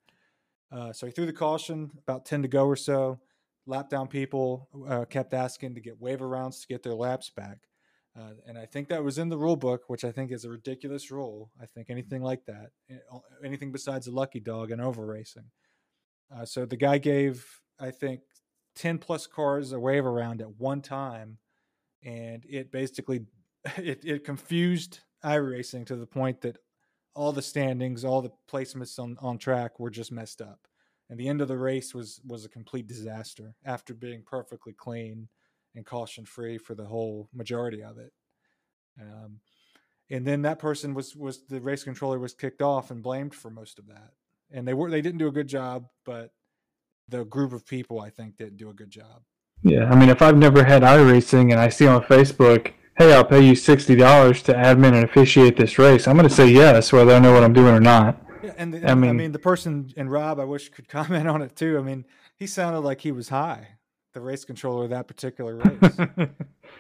Uh, 0.69 0.91
so 0.91 1.05
he 1.05 1.13
threw 1.13 1.26
the 1.26 1.32
caution, 1.32 1.91
about 1.97 2.26
ten 2.26 2.41
to 2.41 2.49
go 2.49 2.65
or 2.65 2.76
so. 2.76 3.21
Lap 3.65 3.89
down 3.89 4.09
people 4.09 4.67
uh, 4.89 5.05
kept 5.05 5.34
asking 5.34 5.76
to 5.76 5.82
get 5.82 6.01
waiver 6.01 6.28
rounds 6.28 6.59
to 6.59 6.67
get 6.67 6.84
their 6.84 6.95
laps 6.95 7.30
back. 7.30 7.59
Uh, 8.18 8.34
and 8.47 8.57
I 8.57 8.66
think 8.66 8.89
that 8.89 9.03
was 9.03 9.18
in 9.18 9.30
the 9.30 9.38
rule 9.38 9.55
book, 9.55 9.84
which 9.88 10.05
I 10.05 10.11
think 10.11 10.32
is 10.32 10.45
a 10.45 10.49
ridiculous 10.49 11.09
rule. 11.09 11.49
I 11.61 11.66
think 11.66 11.89
anything 11.89 12.22
like 12.22 12.45
that, 12.45 12.70
eh, 12.89 12.97
anything 13.43 13.72
besides 13.72 14.05
a 14.07 14.11
lucky 14.11 14.39
dog 14.39 14.70
and 14.72 14.80
over 14.80 15.05
racing. 15.05 15.49
Uh, 16.34 16.45
so 16.45 16.66
the 16.66 16.78
guy 16.78 16.99
gave, 16.99 17.45
I 17.80 17.91
think, 17.91 18.22
10 18.76 18.97
plus 18.99 19.28
cars 19.28 19.72
a 19.72 19.80
wave 19.80 20.05
around 20.05 20.41
at 20.41 20.59
one 20.59 20.82
time 20.82 21.38
and 22.03 22.43
it 22.47 22.72
basically 22.72 23.22
it, 23.78 24.03
it 24.03 24.24
confused 24.24 24.99
iRacing 25.24 25.86
to 25.86 25.95
the 25.95 26.05
point 26.05 26.41
that 26.41 26.57
all 27.16 27.32
the 27.32 27.41
standings 27.41 28.03
all 28.03 28.22
the 28.22 28.32
placements 28.51 28.97
on, 28.99 29.16
on 29.22 29.38
track 29.38 29.80
were 29.80 29.89
just 29.89 30.11
messed 30.11 30.41
up 30.41 30.59
and 31.09 31.20
the 31.20 31.28
end 31.28 31.41
of 31.41 31.47
the 31.47 31.57
race 31.57 31.93
was 31.93 32.20
was 32.26 32.45
a 32.45 32.49
complete 32.49 32.88
disaster 32.88 33.53
after 33.66 33.93
being 33.93 34.24
perfectly 34.26 34.74
clean 34.74 35.28
and 35.76 35.86
caution 35.86 36.26
free 36.26 36.57
for 36.57 36.76
the 36.76 36.86
whole 36.86 37.30
majority 37.34 37.82
of 37.84 37.97
it 37.97 38.13
um, 39.01 39.39
and 40.09 40.26
then 40.26 40.41
that 40.43 40.59
person 40.59 40.93
was 40.93 41.15
was 41.15 41.43
the 41.47 41.59
race 41.59 41.84
controller 41.84 42.19
was 42.19 42.34
kicked 42.34 42.61
off 42.61 42.91
and 42.91 43.01
blamed 43.03 43.34
for 43.34 43.49
most 43.49 43.80
of 43.80 43.88
that 43.88 44.11
and 44.51 44.67
they 44.67 44.74
were 44.74 44.89
they 44.89 45.01
didn't 45.01 45.19
do 45.19 45.28
a 45.28 45.32
good 45.32 45.47
job 45.47 45.86
but 46.05 46.32
the 47.09 47.26
group 47.26 47.53
of 47.53 47.65
people 47.65 47.99
I 47.99 48.09
think 48.09 48.38
didn't 48.38 48.57
do 48.57 48.69
a 48.69 48.74
good 48.74 48.89
job. 48.89 49.24
Yeah, 49.61 49.89
I 49.89 49.95
mean, 49.95 50.09
if 50.09 50.21
I've 50.21 50.38
never 50.38 50.63
had 50.63 50.82
iRacing 50.82 51.51
and 51.51 51.59
I 51.59 51.69
see 51.69 51.88
on 51.88 52.03
Facebook, 52.03 52.74
hey, 52.97 53.13
I'll 53.13 53.24
pay 53.24 53.41
you 53.41 53.55
sixty 53.55 53.95
dollars 53.95 54.41
to 54.43 54.53
admin 54.53 54.93
and 54.93 55.03
officiate 55.03 55.57
this 55.57 55.78
race, 55.78 56.07
I'm 56.07 56.17
going 56.17 56.28
to 56.28 56.34
say 56.34 56.47
yes, 56.47 56.91
whether 56.91 57.13
I 57.13 57.19
know 57.19 57.34
what 57.34 57.43
I'm 57.43 57.53
doing 57.53 57.74
or 57.74 57.80
not. 57.80 58.21
Yeah, 58.43 58.53
and 58.57 58.74
the, 58.74 58.89
I 58.89 58.95
mean, 58.95 59.09
I 59.09 59.13
mean, 59.13 59.32
the 59.32 59.39
person 59.39 59.93
and 59.95 60.11
Rob, 60.11 60.39
I 60.39 60.43
wish 60.43 60.69
could 60.69 60.88
comment 60.89 61.28
on 61.28 61.41
it 61.41 61.55
too. 61.55 61.78
I 61.78 61.82
mean, 61.82 62.05
he 62.36 62.47
sounded 62.47 62.80
like 62.80 63.01
he 63.01 63.11
was 63.11 63.30
high. 63.30 63.67
The 64.14 64.22
race 64.22 64.45
controller 64.45 64.84
of 64.84 64.91
that 64.91 65.07
particular 65.07 65.55
race, 65.57 65.97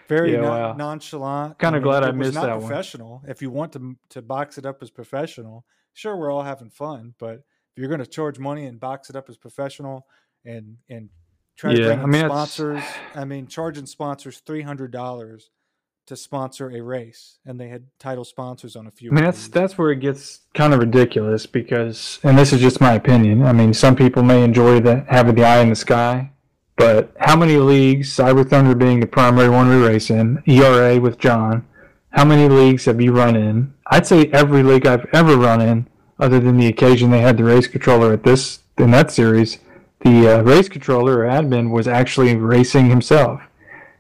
very 0.07 0.33
yeah, 0.33 0.41
non- 0.41 0.49
wow. 0.49 0.73
nonchalant. 0.73 1.57
Kind 1.57 1.75
of 1.75 1.81
I 1.81 1.83
mean, 1.83 1.91
glad 1.91 2.03
I 2.03 2.11
missed 2.11 2.33
that 2.35 2.59
professional. 2.59 3.21
one. 3.21 3.31
If 3.31 3.41
you 3.41 3.49
want 3.49 3.73
to 3.73 3.95
to 4.09 4.21
box 4.21 4.57
it 4.57 4.65
up 4.65 4.83
as 4.83 4.91
professional, 4.91 5.65
sure, 5.93 6.15
we're 6.15 6.31
all 6.31 6.43
having 6.43 6.69
fun, 6.69 7.15
but 7.17 7.43
if 7.75 7.77
you're 7.77 7.87
going 7.87 7.99
to 7.99 8.05
charge 8.05 8.37
money 8.37 8.65
and 8.65 8.79
box 8.79 9.09
it 9.09 9.15
up 9.15 9.29
as 9.29 9.37
professional, 9.37 10.05
and 10.45 10.77
and 10.89 11.09
try 11.55 11.71
yeah, 11.71 11.77
to 11.77 11.83
bring 11.85 11.99
I 11.99 12.05
mean, 12.05 12.25
sponsors. 12.25 12.83
I 13.15 13.25
mean, 13.25 13.47
charging 13.47 13.87
sponsors 13.87 14.39
three 14.39 14.61
hundred 14.61 14.91
dollars 14.91 15.49
to 16.05 16.15
sponsor 16.15 16.69
a 16.69 16.81
race, 16.81 17.39
and 17.45 17.59
they 17.59 17.69
had 17.69 17.85
title 17.97 18.25
sponsors 18.25 18.75
on 18.75 18.87
a 18.87 18.91
few. 18.91 19.11
I 19.11 19.15
mean, 19.15 19.23
that's 19.23 19.47
that's 19.47 19.77
where 19.77 19.91
it 19.91 19.99
gets 19.99 20.41
kind 20.53 20.73
of 20.73 20.79
ridiculous 20.79 21.45
because, 21.45 22.19
and 22.23 22.37
this 22.37 22.53
is 22.53 22.61
just 22.61 22.81
my 22.81 22.93
opinion. 22.93 23.43
I 23.43 23.53
mean, 23.53 23.73
some 23.73 23.95
people 23.95 24.23
may 24.23 24.43
enjoy 24.43 24.79
the 24.79 25.05
having 25.09 25.35
the 25.35 25.45
eye 25.45 25.61
in 25.61 25.69
the 25.69 25.75
sky, 25.75 26.31
but 26.75 27.13
how 27.19 27.35
many 27.35 27.57
leagues, 27.57 28.15
Cyber 28.15 28.47
Thunder 28.47 28.75
being 28.75 28.99
the 28.99 29.07
primary 29.07 29.49
one 29.49 29.69
we 29.69 29.75
race 29.75 30.09
in, 30.09 30.41
ERA 30.47 30.99
with 30.99 31.19
John, 31.19 31.65
how 32.11 32.25
many 32.25 32.47
leagues 32.47 32.85
have 32.85 33.01
you 33.01 33.11
run 33.11 33.35
in? 33.35 33.73
I'd 33.87 34.07
say 34.07 34.27
every 34.27 34.63
league 34.63 34.85
I've 34.85 35.05
ever 35.13 35.35
run 35.35 35.61
in, 35.61 35.87
other 36.19 36.39
than 36.39 36.57
the 36.57 36.67
occasion 36.67 37.11
they 37.11 37.21
had 37.21 37.37
the 37.37 37.43
race 37.43 37.67
controller 37.67 38.13
at 38.13 38.23
this 38.23 38.59
in 38.77 38.91
that 38.91 39.11
series, 39.11 39.59
the 40.01 40.39
uh, 40.39 40.41
race 40.41 40.69
controller 40.69 41.19
or 41.19 41.25
admin 41.25 41.71
was 41.71 41.87
actually 41.87 42.35
racing 42.35 42.89
himself, 42.89 43.41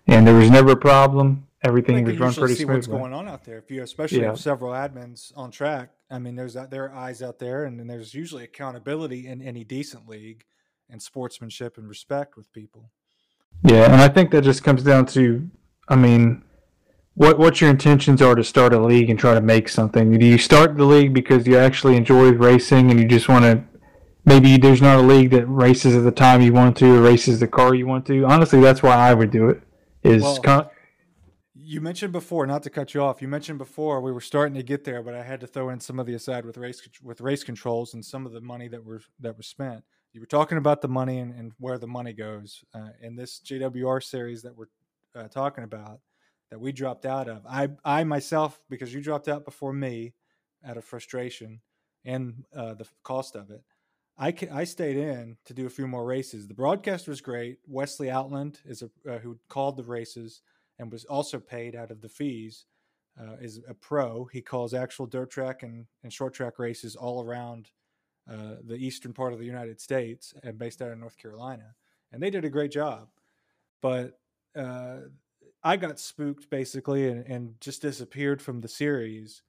and 0.07 0.27
there 0.27 0.35
was 0.35 0.49
never 0.49 0.71
a 0.71 0.77
problem 0.77 1.47
everything 1.63 2.03
was 2.03 2.19
run 2.19 2.33
pretty 2.33 2.55
see 2.55 2.63
smoothly. 2.63 2.75
What's 2.75 2.87
going 2.87 3.13
on 3.13 3.27
out 3.27 3.43
there? 3.45 3.57
If 3.57 3.71
you 3.71 3.81
especially 3.83 4.21
yeah. 4.21 4.27
have 4.27 4.39
several 4.39 4.73
admins 4.73 5.31
on 5.35 5.51
track, 5.51 5.91
I 6.09 6.19
mean, 6.19 6.35
there's 6.35 6.53
there 6.53 6.85
are 6.85 6.93
eyes 6.93 7.21
out 7.21 7.39
there, 7.39 7.65
and 7.65 7.79
then 7.79 7.87
there's 7.87 8.13
usually 8.13 8.43
accountability 8.43 9.27
in 9.27 9.41
any 9.41 9.63
decent 9.63 10.07
league, 10.07 10.45
and 10.89 11.01
sportsmanship 11.01 11.77
and 11.77 11.87
respect 11.87 12.37
with 12.37 12.51
people. 12.53 12.91
Yeah, 13.63 13.85
and 13.85 13.95
I 13.95 14.07
think 14.09 14.31
that 14.31 14.43
just 14.43 14.63
comes 14.63 14.83
down 14.83 15.05
to, 15.07 15.49
I 15.87 15.95
mean, 15.95 16.43
what 17.15 17.37
what 17.37 17.61
your 17.61 17.69
intentions 17.69 18.21
are 18.21 18.35
to 18.35 18.43
start 18.43 18.73
a 18.73 18.79
league 18.79 19.09
and 19.09 19.19
try 19.19 19.33
to 19.33 19.41
make 19.41 19.69
something. 19.69 20.17
Do 20.17 20.25
you 20.25 20.37
start 20.37 20.75
the 20.75 20.85
league 20.85 21.13
because 21.13 21.45
you 21.45 21.57
actually 21.57 21.95
enjoy 21.95 22.31
racing 22.31 22.89
and 22.89 22.99
you 22.99 23.07
just 23.07 23.29
want 23.29 23.45
to? 23.45 23.63
Maybe 24.25 24.57
there's 24.57 24.81
not 24.81 24.99
a 24.99 25.01
league 25.01 25.31
that 25.31 25.45
races 25.45 25.95
at 25.95 26.03
the 26.03 26.11
time 26.11 26.41
you 26.41 26.53
want 26.53 26.77
to, 26.77 26.95
or 26.95 27.01
races 27.01 27.39
the 27.39 27.47
car 27.47 27.75
you 27.75 27.85
want 27.85 28.05
to. 28.07 28.25
Honestly, 28.25 28.61
that's 28.61 28.81
why 28.81 28.95
I 28.95 29.13
would 29.13 29.31
do 29.31 29.49
it. 29.49 29.61
Is 30.01 30.23
well, 30.23 30.37
con- 30.37 30.69
you 31.53 31.81
mentioned 31.81 32.11
before, 32.11 32.45
not 32.45 32.63
to 32.63 32.69
cut 32.69 32.93
you 32.93 33.01
off. 33.01 33.21
You 33.21 33.27
mentioned 33.27 33.57
before 33.57 34.01
we 34.01 34.11
were 34.11 34.21
starting 34.21 34.55
to 34.55 34.63
get 34.63 34.83
there, 34.83 35.01
but 35.01 35.13
I 35.13 35.23
had 35.23 35.39
to 35.41 35.47
throw 35.47 35.69
in 35.69 35.79
some 35.79 35.99
of 35.99 36.05
the 36.05 36.13
aside 36.13 36.45
with 36.45 36.57
race 36.57 36.81
with 37.01 37.21
race 37.21 37.43
controls 37.43 37.93
and 37.93 38.03
some 38.03 38.25
of 38.25 38.31
the 38.31 38.41
money 38.41 38.67
that 38.67 38.83
were 38.83 39.01
that 39.19 39.37
was 39.37 39.47
spent. 39.47 39.83
You 40.13 40.21
were 40.21 40.27
talking 40.27 40.59
about 40.59 40.81
the 40.81 40.87
money 40.87 41.19
and, 41.19 41.33
and 41.33 41.51
where 41.59 41.79
the 41.79 41.87
money 41.87 42.13
goes 42.13 42.63
uh, 42.75 42.89
in 43.01 43.15
this 43.15 43.41
JWR 43.43 44.03
series 44.03 44.43
that 44.43 44.55
we're 44.55 44.67
uh, 45.15 45.27
talking 45.27 45.63
about 45.63 45.99
that 46.51 46.59
we 46.59 46.71
dropped 46.71 47.07
out 47.07 47.27
of. 47.27 47.41
I 47.47 47.69
I 47.83 48.03
myself 48.03 48.61
because 48.69 48.93
you 48.93 49.01
dropped 49.01 49.27
out 49.27 49.43
before 49.43 49.73
me 49.73 50.13
out 50.63 50.77
of 50.77 50.85
frustration 50.85 51.59
and 52.05 52.43
uh, 52.55 52.75
the 52.75 52.85
cost 53.01 53.35
of 53.35 53.49
it. 53.49 53.63
I, 54.17 54.35
I 54.51 54.63
stayed 54.65 54.97
in 54.97 55.37
to 55.45 55.53
do 55.55 55.65
a 55.65 55.71
few 55.71 55.87
more 55.87 56.05
races. 56.05 56.47
The 56.47 56.53
broadcast 56.53 57.07
was 57.07 57.19
great. 57.19 57.57
Wesley 57.67 58.11
Outland 58.11 58.59
is 58.65 58.83
a, 58.83 59.11
uh, 59.11 59.17
who 59.17 59.39
called 59.49 59.77
the 59.77 59.83
races 59.83 60.41
and 60.77 60.91
was 60.91 61.05
also 61.05 61.39
paid 61.39 61.75
out 61.75 61.89
of 61.89 62.01
the 62.01 62.09
fees, 62.09 62.65
uh, 63.19 63.37
is 63.41 63.61
a 63.67 63.73
pro. 63.73 64.25
He 64.25 64.41
calls 64.41 64.75
actual 64.75 65.07
dirt 65.07 65.31
track 65.31 65.63
and, 65.63 65.87
and 66.03 66.13
short 66.13 66.35
track 66.35 66.59
races 66.59 66.95
all 66.95 67.23
around 67.23 67.71
uh, 68.29 68.55
the 68.65 68.75
eastern 68.75 69.11
part 69.11 69.33
of 69.33 69.39
the 69.39 69.45
United 69.45 69.81
States 69.81 70.33
and 70.43 70.57
based 70.57 70.81
out 70.81 70.91
of 70.91 70.97
North 70.97 71.17
Carolina. 71.17 71.75
And 72.11 72.21
they 72.23 72.29
did 72.29 72.45
a 72.45 72.49
great 72.49 72.71
job. 72.71 73.09
But 73.81 74.17
uh, 74.55 74.97
I 75.63 75.75
got 75.75 75.99
spooked 75.99 76.49
basically 76.49 77.09
and, 77.09 77.25
and, 77.25 77.55
just 77.59 77.81
disappeared 77.81 78.41
from 78.41 78.61
the 78.61 78.67
series 78.67 79.41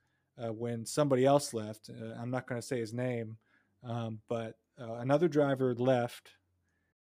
uh, 0.42 0.52
when 0.52 0.84
somebody 0.86 1.24
else 1.24 1.54
left. 1.54 1.88
Uh, 1.90 2.14
I'm 2.20 2.30
not 2.30 2.48
going 2.48 2.60
to 2.60 2.66
say 2.66 2.80
his 2.80 2.92
name, 2.92 3.36
um, 3.84 4.20
but 4.28 4.56
uh, 4.80 4.94
another 4.94 5.28
driver 5.28 5.74
left. 5.74 6.30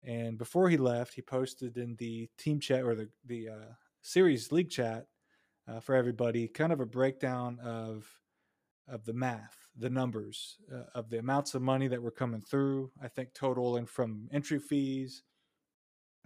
And 0.02 0.38
before 0.38 0.70
he 0.70 0.78
left, 0.78 1.12
he 1.12 1.20
posted 1.20 1.76
in 1.76 1.96
the 1.96 2.30
team 2.38 2.58
chat 2.58 2.84
or 2.84 2.94
the, 2.94 3.08
the 3.26 3.50
series 4.00 4.50
league 4.50 4.70
chat 4.70 5.06
for 5.82 5.94
everybody, 5.94 6.48
kind 6.48 6.72
of 6.72 6.80
a 6.80 6.86
breakdown 6.86 7.58
of 7.62 8.19
of 8.90 9.04
the 9.04 9.12
math, 9.12 9.56
the 9.76 9.90
numbers 9.90 10.58
uh, 10.72 10.84
of 10.94 11.10
the 11.10 11.18
amounts 11.18 11.54
of 11.54 11.62
money 11.62 11.88
that 11.88 12.02
were 12.02 12.10
coming 12.10 12.40
through. 12.40 12.90
I 13.02 13.08
think 13.08 13.34
total 13.34 13.76
and 13.76 13.88
from 13.88 14.28
entry 14.32 14.58
fees, 14.58 15.22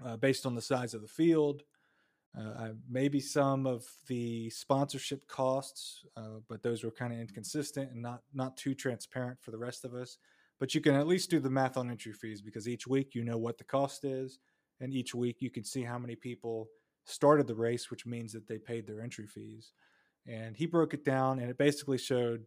uh, 0.05 0.17
based 0.17 0.47
on 0.47 0.55
the 0.55 0.63
size 0.63 0.95
of 0.95 1.03
the 1.03 1.09
field, 1.09 1.63
uh, 2.39 2.71
maybe 2.91 3.21
some 3.21 3.65
of 3.65 3.85
the 4.09 4.51
sponsorship 4.51 5.27
costs, 5.29 6.05
uh, 6.17 6.41
but 6.49 6.63
those 6.63 6.83
were 6.83 6.91
kind 6.91 7.13
of 7.13 7.21
inconsistent 7.21 7.93
and 7.93 8.03
not 8.03 8.23
not 8.33 8.57
too 8.57 8.75
transparent 8.75 9.39
for 9.41 9.53
the 9.53 9.59
rest 9.59 9.85
of 9.85 9.95
us. 9.95 10.19
But 10.59 10.75
you 10.75 10.81
can 10.81 10.95
at 10.95 11.07
least 11.07 11.31
do 11.31 11.39
the 11.39 11.51
math 11.51 11.77
on 11.77 11.91
entry 11.91 12.13
fees 12.13 12.41
because 12.41 12.69
each 12.69 12.87
week 12.87 13.15
you 13.15 13.23
know 13.23 13.39
what 13.39 13.59
the 13.59 13.65
cost 13.65 14.05
is, 14.05 14.41
and 14.81 14.93
each 14.93 15.15
week 15.15 15.37
you 15.41 15.51
can 15.51 15.65
see 15.65 15.83
how 15.83 15.99
many 15.99 16.17
people 16.17 16.69
started 17.05 17.47
the 17.47 17.55
race, 17.55 17.91
which 17.91 18.07
means 18.07 18.33
that 18.33 18.49
they 18.49 18.59
paid 18.59 18.87
their 18.87 19.01
entry 19.01 19.27
fees. 19.27 19.73
And 20.27 20.57
he 20.57 20.67
broke 20.67 20.95
it 20.95 21.05
down, 21.05 21.39
and 21.39 21.51
it 21.51 21.59
basically 21.59 21.99
showed 21.99 22.47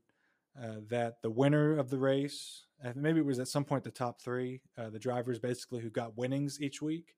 uh, 0.61 0.81
that 0.89 1.21
the 1.21 1.29
winner 1.29 1.77
of 1.77 1.89
the 1.89 1.97
race, 1.97 2.65
maybe 2.95 3.19
it 3.19 3.25
was 3.25 3.39
at 3.39 3.47
some 3.47 3.63
point 3.63 3.83
the 3.83 3.91
top 3.91 4.21
three, 4.21 4.61
uh, 4.77 4.89
the 4.89 4.99
drivers 4.99 5.39
basically 5.39 5.81
who 5.81 5.89
got 5.89 6.17
winnings 6.17 6.61
each 6.61 6.81
week, 6.81 7.15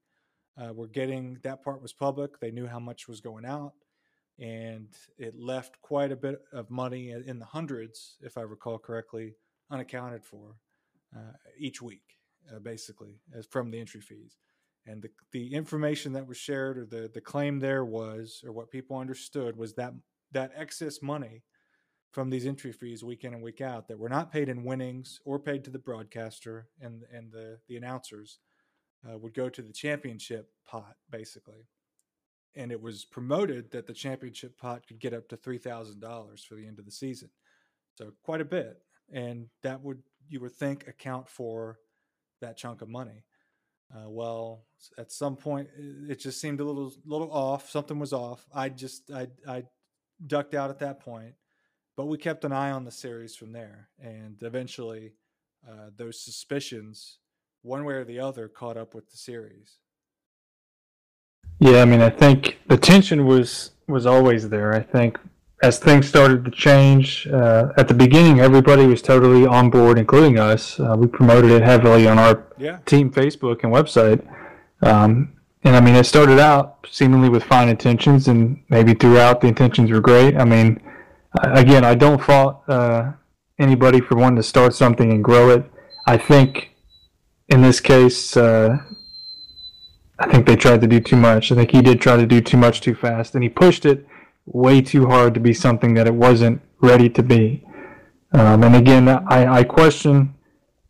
uh, 0.57 0.73
were 0.73 0.87
getting 0.87 1.37
that 1.43 1.63
part 1.63 1.81
was 1.81 1.93
public. 1.93 2.39
They 2.39 2.51
knew 2.51 2.67
how 2.67 2.79
much 2.79 3.07
was 3.07 3.21
going 3.21 3.45
out, 3.45 3.73
and 4.37 4.89
it 5.17 5.35
left 5.37 5.81
quite 5.81 6.11
a 6.11 6.17
bit 6.17 6.41
of 6.51 6.69
money 6.69 7.11
in 7.11 7.39
the 7.39 7.45
hundreds, 7.45 8.17
if 8.21 8.37
I 8.37 8.41
recall 8.41 8.77
correctly, 8.77 9.35
unaccounted 9.71 10.25
for 10.25 10.55
uh, 11.15 11.33
each 11.57 11.81
week, 11.81 12.17
uh, 12.53 12.59
basically, 12.59 13.21
as 13.33 13.45
from 13.45 13.71
the 13.71 13.79
entry 13.79 14.01
fees 14.01 14.37
and 14.85 15.01
the, 15.01 15.09
the 15.31 15.53
information 15.53 16.13
that 16.13 16.27
was 16.27 16.37
shared 16.37 16.77
or 16.77 16.85
the, 16.85 17.09
the 17.13 17.21
claim 17.21 17.59
there 17.59 17.85
was 17.85 18.41
or 18.45 18.51
what 18.51 18.71
people 18.71 18.97
understood 18.97 19.55
was 19.55 19.73
that 19.73 19.93
that 20.31 20.51
excess 20.55 21.01
money 21.01 21.43
from 22.11 22.29
these 22.29 22.45
entry 22.45 22.71
fees 22.71 23.03
week 23.03 23.23
in 23.23 23.33
and 23.33 23.43
week 23.43 23.61
out 23.61 23.87
that 23.87 23.99
were 23.99 24.09
not 24.09 24.31
paid 24.31 24.49
in 24.49 24.63
winnings 24.63 25.19
or 25.25 25.39
paid 25.39 25.63
to 25.63 25.69
the 25.69 25.79
broadcaster 25.79 26.67
and 26.81 27.03
and 27.13 27.31
the 27.31 27.59
the 27.67 27.77
announcers 27.77 28.39
uh, 29.07 29.17
would 29.17 29.33
go 29.33 29.49
to 29.49 29.61
the 29.61 29.73
championship 29.73 30.49
pot 30.67 30.95
basically. 31.09 31.67
And 32.55 32.71
it 32.71 32.81
was 32.81 33.05
promoted 33.05 33.71
that 33.71 33.85
the 33.85 33.93
championship 33.93 34.57
pot 34.57 34.85
could 34.87 34.99
get 34.99 35.13
up 35.13 35.29
to 35.29 35.37
$3000 35.37 36.45
for 36.45 36.55
the 36.55 36.67
end 36.67 36.79
of 36.79 36.85
the 36.85 36.91
season. 36.91 37.29
So 37.95 38.11
quite 38.23 38.41
a 38.41 38.45
bit. 38.45 38.81
And 39.11 39.47
that 39.63 39.81
would 39.81 40.01
you 40.27 40.39
would 40.41 40.53
think 40.53 40.87
account 40.87 41.27
for 41.27 41.79
that 42.41 42.57
chunk 42.57 42.81
of 42.81 42.89
money. 42.89 43.23
Uh, 43.93 44.09
well, 44.09 44.65
at 44.99 45.11
some 45.11 45.35
point, 45.35 45.67
it 45.77 46.19
just 46.19 46.39
seemed 46.39 46.59
a 46.59 46.63
little 46.63 46.91
little 47.05 47.31
off. 47.31 47.69
Something 47.69 47.97
was 47.97 48.13
off. 48.13 48.45
I 48.53 48.69
just 48.69 49.09
I 49.11 49.27
I 49.47 49.63
ducked 50.25 50.53
out 50.53 50.69
at 50.69 50.79
that 50.79 50.99
point, 50.99 51.33
but 51.99 52.05
we 52.05 52.17
kept 52.17 52.45
an 52.45 52.53
eye 52.53 52.71
on 52.71 52.85
the 52.85 52.91
series 52.91 53.35
from 53.35 53.51
there, 53.51 53.89
and 54.01 54.37
eventually, 54.41 55.11
uh, 55.69 55.89
those 55.97 56.17
suspicions, 56.17 57.17
one 57.61 57.83
way 57.83 57.95
or 57.95 58.05
the 58.05 58.21
other, 58.21 58.47
caught 58.47 58.77
up 58.77 58.95
with 58.95 59.11
the 59.11 59.17
series. 59.17 59.79
Yeah, 61.59 61.81
I 61.81 61.85
mean, 61.85 61.99
I 61.99 62.09
think 62.09 62.59
the 62.69 62.77
tension 62.77 63.25
was 63.25 63.71
was 63.89 64.05
always 64.05 64.47
there. 64.47 64.73
I 64.73 64.79
think 64.79 65.19
as 65.61 65.77
things 65.77 66.07
started 66.07 66.45
to 66.45 66.51
change, 66.51 67.27
uh, 67.27 67.73
at 67.75 67.89
the 67.89 67.93
beginning, 67.93 68.39
everybody 68.39 68.85
was 68.85 69.01
totally 69.01 69.45
on 69.45 69.69
board, 69.69 69.99
including 69.99 70.39
us. 70.39 70.79
Uh, 70.79 70.95
we 70.97 71.05
promoted 71.05 71.51
it 71.51 71.63
heavily 71.63 72.07
on 72.07 72.17
our 72.17 72.45
yeah. 72.57 72.77
team 72.85 73.11
Facebook 73.11 73.65
and 73.65 73.73
website. 73.73 74.25
Um, 74.81 75.33
and 75.65 75.75
I 75.75 75.81
mean, 75.81 75.95
it 75.95 76.05
started 76.05 76.39
out 76.39 76.87
seemingly 76.89 77.27
with 77.27 77.43
fine 77.43 77.67
intentions, 77.67 78.29
and 78.29 78.63
maybe 78.69 78.93
throughout 78.93 79.41
the 79.41 79.47
intentions 79.47 79.91
were 79.91 79.99
great. 79.99 80.37
I 80.37 80.45
mean, 80.45 80.81
again, 81.41 81.83
I 81.83 81.95
don't 81.95 82.21
fault 82.21 82.63
uh, 82.67 83.11
anybody 83.57 84.01
for 84.01 84.15
wanting 84.15 84.37
to 84.37 84.43
start 84.43 84.73
something 84.73 85.11
and 85.11 85.23
grow 85.23 85.49
it. 85.49 85.65
I 86.07 86.17
think 86.17 86.71
in 87.49 87.61
this 87.61 87.79
case, 87.79 88.35
uh, 88.37 88.77
I 90.19 90.27
think 90.31 90.45
they 90.45 90.55
tried 90.55 90.81
to 90.81 90.87
do 90.87 90.99
too 90.99 91.15
much. 91.15 91.51
I 91.51 91.55
think 91.55 91.71
he 91.71 91.81
did 91.81 92.01
try 92.01 92.17
to 92.17 92.25
do 92.25 92.41
too 92.41 92.57
much 92.57 92.81
too 92.81 92.95
fast, 92.95 93.35
and 93.35 93.43
he 93.43 93.49
pushed 93.49 93.85
it 93.85 94.05
way 94.45 94.81
too 94.81 95.07
hard 95.07 95.33
to 95.35 95.39
be 95.39 95.53
something 95.53 95.93
that 95.93 96.07
it 96.07 96.13
wasn't 96.13 96.61
ready 96.81 97.09
to 97.09 97.23
be. 97.23 97.63
Um, 98.33 98.63
and 98.63 98.75
again, 98.75 99.07
I, 99.07 99.59
I 99.59 99.63
question, 99.63 100.35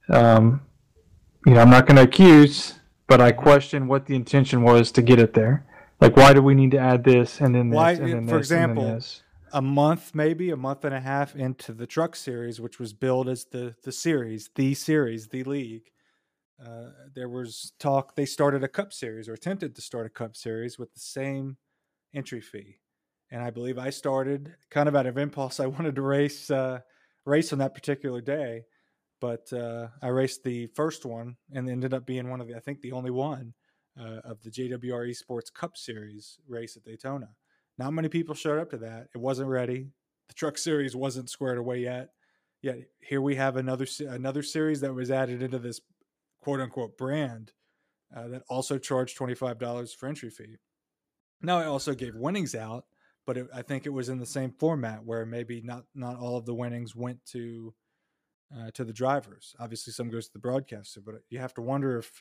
um, 0.10 0.62
you 1.46 1.54
know, 1.54 1.62
I'm 1.62 1.70
not 1.70 1.86
going 1.86 1.98
to 1.98 2.04
accuse, 2.04 2.80
but 3.08 3.22
I 3.22 3.32
question 3.32 3.88
what 3.88 4.06
the 4.06 4.16
intention 4.16 4.64
was 4.64 4.92
to 4.94 5.02
get 5.02 5.20
it 5.20 5.34
there. 5.34 5.66
Like, 6.02 6.16
why 6.16 6.34
do 6.34 6.42
we 6.42 6.56
need 6.56 6.72
to 6.72 6.80
add 6.80 7.04
this 7.04 7.42
and 7.42 7.54
then 7.54 7.70
this 7.70 7.76
why, 7.76 7.92
and 7.92 8.14
then 8.14 8.28
For 8.28 8.38
this 8.38 8.48
example, 8.48 8.84
and 8.84 8.92
then 8.92 8.96
this? 8.96 9.24
A 9.54 9.62
month, 9.62 10.14
maybe 10.14 10.50
a 10.50 10.58
month 10.58 10.86
and 10.86 10.93
a 10.95 11.00
half 11.00 11.36
into 11.36 11.74
the 11.74 11.88
truck 11.88 12.16
series, 12.16 12.60
which 12.60 12.80
was 12.80 12.93
billed 12.93 13.30
as 13.30 13.45
the 13.45 13.76
the 13.84 13.91
series, 13.91 14.50
the 14.56 14.74
series, 14.74 15.28
the 15.28 15.43
league. 15.43 15.89
Uh, 16.64 16.89
there 17.16 17.30
was 17.30 17.74
talk 17.80 18.16
they 18.16 18.26
started 18.26 18.64
a 18.64 18.68
cup 18.68 18.91
series 18.91 19.30
or 19.30 19.34
attempted 19.34 19.76
to 19.76 19.82
start 19.82 20.06
a 20.06 20.10
cup 20.10 20.36
series 20.36 20.78
with 20.78 20.93
the 20.93 21.00
same 21.00 21.58
entry 22.14 22.41
fee 22.41 22.80
and 23.32 23.43
I 23.43 23.50
believe 23.50 23.78
I 23.78 23.89
started 23.89 24.56
kind 24.70 24.89
of 24.89 24.95
out 24.95 25.06
of 25.06 25.18
impulse. 25.18 25.60
I 25.60 25.66
wanted 25.68 25.95
to 25.95 26.02
race 26.02 26.50
uh, 26.50 26.80
race 27.26 27.54
on 27.54 27.60
that 27.60 27.76
particular 27.76 28.22
day, 28.22 28.64
but 29.22 29.52
uh, 29.54 29.88
I 30.02 30.08
raced 30.08 30.43
the 30.43 30.68
first 30.68 31.06
one 31.06 31.36
and 31.54 31.70
ended 31.70 31.93
up 31.93 32.06
being 32.06 32.30
one 32.30 32.41
of 32.41 32.47
the 32.47 32.56
I 32.56 32.60
think 32.60 32.82
the 32.82 32.91
only 32.91 33.12
one 33.12 33.54
uh, 34.00 34.22
of 34.24 34.41
the 34.41 34.52
JWR 34.52 35.10
Esports 35.10 35.54
Cup 35.54 35.78
Series 35.78 36.38
race 36.47 36.78
at 36.78 36.84
Daytona. 36.84 37.30
Not 37.80 37.93
many 37.93 38.09
people 38.09 38.36
showed 38.36 38.59
up 38.59 38.71
to 38.71 38.77
that. 38.80 39.07
It 39.15 39.19
wasn't 39.19 39.49
ready. 39.49 39.88
The 40.27 40.34
truck 40.34 40.57
series 40.57 40.97
wasn't 40.97 41.30
squared 41.30 41.57
away 41.57 41.80
yet. 41.80 42.09
Yet 42.61 42.80
here 42.99 43.21
we 43.21 43.36
have 43.36 43.55
another 43.55 43.88
another 44.01 44.43
series 44.43 44.82
that 44.82 44.93
was 44.93 45.09
added 45.09 45.41
into 45.41 45.59
this 45.59 45.80
quote 46.41 46.59
unquote 46.59 46.97
brand 46.97 47.53
uh, 48.13 48.27
that 48.27 48.43
also 48.49 48.77
charged 48.77 49.15
twenty 49.15 49.34
five 49.34 49.59
dollars 49.59 49.93
for 49.93 50.09
entry 50.09 50.30
fee. 50.30 50.57
Now 51.41 51.57
I 51.57 51.67
also 51.67 51.93
gave 51.95 52.15
winnings 52.15 52.53
out, 52.53 52.84
but 53.25 53.38
it, 53.38 53.47
I 53.55 53.61
think 53.61 53.86
it 53.86 53.93
was 53.93 54.09
in 54.09 54.19
the 54.19 54.25
same 54.25 54.51
format 54.51 55.05
where 55.05 55.25
maybe 55.25 55.61
not 55.63 55.86
not 55.95 56.19
all 56.19 56.36
of 56.36 56.45
the 56.45 56.53
winnings 56.53 56.97
went 56.97 57.25
to 57.27 57.73
uh, 58.53 58.71
to 58.73 58.84
the 58.84 58.91
drivers. 58.91 59.55
Obviously, 59.57 59.93
some 59.93 60.09
goes 60.09 60.27
to 60.27 60.34
the 60.34 60.39
broadcaster, 60.39 60.99
but 60.99 61.15
you 61.30 61.39
have 61.39 61.53
to 61.53 61.61
wonder 61.61 61.97
if 61.97 62.11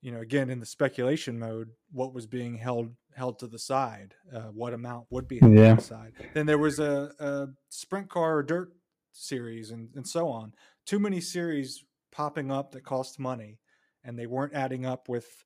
you 0.00 0.12
know 0.12 0.20
again 0.20 0.50
in 0.50 0.60
the 0.60 0.66
speculation 0.66 1.38
mode 1.38 1.70
what 1.92 2.14
was 2.14 2.26
being 2.26 2.56
held 2.56 2.90
held 3.14 3.38
to 3.38 3.46
the 3.46 3.58
side 3.58 4.14
uh, 4.34 4.42
what 4.52 4.72
amount 4.72 5.06
would 5.10 5.26
be 5.26 5.38
held 5.38 5.54
yeah. 5.54 5.70
to 5.70 5.76
the 5.76 5.82
side 5.82 6.12
then 6.34 6.46
there 6.46 6.58
was 6.58 6.78
a, 6.78 7.10
a 7.18 7.46
sprint 7.68 8.08
car 8.08 8.38
or 8.38 8.42
dirt 8.42 8.72
series 9.12 9.70
and, 9.70 9.88
and 9.94 10.06
so 10.06 10.28
on 10.28 10.52
too 10.86 10.98
many 10.98 11.20
series 11.20 11.84
popping 12.12 12.50
up 12.50 12.72
that 12.72 12.84
cost 12.84 13.18
money 13.18 13.58
and 14.04 14.18
they 14.18 14.26
weren't 14.26 14.54
adding 14.54 14.86
up 14.86 15.08
with 15.08 15.44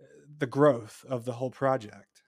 uh, 0.00 0.06
the 0.38 0.46
growth 0.46 1.04
of 1.08 1.24
the 1.24 1.32
whole 1.32 1.50
project 1.50 2.22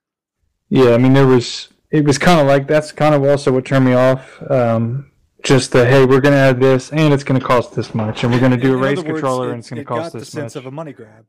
yeah 0.69 0.93
i 0.93 0.99
mean 0.99 1.15
there 1.15 1.27
was 1.27 1.69
it 1.91 2.05
was 2.05 2.19
kind 2.19 2.41
of 2.41 2.47
like 2.47 2.67
that's 2.67 2.93
kind 2.93 3.15
of 3.15 3.23
also 3.25 3.53
what 3.53 3.65
turned 3.65 3.85
me 3.85 3.95
off 3.95 4.43
um, 4.51 5.11
just 5.43 5.73
the 5.73 5.87
hey 5.87 6.05
we're 6.05 6.21
going 6.21 6.35
to 6.35 6.39
add 6.39 6.61
this 6.61 6.91
and 6.91 7.15
it's 7.15 7.25
going 7.25 7.39
to 7.41 7.47
cost 7.47 7.75
this 7.75 7.95
much 7.95 8.25
and 8.25 8.33
we're 8.33 8.41
going 8.41 8.51
to 8.51 8.57
do 8.57 8.75
a 8.75 8.77
race 8.77 8.97
words, 8.97 9.09
controller 9.09 9.49
it, 9.49 9.53
and 9.53 9.61
it's 9.61 9.71
going 9.71 9.81
to 9.81 9.85
cost 9.85 10.13
this 10.13 10.23
much. 10.23 10.31
the 10.31 10.31
sense 10.31 10.55
much. 10.55 10.63
of 10.63 10.67
a 10.67 10.71
money 10.71 10.93
grab 10.93 11.25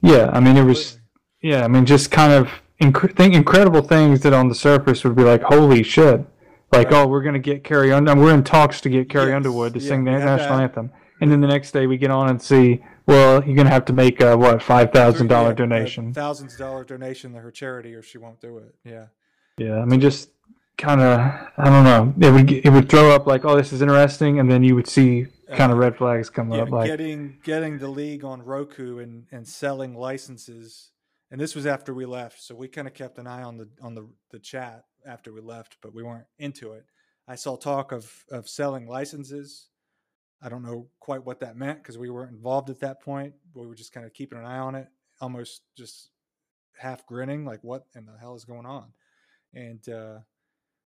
yeah, 0.00 0.30
I 0.32 0.40
mean 0.40 0.56
it 0.56 0.64
was. 0.64 0.98
Yeah, 1.42 1.64
I 1.64 1.68
mean 1.68 1.86
just 1.86 2.10
kind 2.10 2.32
of 2.32 2.50
inc- 2.80 3.16
think 3.16 3.34
incredible 3.34 3.82
things 3.82 4.20
that 4.22 4.32
on 4.32 4.48
the 4.48 4.54
surface 4.54 5.04
would 5.04 5.16
be 5.16 5.22
like, 5.22 5.42
holy 5.42 5.82
shit! 5.82 6.26
Like, 6.72 6.90
right. 6.90 7.02
oh, 7.02 7.06
we're 7.06 7.22
gonna 7.22 7.38
get 7.38 7.64
Carrie 7.64 7.92
Underwood. 7.92 8.24
We're 8.24 8.34
in 8.34 8.44
talks 8.44 8.80
to 8.82 8.88
get 8.88 9.08
Carrie 9.08 9.28
yes. 9.28 9.36
Underwood 9.36 9.74
to 9.74 9.80
yeah, 9.80 9.88
sing 9.88 10.04
the 10.04 10.12
national 10.12 10.58
anthem, 10.58 10.90
and 11.20 11.30
then 11.30 11.40
the 11.40 11.48
next 11.48 11.72
day 11.72 11.86
we 11.86 11.96
get 11.96 12.10
on 12.10 12.28
and 12.28 12.40
see, 12.40 12.82
well, 13.06 13.44
you're 13.44 13.56
gonna 13.56 13.70
have 13.70 13.84
to 13.86 13.92
make 13.92 14.20
a 14.20 14.36
what 14.36 14.62
five 14.62 14.92
thousand 14.92 15.28
dollar 15.28 15.54
donation, 15.54 16.12
thousands 16.12 16.56
dollar 16.56 16.84
donation 16.84 17.32
to 17.32 17.40
her 17.40 17.50
charity, 17.50 17.94
or 17.94 18.02
she 18.02 18.18
won't 18.18 18.40
do 18.40 18.58
it. 18.58 18.74
Yeah. 18.84 19.06
Yeah, 19.58 19.80
I 19.80 19.84
mean 19.84 20.00
just 20.00 20.30
kind 20.76 21.00
of 21.00 21.18
I 21.58 21.64
don't 21.64 21.84
know. 21.84 22.14
It 22.26 22.30
would 22.30 22.50
it 22.50 22.70
would 22.70 22.88
throw 22.88 23.10
up 23.10 23.26
like, 23.26 23.44
oh, 23.44 23.56
this 23.56 23.72
is 23.72 23.82
interesting, 23.82 24.38
and 24.38 24.50
then 24.50 24.62
you 24.62 24.74
would 24.74 24.86
see 24.86 25.26
kind 25.56 25.72
of 25.72 25.78
red 25.78 25.96
flags 25.96 26.30
come 26.30 26.52
yeah, 26.52 26.62
up. 26.62 26.70
Like 26.70 26.86
getting 26.86 27.38
getting 27.42 27.78
the 27.78 27.88
league 27.88 28.24
on 28.24 28.42
Roku 28.42 28.98
and 28.98 29.26
and 29.30 29.46
selling 29.46 29.94
licenses. 29.94 30.90
And 31.30 31.38
this 31.38 31.54
was 31.54 31.66
after 31.66 31.92
we 31.92 32.06
left, 32.06 32.42
so 32.42 32.54
we 32.54 32.68
kind 32.68 32.88
of 32.88 32.94
kept 32.94 33.18
an 33.18 33.26
eye 33.26 33.42
on 33.42 33.58
the 33.58 33.68
on 33.82 33.94
the 33.94 34.08
the 34.30 34.38
chat 34.38 34.84
after 35.06 35.32
we 35.32 35.40
left, 35.40 35.76
but 35.82 35.94
we 35.94 36.02
weren't 36.02 36.26
into 36.38 36.72
it. 36.72 36.84
I 37.26 37.34
saw 37.34 37.56
talk 37.56 37.92
of 37.92 38.24
of 38.30 38.48
selling 38.48 38.86
licenses. 38.86 39.68
I 40.42 40.48
don't 40.48 40.62
know 40.62 40.88
quite 41.00 41.24
what 41.24 41.40
that 41.40 41.56
meant 41.56 41.82
because 41.82 41.98
we 41.98 42.10
weren't 42.10 42.32
involved 42.32 42.70
at 42.70 42.80
that 42.80 43.02
point. 43.02 43.34
We 43.54 43.66
were 43.66 43.74
just 43.74 43.92
kind 43.92 44.06
of 44.06 44.14
keeping 44.14 44.38
an 44.38 44.46
eye 44.46 44.58
on 44.58 44.74
it, 44.74 44.86
almost 45.20 45.62
just 45.76 46.10
half 46.78 47.04
grinning, 47.06 47.44
like 47.44 47.62
what 47.62 47.84
in 47.94 48.06
the 48.06 48.16
hell 48.18 48.36
is 48.36 48.44
going 48.44 48.66
on? 48.66 48.92
And 49.52 49.86
uh, 49.88 50.18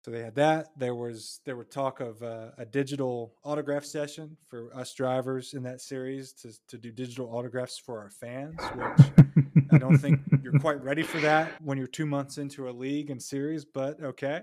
so 0.02 0.12
they 0.12 0.22
had 0.22 0.36
that. 0.36 0.68
There 0.78 0.96
was 0.96 1.42
there 1.46 1.58
were 1.58 1.66
talk 1.66 2.00
of 2.00 2.22
uh, 2.24 2.52
a 2.58 2.66
digital 2.66 3.34
autograph 3.44 3.84
session 3.84 4.38
for 4.48 4.74
us 4.74 4.94
drivers 4.94 5.54
in 5.54 5.64
that 5.64 5.82
series 5.82 6.32
to 6.34 6.54
to 6.70 6.78
do 6.78 6.92
digital 6.92 7.30
autographs 7.36 7.78
for 7.78 8.00
our 8.00 8.10
fans, 8.10 8.58
which 8.76 9.46
I 9.72 9.78
don't 9.78 9.98
think 9.98 10.22
you're 10.44 10.58
quite 10.60 10.82
ready 10.82 11.04
for 11.04 11.20
that 11.20 11.52
when 11.62 11.78
you're 11.78 11.88
two 11.88 12.06
months 12.06 12.38
into 12.38 12.70
a 12.70 12.72
league 12.72 13.10
and 13.10 13.22
series. 13.22 13.66
But 13.66 14.02
okay, 14.02 14.42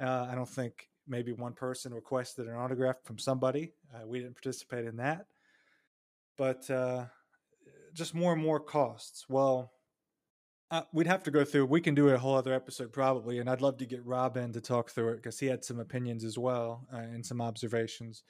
uh, 0.00 0.26
I 0.28 0.34
don't 0.34 0.48
think 0.48 0.88
maybe 1.06 1.32
one 1.32 1.52
person 1.52 1.94
requested 1.94 2.48
an 2.48 2.54
autograph 2.54 2.96
from 3.04 3.18
somebody. 3.18 3.72
Uh, 3.94 4.06
we 4.06 4.18
didn't 4.18 4.34
participate 4.34 4.84
in 4.84 4.96
that, 4.96 5.26
but 6.36 6.68
uh, 6.70 7.04
just 7.94 8.16
more 8.16 8.32
and 8.32 8.42
more 8.42 8.58
costs. 8.58 9.26
Well 9.28 9.70
uh, 10.72 10.82
we'd 10.90 11.06
have 11.06 11.22
to 11.22 11.30
go 11.30 11.44
through. 11.44 11.66
We 11.66 11.82
can 11.82 11.94
do 11.94 12.08
a 12.08 12.16
whole 12.16 12.34
other 12.34 12.54
episode 12.54 12.94
probably, 12.94 13.38
and 13.38 13.48
I'd 13.48 13.60
love 13.60 13.76
to 13.76 13.84
get 13.84 14.04
Robin 14.06 14.54
to 14.54 14.60
talk 14.60 14.90
through 14.90 15.10
it 15.10 15.16
because 15.16 15.38
he 15.38 15.46
had 15.46 15.62
some 15.62 15.78
opinions 15.78 16.24
as 16.24 16.38
well 16.38 16.86
uh, 16.90 16.96
and 16.96 17.24
some 17.24 17.42
observations. 17.42 18.22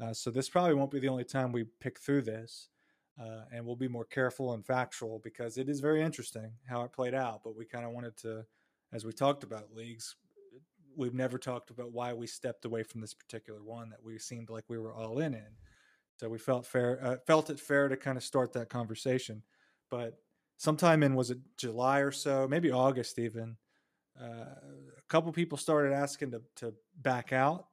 Uh, 0.00 0.14
so 0.14 0.30
this 0.30 0.48
probably 0.48 0.74
won't 0.74 0.92
be 0.92 1.00
the 1.00 1.08
only 1.08 1.24
time 1.24 1.50
we 1.50 1.64
pick 1.80 1.98
through 1.98 2.22
this, 2.22 2.68
uh, 3.20 3.40
and 3.52 3.66
we'll 3.66 3.74
be 3.74 3.88
more 3.88 4.04
careful 4.04 4.52
and 4.52 4.64
factual 4.64 5.18
because 5.18 5.58
it 5.58 5.68
is 5.68 5.80
very 5.80 6.00
interesting 6.00 6.52
how 6.68 6.84
it 6.84 6.92
played 6.92 7.12
out. 7.12 7.40
But 7.42 7.56
we 7.56 7.64
kind 7.64 7.84
of 7.84 7.90
wanted 7.90 8.16
to, 8.18 8.44
as 8.92 9.04
we 9.04 9.12
talked 9.12 9.42
about 9.42 9.74
leagues, 9.74 10.14
we've 10.96 11.12
never 11.12 11.38
talked 11.38 11.70
about 11.70 11.90
why 11.90 12.12
we 12.12 12.28
stepped 12.28 12.64
away 12.64 12.84
from 12.84 13.00
this 13.00 13.14
particular 13.14 13.64
one 13.64 13.90
that 13.90 14.04
we 14.04 14.16
seemed 14.16 14.48
like 14.48 14.64
we 14.68 14.78
were 14.78 14.94
all 14.94 15.18
in 15.18 15.34
in. 15.34 15.56
So 16.18 16.28
we 16.28 16.38
felt 16.38 16.66
fair, 16.66 17.00
uh, 17.02 17.16
felt 17.26 17.50
it 17.50 17.58
fair 17.58 17.88
to 17.88 17.96
kind 17.96 18.16
of 18.16 18.22
start 18.22 18.52
that 18.52 18.68
conversation, 18.68 19.42
but 19.90 20.20
sometime 20.60 21.02
in 21.02 21.14
was 21.14 21.30
it 21.30 21.38
July 21.56 22.00
or 22.00 22.12
so, 22.12 22.46
maybe 22.46 22.70
August 22.70 23.18
even. 23.18 23.56
Uh, 24.20 24.44
a 24.98 25.02
couple 25.08 25.32
people 25.32 25.56
started 25.56 25.94
asking 25.94 26.30
to 26.30 26.42
to 26.56 26.74
back 27.00 27.32
out, 27.32 27.64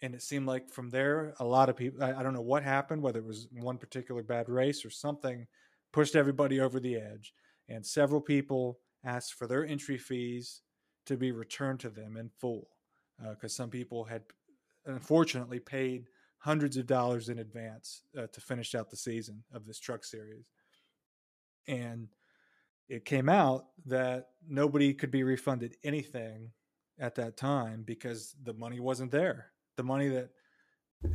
and 0.00 0.14
it 0.14 0.22
seemed 0.22 0.46
like 0.46 0.70
from 0.70 0.88
there 0.88 1.34
a 1.38 1.44
lot 1.44 1.68
of 1.68 1.76
people. 1.76 2.02
I, 2.02 2.14
I 2.14 2.22
don't 2.22 2.32
know 2.32 2.40
what 2.40 2.62
happened, 2.62 3.02
whether 3.02 3.18
it 3.18 3.26
was 3.26 3.48
one 3.52 3.76
particular 3.76 4.22
bad 4.22 4.48
race 4.48 4.84
or 4.84 4.90
something, 4.90 5.46
pushed 5.92 6.16
everybody 6.16 6.58
over 6.58 6.80
the 6.80 6.96
edge, 6.96 7.34
and 7.68 7.84
several 7.84 8.20
people 8.20 8.78
asked 9.04 9.34
for 9.34 9.46
their 9.46 9.66
entry 9.66 9.98
fees 9.98 10.62
to 11.04 11.16
be 11.16 11.32
returned 11.32 11.80
to 11.80 11.90
them 11.90 12.16
in 12.16 12.30
full, 12.40 12.68
because 13.18 13.52
uh, 13.52 13.60
some 13.62 13.70
people 13.70 14.04
had 14.04 14.22
unfortunately 14.86 15.60
paid 15.60 16.06
hundreds 16.38 16.76
of 16.78 16.86
dollars 16.86 17.28
in 17.28 17.40
advance 17.40 18.04
uh, 18.16 18.26
to 18.32 18.40
finish 18.40 18.74
out 18.74 18.88
the 18.88 18.96
season 18.96 19.44
of 19.52 19.66
this 19.66 19.78
truck 19.78 20.04
series. 20.04 20.46
And 21.68 22.08
it 22.92 23.06
came 23.06 23.30
out 23.30 23.64
that 23.86 24.28
nobody 24.46 24.92
could 24.92 25.10
be 25.10 25.22
refunded 25.22 25.76
anything 25.82 26.50
at 27.00 27.14
that 27.14 27.38
time 27.38 27.84
because 27.86 28.36
the 28.44 28.52
money 28.52 28.80
wasn't 28.80 29.10
there. 29.10 29.46
The 29.78 29.82
money 29.82 30.08
that 30.08 30.28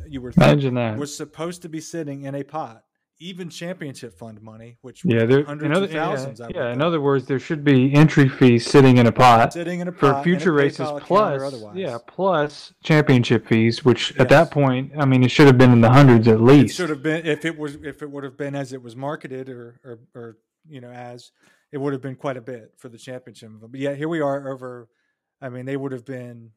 you 0.07 0.19
were 0.21 0.34
imagine 0.36 0.73
that 0.73 0.97
was 0.97 1.15
supposed 1.15 1.61
to 1.61 1.69
be 1.69 1.80
sitting 1.80 2.23
in 2.23 2.34
a 2.34 2.43
pot, 2.43 2.84
even 3.19 3.51
championship 3.51 4.17
fund 4.17 4.41
money, 4.41 4.80
which 4.82 5.05
yeah, 5.05 5.25
there 5.25 5.45
hundreds 5.45 5.78
other, 5.78 5.86
of 5.86 5.91
thousands. 5.91 6.39
Yeah, 6.39 6.47
yeah 6.55 6.73
in 6.73 6.82
other 6.82 6.99
words, 6.99 7.28
there 7.28 7.38
should 7.38 7.63
be 7.63 7.93
entry 7.93 8.28
fees 8.28 8.65
sitting 8.65 8.97
in 8.97 9.05
a 9.05 9.11
pot, 9.11 9.53
sitting 9.53 9.80
in 9.80 9.88
a 9.88 9.91
pot 9.91 10.17
for 10.17 10.23
future 10.23 10.53
races, 10.53 10.89
plus 11.01 11.53
yeah, 11.75 11.99
plus 12.07 12.73
championship 12.84 13.47
fees, 13.47 13.86
which 13.86 14.11
yes. 14.11 14.21
at 14.21 14.30
that 14.30 14.49
point, 14.49 14.93
I 14.97 15.05
mean, 15.05 15.23
it 15.23 15.30
should 15.30 15.45
have 15.45 15.59
been 15.59 15.71
in 15.71 15.82
the 15.82 15.91
hundreds 15.91 16.28
at 16.28 16.41
least. 16.41 16.71
It 16.71 16.73
should 16.73 16.89
have 16.89 17.03
been 17.03 17.23
if 17.23 17.45
it 17.45 17.55
was 17.55 17.75
if 17.75 18.01
it 18.01 18.09
would 18.09 18.23
have 18.23 18.36
been 18.36 18.55
as 18.55 18.73
it 18.73 18.82
was 18.82 18.95
marketed 18.95 19.47
or 19.47 19.80
or, 19.86 19.99
or 20.15 20.38
you 20.67 20.82
know 20.82 20.89
as 20.89 21.32
it 21.72 21.78
would 21.78 21.93
have 21.93 22.01
been 22.01 22.15
quite 22.15 22.38
a 22.38 22.41
bit 22.41 22.74
for 22.78 22.89
the 22.89 22.97
championship. 22.97 23.51
But 23.61 23.80
yeah, 23.80 23.93
here 23.93 24.09
we 24.09 24.22
are 24.22 24.49
over, 24.49 24.89
I 25.41 25.49
mean, 25.49 25.65
they 25.65 25.78
would 25.78 25.91
have 25.91 26.05
been 26.05 26.51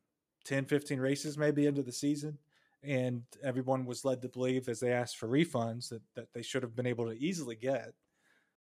10, 0.45 0.67
15 0.67 1.01
races 1.01 1.37
maybe 1.37 1.67
into 1.67 1.83
the 1.83 1.93
season. 1.93 2.39
And 2.83 3.25
everyone 3.43 3.85
was 3.85 4.05
led 4.05 4.23
to 4.23 4.29
believe 4.29 4.69
as 4.69 4.81
they 4.81 4.93
asked 4.93 5.19
for 5.19 5.29
refunds 5.29 5.91
that, 5.91 6.03
that 6.15 6.33
they 6.33 6.43
should 6.43 6.63
have 6.63 6.75
been 6.75 6.87
able 6.87 7.07
to 7.07 7.19
easily 7.19 7.57
get. 7.57 7.93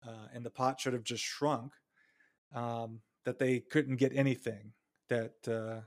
Uh, 0.06 0.28
and 0.34 0.46
the 0.46 0.50
pot 0.50 0.80
should 0.80 0.94
have 0.94 1.04
just 1.04 1.24
shrunk, 1.24 1.72
um, 2.54 3.00
that 3.24 3.40
they 3.40 3.60
couldn't 3.60 3.98
get 3.98 4.12
anything, 4.16 4.74
that 5.10 5.48
uh, 5.48 5.82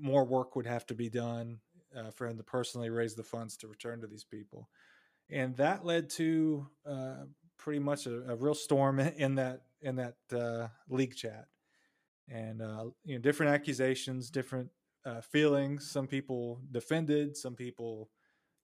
more 0.00 0.24
work 0.24 0.56
would 0.56 0.66
have 0.66 0.86
to 0.86 0.94
be 0.94 1.10
done 1.10 1.58
uh, 1.96 2.10
for 2.10 2.26
him 2.26 2.38
to 2.38 2.42
personally 2.42 2.90
raise 2.90 3.14
the 3.14 3.22
funds 3.22 3.56
to 3.58 3.68
return 3.68 4.00
to 4.00 4.06
these 4.06 4.24
people. 4.24 4.68
And 5.30 5.56
that 5.56 5.84
led 5.84 6.10
to 6.10 6.66
uh, 6.86 7.24
pretty 7.62 7.78
much 7.78 8.06
a, 8.06 8.32
a, 8.32 8.34
real 8.34 8.54
storm 8.54 8.98
in 9.16 9.36
that 9.36 9.62
in 9.80 9.96
that 9.96 10.16
uh, 10.32 10.68
league 10.88 11.14
chat, 11.14 11.46
and 12.28 12.60
uh, 12.60 12.84
you 13.04 13.14
know 13.14 13.20
different 13.20 13.52
accusations, 13.52 14.30
different 14.30 14.68
uh, 15.06 15.20
feelings. 15.20 15.90
Some 15.90 16.06
people 16.06 16.60
defended, 16.72 17.36
some 17.36 17.54
people 17.54 18.10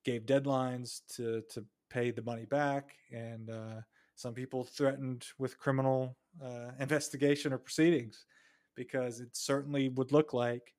gave 0.04 0.26
deadlines 0.26 1.00
to 1.16 1.42
to 1.54 1.64
pay 1.90 2.10
the 2.10 2.22
money 2.22 2.44
back, 2.44 2.94
and 3.12 3.50
uh, 3.50 3.80
some 4.16 4.34
people 4.34 4.64
threatened 4.64 5.24
with 5.38 5.58
criminal 5.58 6.16
uh, 6.44 6.72
investigation 6.80 7.52
or 7.52 7.58
proceedings 7.58 8.26
because 8.74 9.20
it 9.20 9.30
certainly 9.32 9.88
would 9.90 10.12
look 10.12 10.32
like. 10.32 10.74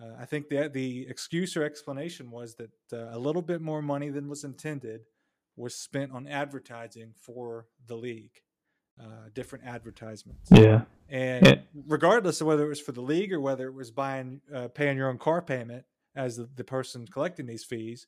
Uh, 0.00 0.12
I 0.20 0.26
think 0.26 0.48
the 0.48 0.68
the 0.68 1.06
excuse 1.08 1.56
or 1.56 1.64
explanation 1.64 2.30
was 2.30 2.54
that 2.56 2.70
a 2.92 3.18
little 3.18 3.42
bit 3.42 3.62
more 3.62 3.80
money 3.80 4.10
than 4.10 4.28
was 4.28 4.44
intended 4.44 5.00
was 5.56 5.74
spent 5.74 6.12
on 6.12 6.26
advertising 6.26 7.12
for 7.16 7.66
the 7.86 7.96
league 7.96 8.42
uh, 9.00 9.28
different 9.34 9.64
advertisements. 9.66 10.50
Yeah. 10.50 10.82
And 11.08 11.46
yeah. 11.46 11.54
regardless 11.86 12.40
of 12.40 12.46
whether 12.46 12.64
it 12.64 12.68
was 12.68 12.80
for 12.80 12.92
the 12.92 13.02
league 13.02 13.32
or 13.32 13.40
whether 13.40 13.66
it 13.66 13.74
was 13.74 13.90
buying, 13.90 14.40
uh, 14.52 14.68
paying 14.68 14.96
your 14.96 15.08
own 15.08 15.18
car 15.18 15.42
payment 15.42 15.84
as 16.14 16.36
the, 16.36 16.48
the 16.56 16.64
person 16.64 17.06
collecting 17.06 17.46
these 17.46 17.64
fees, 17.64 18.06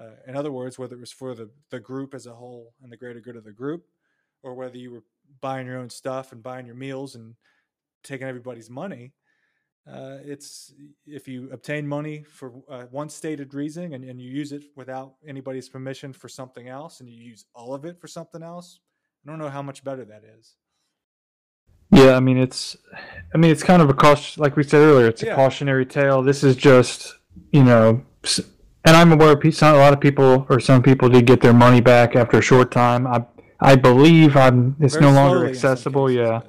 uh, 0.00 0.10
in 0.26 0.36
other 0.36 0.52
words, 0.52 0.78
whether 0.78 0.94
it 0.94 1.00
was 1.00 1.12
for 1.12 1.34
the, 1.34 1.50
the 1.70 1.80
group 1.80 2.14
as 2.14 2.26
a 2.26 2.34
whole 2.34 2.74
and 2.82 2.90
the 2.90 2.96
greater 2.96 3.20
good 3.20 3.36
of 3.36 3.44
the 3.44 3.52
group, 3.52 3.86
or 4.42 4.54
whether 4.54 4.78
you 4.78 4.90
were 4.90 5.02
buying 5.40 5.66
your 5.66 5.78
own 5.78 5.90
stuff 5.90 6.32
and 6.32 6.42
buying 6.42 6.64
your 6.64 6.74
meals 6.74 7.14
and 7.14 7.34
taking 8.02 8.26
everybody's 8.26 8.70
money, 8.70 9.12
uh, 9.88 10.18
it's 10.24 10.72
if 11.06 11.26
you 11.26 11.50
obtain 11.52 11.86
money 11.86 12.22
for 12.22 12.52
uh, 12.68 12.84
one 12.90 13.08
stated 13.08 13.54
reason 13.54 13.94
and, 13.94 14.04
and 14.04 14.20
you 14.20 14.30
use 14.30 14.52
it 14.52 14.62
without 14.76 15.14
anybody's 15.26 15.68
permission 15.68 16.12
for 16.12 16.28
something 16.28 16.68
else 16.68 17.00
and 17.00 17.08
you 17.08 17.16
use 17.22 17.46
all 17.54 17.74
of 17.74 17.84
it 17.84 17.98
for 18.00 18.06
something 18.06 18.42
else 18.42 18.80
i 19.24 19.30
don't 19.30 19.38
know 19.38 19.48
how 19.48 19.62
much 19.62 19.82
better 19.84 20.04
that 20.04 20.22
is. 20.38 20.56
Yeah 21.90 22.14
i 22.16 22.20
mean 22.20 22.38
it's 22.38 22.76
i 23.34 23.38
mean 23.38 23.50
it's 23.50 23.62
kind 23.62 23.82
of 23.82 23.90
a 23.90 23.94
caution 23.94 24.40
like 24.42 24.56
we 24.56 24.62
said 24.62 24.80
earlier 24.82 25.08
it's 25.08 25.22
a 25.22 25.26
Yeah. 25.26 25.34
cautionary 25.34 25.86
tale. 25.86 26.22
This 26.22 26.44
is 26.44 26.56
just 26.56 27.16
you 27.52 27.64
know 27.64 28.02
and 28.84 28.96
i'm 28.96 29.12
aware 29.12 29.36
some, 29.50 29.74
a 29.74 29.78
lot 29.78 29.92
of 29.92 30.00
people 30.00 30.46
or 30.48 30.60
some 30.60 30.82
people 30.82 31.08
did 31.08 31.26
get 31.26 31.40
their 31.40 31.52
money 31.54 31.80
back 31.80 32.16
after 32.16 32.38
a 32.38 32.42
short 32.42 32.70
time. 32.70 33.06
I 33.06 33.24
i 33.60 33.76
believe 33.76 34.36
i'm 34.36 34.76
it's 34.80 34.94
Very 34.94 35.06
no 35.06 35.12
longer 35.12 35.46
accessible 35.46 36.10
yeah 36.10 36.40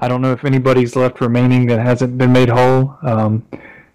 I 0.00 0.08
don't 0.08 0.20
know 0.22 0.32
if 0.32 0.44
anybody's 0.44 0.96
left 0.96 1.20
remaining 1.20 1.66
that 1.66 1.78
hasn't 1.78 2.18
been 2.18 2.32
made 2.32 2.48
whole. 2.48 2.96
Um, 3.02 3.46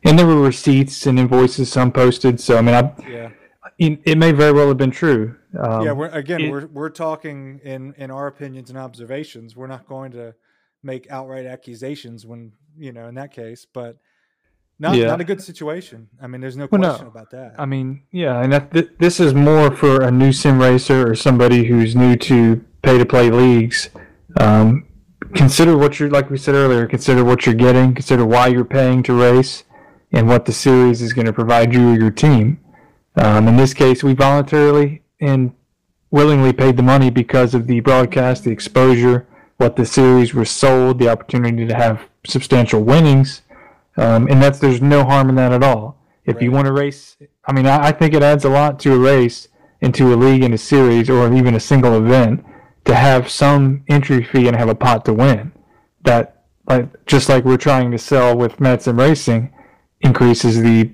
and 0.04 0.18
there 0.18 0.28
were 0.28 0.42
receipts 0.42 1.06
and 1.08 1.20
invoices 1.20 1.72
some 1.72 1.92
posted. 1.92 2.40
So 2.40 2.58
I 2.58 2.62
mean, 2.62 2.76
I, 2.76 2.94
yeah 3.10 3.30
it, 3.78 4.18
may 4.18 4.32
very 4.32 4.54
well 4.54 4.70
have 4.70 4.78
been 4.78 4.92
true. 4.92 5.36
Um, 5.60 5.84
yeah 5.86 5.92
we're, 5.92 6.08
again 6.10 6.42
it- 6.42 6.52
we're, 6.52 6.68
we're 6.68 6.90
talking 6.90 7.60
in 7.64 7.94
in 7.98 8.10
our 8.12 8.28
opinions 8.28 8.70
and 8.70 8.78
observations 8.80 9.56
we're 9.56 9.68
not 9.68 9.88
going 9.88 10.12
to 10.12 10.34
make 10.84 11.10
outright 11.10 11.46
accusations 11.46 12.26
when 12.26 12.52
you 12.78 12.92
know 12.92 13.08
in 13.08 13.16
that 13.16 13.32
case 13.32 13.66
but 13.74 13.98
not 14.80 14.96
Yeah. 14.96 15.08
not 15.08 15.22
a 15.22 15.24
good 15.24 15.42
situation 15.42 16.10
i 16.22 16.28
mean 16.28 16.42
there's 16.42 16.58
no 16.58 16.68
Well, 16.72 16.82
no. 16.82 16.90
question 16.90 17.08
about 17.08 17.32
that 17.32 17.56
I 17.58 17.66
mean, 17.66 18.04
yeah, 18.12 18.42
and 18.44 18.52
that, 18.54 18.72
th- 18.74 18.92
this 19.00 19.20
is 19.20 19.34
more 19.34 19.72
for 19.76 20.02
a 20.02 20.12
new 20.12 20.32
sim 20.34 20.60
racer 20.60 21.10
or 21.10 21.16
somebody 21.16 21.64
who's 21.66 21.96
new 21.96 22.16
to 22.18 22.64
pay 22.82 22.98
to 22.98 23.06
play 23.06 23.30
leagues. 23.32 23.90
Um, 24.40 24.86
consider 25.36 25.78
what 25.78 26.00
you're, 26.00 26.10
like 26.10 26.30
we 26.30 26.38
said 26.38 26.56
earlier, 26.56 26.88
consider 26.88 27.24
what 27.24 27.46
you're 27.46 27.56
getting, 27.56 27.94
consider 27.94 28.26
why 28.26 28.48
you're 28.48 28.66
paying 28.66 29.04
to 29.04 29.14
race, 29.14 29.64
and 30.12 30.28
what 30.28 30.46
the 30.46 30.52
series 30.52 31.02
is 31.02 31.14
going 31.14 31.26
to 31.26 31.34
provide 31.34 31.74
you 31.74 31.92
or 31.92 32.00
your 32.00 32.12
team. 32.12 32.60
Um, 33.16 33.48
in 33.48 33.58
this 33.58 33.74
case, 33.74 34.04
we 34.04 34.14
voluntarily 34.14 35.04
and 35.20 35.54
willingly 36.12 36.54
paid 36.54 36.78
the 36.78 36.84
money 36.84 37.10
because 37.10 37.54
of 37.54 37.68
the 37.68 37.82
broadcast, 37.82 38.44
the 38.44 38.52
exposure, 38.52 39.28
what 39.58 39.76
the 39.76 39.86
series 39.86 40.34
was 40.34 40.50
sold, 40.50 41.00
the 41.00 41.10
opportunity 41.10 41.66
to 41.68 41.76
have 41.76 42.02
substantial 42.26 42.82
winnings, 42.84 43.42
um, 43.98 44.28
and 44.28 44.42
that's 44.42 44.60
there's 44.60 44.82
no 44.82 45.04
harm 45.06 45.30
in 45.30 45.36
that 45.36 45.54
at 45.54 45.64
all. 45.64 45.98
If 46.26 46.42
you 46.42 46.52
want 46.52 46.66
to 46.66 46.74
race, 46.74 47.18
I 47.46 47.54
mean, 47.54 47.66
I, 47.66 47.88
I 47.88 47.92
think 47.92 48.14
it 48.14 48.24
adds 48.24 48.46
a 48.46 48.50
lot 48.50 48.80
to 48.82 48.94
a 48.94 48.98
race, 48.98 49.48
into 49.82 50.14
a 50.14 50.16
league, 50.16 50.44
in 50.44 50.54
a 50.54 50.58
series, 50.58 51.10
or 51.10 51.34
even 51.34 51.56
a 51.56 51.60
single 51.60 51.96
event, 51.96 52.44
to 52.86 52.96
have 52.96 53.30
some 53.30 53.84
entry 53.88 54.24
fee 54.24 54.48
and 54.48 54.56
have 54.56 54.70
a 54.70 54.76
pot 54.76 55.06
to 55.06 55.14
win. 55.14 55.52
That, 56.04 56.46
like, 56.68 57.06
just 57.06 57.30
like 57.30 57.44
we're 57.46 57.58
trying 57.58 57.92
to 57.92 57.98
sell 57.98 58.38
with 58.38 58.60
Mad 58.60 58.82
Sim 58.82 59.00
Racing, 59.00 59.52
increases 60.02 60.62
the 60.62 60.92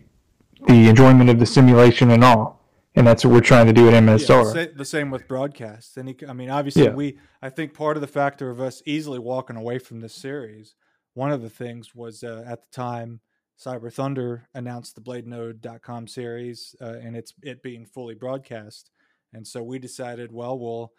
the 0.68 0.88
enjoyment 0.88 1.28
of 1.28 1.40
the 1.40 1.46
simulation 1.46 2.12
and 2.12 2.24
all, 2.24 2.64
and 2.94 3.06
that's 3.08 3.26
what 3.26 3.34
we're 3.34 3.42
trying 3.42 3.66
to 3.66 3.74
do 3.74 3.88
at 3.88 3.94
Yeah, 3.94 4.00
MSR. 4.02 4.54
sa- 4.54 4.72
the 4.78 4.86
same 4.86 5.10
with 5.10 5.28
broadcast. 5.28 5.98
Any, 5.98 6.16
I 6.28 6.34
mean, 6.34 6.52
obviously, 6.52 6.84
Yeah. 6.84 6.94
we. 6.94 7.18
I 7.42 7.50
think 7.50 7.74
part 7.74 7.98
of 7.98 8.02
the 8.02 8.08
factor 8.08 8.52
of 8.52 8.62
us 8.62 8.84
easily 8.86 9.18
walking 9.18 9.56
away 9.56 9.80
from 9.80 10.02
this 10.02 10.14
series, 10.14 10.76
one 11.16 11.32
of 11.32 11.42
the 11.42 11.50
things 11.50 11.96
was 11.96 12.24
uh, 12.24 12.44
at 12.46 12.62
the 12.62 12.68
time, 12.72 13.22
Cyber 13.60 13.92
Thunder 13.92 14.48
announced 14.54 14.94
the 14.94 15.02
BladeNode.com 15.02 16.08
series, 16.08 16.76
uh, 16.80 16.94
and 17.02 17.16
it's 17.18 17.34
it 17.42 17.64
being 17.64 17.86
fully 17.88 18.14
broadcast, 18.14 18.92
and 19.34 19.48
so 19.48 19.64
we 19.64 19.80
decided, 19.80 20.32
well, 20.32 20.58
we'll. 20.60 20.94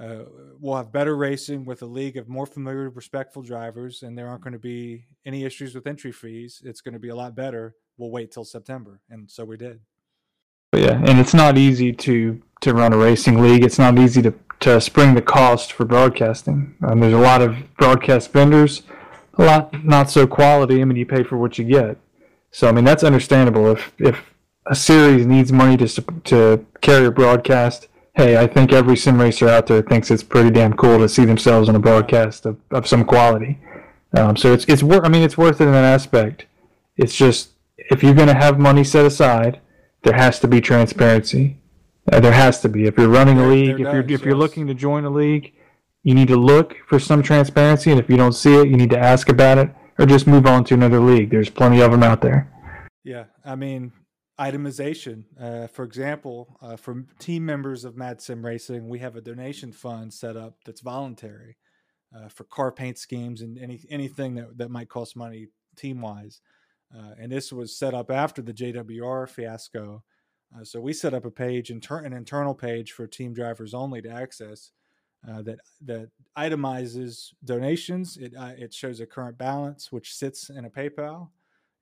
Uh, 0.00 0.24
we'll 0.60 0.76
have 0.76 0.92
better 0.92 1.16
racing 1.16 1.64
with 1.64 1.82
a 1.82 1.86
league 1.86 2.16
of 2.16 2.28
more 2.28 2.46
familiar, 2.46 2.88
respectful 2.88 3.42
drivers, 3.42 4.02
and 4.02 4.16
there 4.16 4.28
aren't 4.28 4.42
going 4.42 4.52
to 4.52 4.58
be 4.58 5.04
any 5.26 5.44
issues 5.44 5.74
with 5.74 5.86
entry 5.86 6.12
fees. 6.12 6.62
It's 6.64 6.80
going 6.80 6.94
to 6.94 7.00
be 7.00 7.08
a 7.08 7.16
lot 7.16 7.34
better. 7.34 7.74
We'll 7.96 8.10
wait 8.10 8.30
till 8.30 8.44
September, 8.44 9.00
and 9.10 9.28
so 9.28 9.44
we 9.44 9.56
did. 9.56 9.80
But 10.70 10.82
yeah, 10.82 11.02
and 11.04 11.18
it's 11.18 11.34
not 11.34 11.58
easy 11.58 11.92
to 11.92 12.40
to 12.60 12.74
run 12.74 12.92
a 12.92 12.96
racing 12.96 13.40
league. 13.40 13.64
It's 13.64 13.78
not 13.78 13.98
easy 13.98 14.22
to 14.22 14.34
to 14.60 14.80
spring 14.80 15.14
the 15.14 15.22
cost 15.22 15.72
for 15.72 15.84
broadcasting. 15.84 16.76
Um, 16.86 17.00
there's 17.00 17.14
a 17.14 17.18
lot 17.18 17.42
of 17.42 17.56
broadcast 17.76 18.32
vendors, 18.32 18.82
a 19.34 19.44
lot 19.44 19.84
not 19.84 20.10
so 20.10 20.26
quality. 20.26 20.80
I 20.80 20.84
mean, 20.84 20.96
you 20.96 21.06
pay 21.06 21.22
for 21.22 21.38
what 21.38 21.58
you 21.58 21.64
get. 21.64 21.96
So 22.50 22.68
I 22.68 22.72
mean, 22.72 22.84
that's 22.84 23.02
understandable. 23.02 23.70
If 23.72 23.92
if 23.98 24.34
a 24.66 24.74
series 24.76 25.26
needs 25.26 25.50
money 25.52 25.76
to 25.78 25.88
to 26.24 26.64
carry 26.80 27.06
a 27.06 27.10
broadcast, 27.10 27.88
hey, 28.18 28.36
I 28.36 28.48
think 28.48 28.72
every 28.72 28.96
sim 28.96 29.18
racer 29.18 29.48
out 29.48 29.68
there 29.68 29.80
thinks 29.80 30.10
it's 30.10 30.24
pretty 30.24 30.50
damn 30.50 30.74
cool 30.74 30.98
to 30.98 31.08
see 31.08 31.24
themselves 31.24 31.68
on 31.68 31.76
a 31.76 31.78
broadcast 31.78 32.44
of, 32.46 32.58
of 32.72 32.86
some 32.86 33.04
quality. 33.04 33.58
Um, 34.12 34.36
so 34.36 34.52
it's 34.52 34.64
it's 34.66 34.82
worth. 34.82 35.04
I 35.04 35.08
mean, 35.08 35.22
it's 35.22 35.38
worth 35.38 35.60
it 35.60 35.66
in 35.66 35.72
that 35.72 35.84
aspect. 35.84 36.46
It's 36.96 37.14
just 37.14 37.50
if 37.76 38.02
you're 38.02 38.14
going 38.14 38.28
to 38.28 38.34
have 38.34 38.58
money 38.58 38.82
set 38.84 39.06
aside, 39.06 39.60
there 40.02 40.14
has 40.14 40.40
to 40.40 40.48
be 40.48 40.60
transparency. 40.60 41.58
Uh, 42.10 42.18
there 42.20 42.32
has 42.32 42.60
to 42.60 42.68
be. 42.68 42.86
If 42.86 42.98
you're 42.98 43.08
running 43.08 43.38
a 43.38 43.46
league, 43.46 43.80
if 43.80 43.92
you're 43.92 44.00
if 44.00 44.24
you're 44.24 44.34
looking 44.34 44.66
to 44.66 44.74
join 44.74 45.04
a 45.04 45.10
league, 45.10 45.54
you 46.02 46.14
need 46.14 46.28
to 46.28 46.36
look 46.36 46.76
for 46.88 46.98
some 46.98 47.22
transparency, 47.22 47.90
and 47.90 48.00
if 48.00 48.10
you 48.10 48.16
don't 48.16 48.32
see 48.32 48.54
it, 48.54 48.68
you 48.68 48.76
need 48.76 48.90
to 48.90 48.98
ask 48.98 49.28
about 49.28 49.58
it, 49.58 49.70
or 49.98 50.06
just 50.06 50.26
move 50.26 50.46
on 50.46 50.64
to 50.64 50.74
another 50.74 51.00
league. 51.00 51.30
There's 51.30 51.50
plenty 51.50 51.80
of 51.80 51.92
them 51.92 52.02
out 52.02 52.20
there. 52.20 52.50
Yeah, 53.04 53.24
I 53.44 53.54
mean, 53.54 53.92
itemization. 54.38 55.24
Uh, 55.40 55.66
for 55.66 55.84
example, 55.84 56.56
uh, 56.62 56.76
for 56.76 57.04
team 57.18 57.44
members 57.44 57.84
of 57.84 57.96
Mad 57.96 58.20
Sim 58.20 58.44
Racing, 58.44 58.88
we 58.88 58.98
have 59.00 59.16
a 59.16 59.20
donation 59.20 59.72
fund 59.72 60.12
set 60.12 60.36
up 60.36 60.58
that's 60.64 60.80
voluntary 60.80 61.56
uh, 62.16 62.28
for 62.28 62.44
car 62.44 62.70
paint 62.70 62.98
schemes 62.98 63.42
and 63.42 63.58
any 63.58 63.80
anything 63.90 64.34
that, 64.36 64.56
that 64.58 64.70
might 64.70 64.88
cost 64.88 65.16
money 65.16 65.48
team 65.76 66.00
wise. 66.00 66.40
Uh, 66.96 67.14
and 67.20 67.30
this 67.30 67.52
was 67.52 67.76
set 67.76 67.94
up 67.94 68.10
after 68.10 68.40
the 68.40 68.54
JWR 68.54 69.28
fiasco. 69.28 70.02
Uh, 70.56 70.64
so 70.64 70.80
we 70.80 70.92
set 70.94 71.12
up 71.12 71.26
a 71.26 71.30
page, 71.30 71.70
inter- 71.70 71.98
an 71.98 72.14
internal 72.14 72.54
page 72.54 72.92
for 72.92 73.06
team 73.06 73.34
drivers 73.34 73.74
only 73.74 74.00
to 74.00 74.08
access 74.08 74.70
uh, 75.28 75.42
that 75.42 75.58
that 75.84 76.10
itemizes 76.36 77.34
donations. 77.44 78.16
It 78.16 78.34
it 78.36 78.72
shows 78.72 79.00
a 79.00 79.06
current 79.06 79.36
balance, 79.36 79.90
which 79.90 80.14
sits 80.14 80.48
in 80.48 80.64
a 80.64 80.70
PayPal 80.70 81.30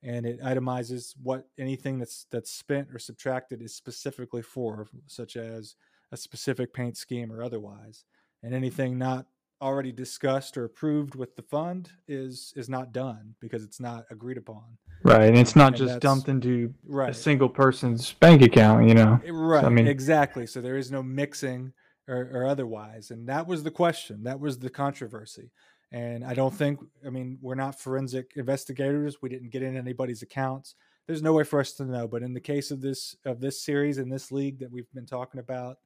and 0.03 0.25
it 0.25 0.41
itemizes 0.41 1.13
what 1.21 1.47
anything 1.57 1.99
that's 1.99 2.25
that's 2.31 2.51
spent 2.51 2.89
or 2.93 2.99
subtracted 2.99 3.61
is 3.61 3.75
specifically 3.75 4.41
for, 4.41 4.87
such 5.07 5.35
as 5.35 5.75
a 6.11 6.17
specific 6.17 6.73
paint 6.73 6.97
scheme 6.97 7.31
or 7.31 7.43
otherwise. 7.43 8.05
And 8.43 8.53
anything 8.53 8.97
not 8.97 9.25
already 9.59 9.91
discussed 9.91 10.55
or 10.55 10.65
approved 10.65 11.15
with 11.15 11.35
the 11.35 11.41
fund 11.41 11.89
is 12.07 12.53
is 12.55 12.69
not 12.69 12.91
done 12.91 13.35
because 13.39 13.63
it's 13.63 13.79
not 13.79 14.05
agreed 14.11 14.37
upon. 14.37 14.63
Right, 15.03 15.23
and 15.27 15.37
it's 15.37 15.55
not 15.55 15.69
And 15.69 15.77
just 15.77 15.99
dumped 15.99 16.29
into 16.29 16.73
a 16.99 17.13
single 17.13 17.49
person's 17.49 18.13
bank 18.13 18.41
account. 18.41 18.87
You 18.87 18.93
know. 18.95 19.19
Eh, 19.25 19.31
Right. 19.31 19.63
I 19.63 19.69
mean- 19.69 19.87
exactly. 19.87 20.45
So 20.45 20.61
there 20.61 20.77
is 20.77 20.91
no 20.91 21.01
mixing 21.01 21.73
or, 22.07 22.29
or 22.33 22.45
otherwise. 22.45 23.11
And 23.11 23.27
that 23.27 23.47
was 23.47 23.63
the 23.63 23.71
question. 23.71 24.23
That 24.23 24.39
was 24.39 24.59
the 24.59 24.69
controversy. 24.69 25.51
And 25.91 26.25
I 26.25 26.33
don't 26.33 26.53
think, 26.53 26.79
I 27.05 27.09
mean, 27.09 27.37
we're 27.41 27.55
not 27.55 27.79
forensic 27.79 28.33
investigators. 28.35 29.21
We 29.21 29.29
didn't 29.29 29.51
get 29.51 29.63
in 29.63 29.77
anybody's 29.77 30.21
accounts. 30.21 30.75
There's 31.05 31.21
no 31.21 31.31
way 31.31 31.43
for 31.43 31.61
us 31.61 31.71
to 31.73 31.85
know. 31.85 32.07
But 32.07 32.23
in 32.23 32.33
the 32.33 32.41
case 32.41 32.71
of 32.71 32.81
this 32.81 33.15
of 33.25 33.39
this 33.39 33.63
series 33.63 33.97
and 33.97 34.11
this 34.11 34.31
league 34.31 34.59
that 34.59 34.71
we've 34.71 34.91
been 34.93 35.05
talking 35.05 35.39
about, 35.39 35.77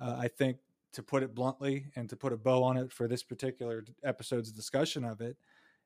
uh, 0.00 0.16
I 0.18 0.28
think 0.28 0.56
to 0.94 1.02
put 1.02 1.22
it 1.22 1.34
bluntly 1.34 1.86
and 1.96 2.08
to 2.08 2.16
put 2.16 2.32
a 2.32 2.36
bow 2.36 2.62
on 2.62 2.76
it 2.76 2.92
for 2.92 3.06
this 3.06 3.22
particular 3.22 3.84
episode's 4.04 4.50
discussion 4.50 5.04
of 5.04 5.20
it 5.20 5.36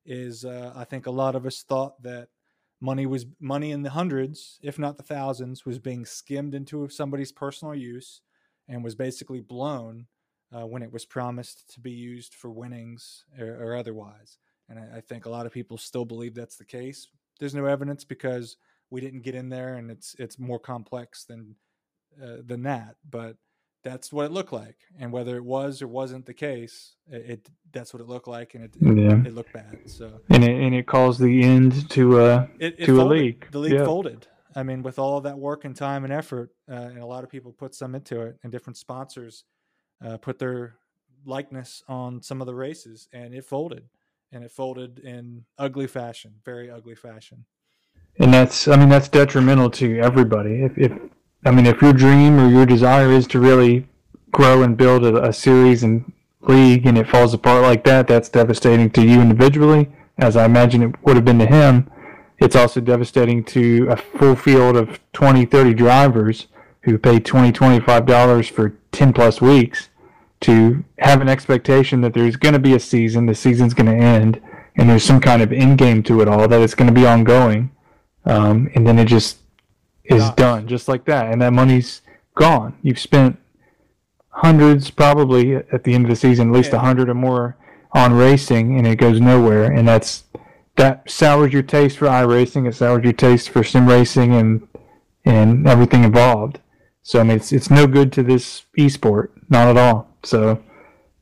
is 0.06 0.44
uh, 0.44 0.72
I 0.76 0.84
think 0.84 1.06
a 1.06 1.10
lot 1.10 1.34
of 1.34 1.44
us 1.44 1.62
thought 1.62 2.00
that 2.02 2.28
money 2.80 3.06
was 3.06 3.26
money 3.40 3.72
in 3.72 3.82
the 3.82 3.90
hundreds, 3.90 4.58
if 4.62 4.78
not 4.78 4.96
the 4.96 5.02
thousands, 5.02 5.66
was 5.66 5.78
being 5.78 6.04
skimmed 6.04 6.54
into 6.54 6.88
somebody's 6.88 7.32
personal 7.32 7.74
use 7.74 8.20
and 8.68 8.84
was 8.84 8.94
basically 8.94 9.40
blown 9.40 10.06
uh, 10.54 10.66
when 10.66 10.82
it 10.82 10.92
was 10.92 11.04
promised 11.04 11.72
to 11.74 11.80
be 11.80 11.90
used 11.90 12.34
for 12.34 12.50
winnings 12.50 13.24
or, 13.38 13.46
or 13.62 13.76
otherwise. 13.76 14.38
And 14.68 14.78
I, 14.78 14.98
I 14.98 15.00
think 15.00 15.26
a 15.26 15.30
lot 15.30 15.46
of 15.46 15.52
people 15.52 15.78
still 15.78 16.04
believe 16.04 16.34
that's 16.34 16.56
the 16.56 16.64
case. 16.64 17.08
There's 17.38 17.54
no 17.54 17.66
evidence 17.66 18.04
because 18.04 18.56
we 18.90 19.00
didn't 19.00 19.22
get 19.22 19.34
in 19.34 19.48
there, 19.48 19.74
and 19.76 19.90
it's 19.90 20.14
it's 20.18 20.38
more 20.38 20.58
complex 20.58 21.24
than 21.24 21.54
uh, 22.22 22.38
than 22.44 22.62
that. 22.64 22.96
But 23.08 23.36
that's 23.84 24.12
what 24.12 24.26
it 24.26 24.32
looked 24.32 24.52
like, 24.52 24.76
and 24.98 25.12
whether 25.12 25.36
it 25.36 25.44
was 25.44 25.82
or 25.82 25.88
wasn't 25.88 26.26
the 26.26 26.34
case, 26.34 26.96
it, 27.10 27.30
it 27.30 27.48
that's 27.72 27.92
what 27.94 28.00
it 28.00 28.08
looked 28.08 28.26
like, 28.28 28.54
and 28.54 28.64
it 28.64 28.74
it, 28.80 28.98
Yeah. 28.98 29.22
it 29.28 29.34
looked 29.34 29.52
bad. 29.52 29.78
So 29.86 30.20
And 30.30 30.42
it 30.42 30.50
and 30.60 30.74
it 30.74 30.86
caused 30.86 31.20
the 31.20 31.42
end 31.42 31.88
to 31.90 32.20
uh 32.20 32.46
it, 32.58 32.78
to 32.86 32.94
a 32.94 32.96
folded. 32.96 33.18
league. 33.18 33.46
The 33.52 33.58
league 33.58 33.72
Yeah. 33.74 33.84
folded. 33.84 34.26
I 34.56 34.62
mean, 34.64 34.82
with 34.82 34.98
all 34.98 35.20
that 35.20 35.38
work 35.38 35.64
and 35.64 35.76
time 35.76 36.04
and 36.04 36.12
effort, 36.12 36.50
uh, 36.68 36.74
and 36.74 36.98
a 36.98 37.06
lot 37.06 37.22
of 37.22 37.30
people 37.30 37.52
put 37.52 37.74
some 37.74 37.94
into 37.94 38.22
it, 38.22 38.38
and 38.42 38.50
different 38.50 38.76
sponsors 38.78 39.44
uh, 40.04 40.16
put 40.16 40.38
their 40.38 40.74
likeness 41.24 41.82
on 41.88 42.22
some 42.22 42.40
of 42.40 42.46
the 42.46 42.54
races, 42.54 43.08
and 43.12 43.34
it 43.34 43.44
folded. 43.44 43.84
And 44.30 44.44
it 44.44 44.50
folded 44.50 44.98
in 44.98 45.44
ugly 45.58 45.86
fashion, 45.86 46.34
very 46.44 46.70
ugly 46.70 46.94
fashion. 46.94 47.46
and 48.18 48.32
that's 48.34 48.68
I 48.68 48.76
mean 48.76 48.88
that's 48.90 49.08
detrimental 49.08 49.70
to 49.70 49.98
everybody. 50.00 50.62
If, 50.64 50.76
if 50.76 50.92
I 51.46 51.50
mean 51.50 51.64
if 51.66 51.80
your 51.80 51.92
dream 51.94 52.38
or 52.38 52.48
your 52.48 52.66
desire 52.66 53.10
is 53.10 53.26
to 53.28 53.40
really 53.40 53.86
grow 54.30 54.62
and 54.62 54.76
build 54.76 55.04
a, 55.04 55.24
a 55.24 55.32
series 55.32 55.82
and 55.82 56.12
league 56.42 56.86
and 56.86 56.98
it 56.98 57.08
falls 57.08 57.32
apart 57.32 57.62
like 57.62 57.84
that, 57.84 58.06
that's 58.06 58.28
devastating 58.28 58.90
to 58.90 59.02
you 59.02 59.20
individually, 59.20 59.90
as 60.18 60.36
I 60.36 60.44
imagine 60.44 60.82
it 60.82 60.94
would 61.04 61.16
have 61.16 61.24
been 61.24 61.38
to 61.38 61.46
him. 61.46 61.90
it's 62.38 62.54
also 62.56 62.80
devastating 62.80 63.42
to 63.44 63.88
a 63.88 63.96
full 63.96 64.36
field 64.36 64.76
of 64.76 65.00
20, 65.14 65.46
30 65.46 65.74
drivers 65.74 66.46
who 66.82 66.98
pay 66.98 67.18
20, 67.18 67.50
25 67.52 68.04
dollars 68.06 68.48
for 68.48 68.76
10 68.92 69.12
plus 69.14 69.40
weeks 69.40 69.87
to 70.40 70.84
have 70.98 71.20
an 71.20 71.28
expectation 71.28 72.00
that 72.02 72.14
there's 72.14 72.36
going 72.36 72.52
to 72.52 72.58
be 72.58 72.74
a 72.74 72.80
season, 72.80 73.26
the 73.26 73.34
season's 73.34 73.74
going 73.74 73.86
to 73.86 74.04
end, 74.04 74.40
and 74.76 74.88
there's 74.88 75.04
some 75.04 75.20
kind 75.20 75.42
of 75.42 75.52
end 75.52 75.78
game 75.78 76.02
to 76.04 76.20
it 76.20 76.28
all, 76.28 76.46
that 76.46 76.60
it's 76.60 76.74
going 76.74 76.92
to 76.92 77.00
be 77.00 77.06
ongoing, 77.06 77.70
um, 78.24 78.70
and 78.74 78.86
then 78.86 78.98
it 78.98 79.06
just 79.06 79.38
is 80.04 80.22
Gosh. 80.22 80.36
done, 80.36 80.68
just 80.68 80.88
like 80.88 81.04
that, 81.06 81.32
and 81.32 81.42
that 81.42 81.52
money's 81.52 82.02
gone. 82.34 82.76
You've 82.82 82.98
spent 82.98 83.38
hundreds, 84.30 84.90
probably 84.90 85.56
at 85.56 85.84
the 85.84 85.94
end 85.94 86.04
of 86.04 86.10
the 86.10 86.16
season, 86.16 86.50
at 86.50 86.54
least 86.54 86.72
a 86.72 86.76
yeah. 86.76 86.82
hundred 86.82 87.08
or 87.08 87.14
more 87.14 87.56
on 87.92 88.12
racing, 88.12 88.78
and 88.78 88.86
it 88.86 88.96
goes 88.96 89.20
nowhere, 89.20 89.64
and 89.64 89.86
that's 89.86 90.24
that 90.76 91.10
sours 91.10 91.52
your 91.52 91.62
taste 91.62 91.98
for 91.98 92.06
iRacing. 92.06 92.68
It 92.68 92.74
sours 92.74 93.02
your 93.02 93.12
taste 93.12 93.50
for 93.50 93.64
sim 93.64 93.86
racing 93.86 94.34
and 94.34 94.66
and 95.24 95.66
everything 95.66 96.04
involved. 96.04 96.60
So 97.02 97.20
I 97.20 97.24
mean, 97.24 97.36
it's 97.36 97.52
it's 97.52 97.70
no 97.70 97.86
good 97.86 98.12
to 98.12 98.22
this 98.22 98.64
esport, 98.78 99.30
not 99.48 99.68
at 99.68 99.76
all. 99.76 100.08
So 100.28 100.62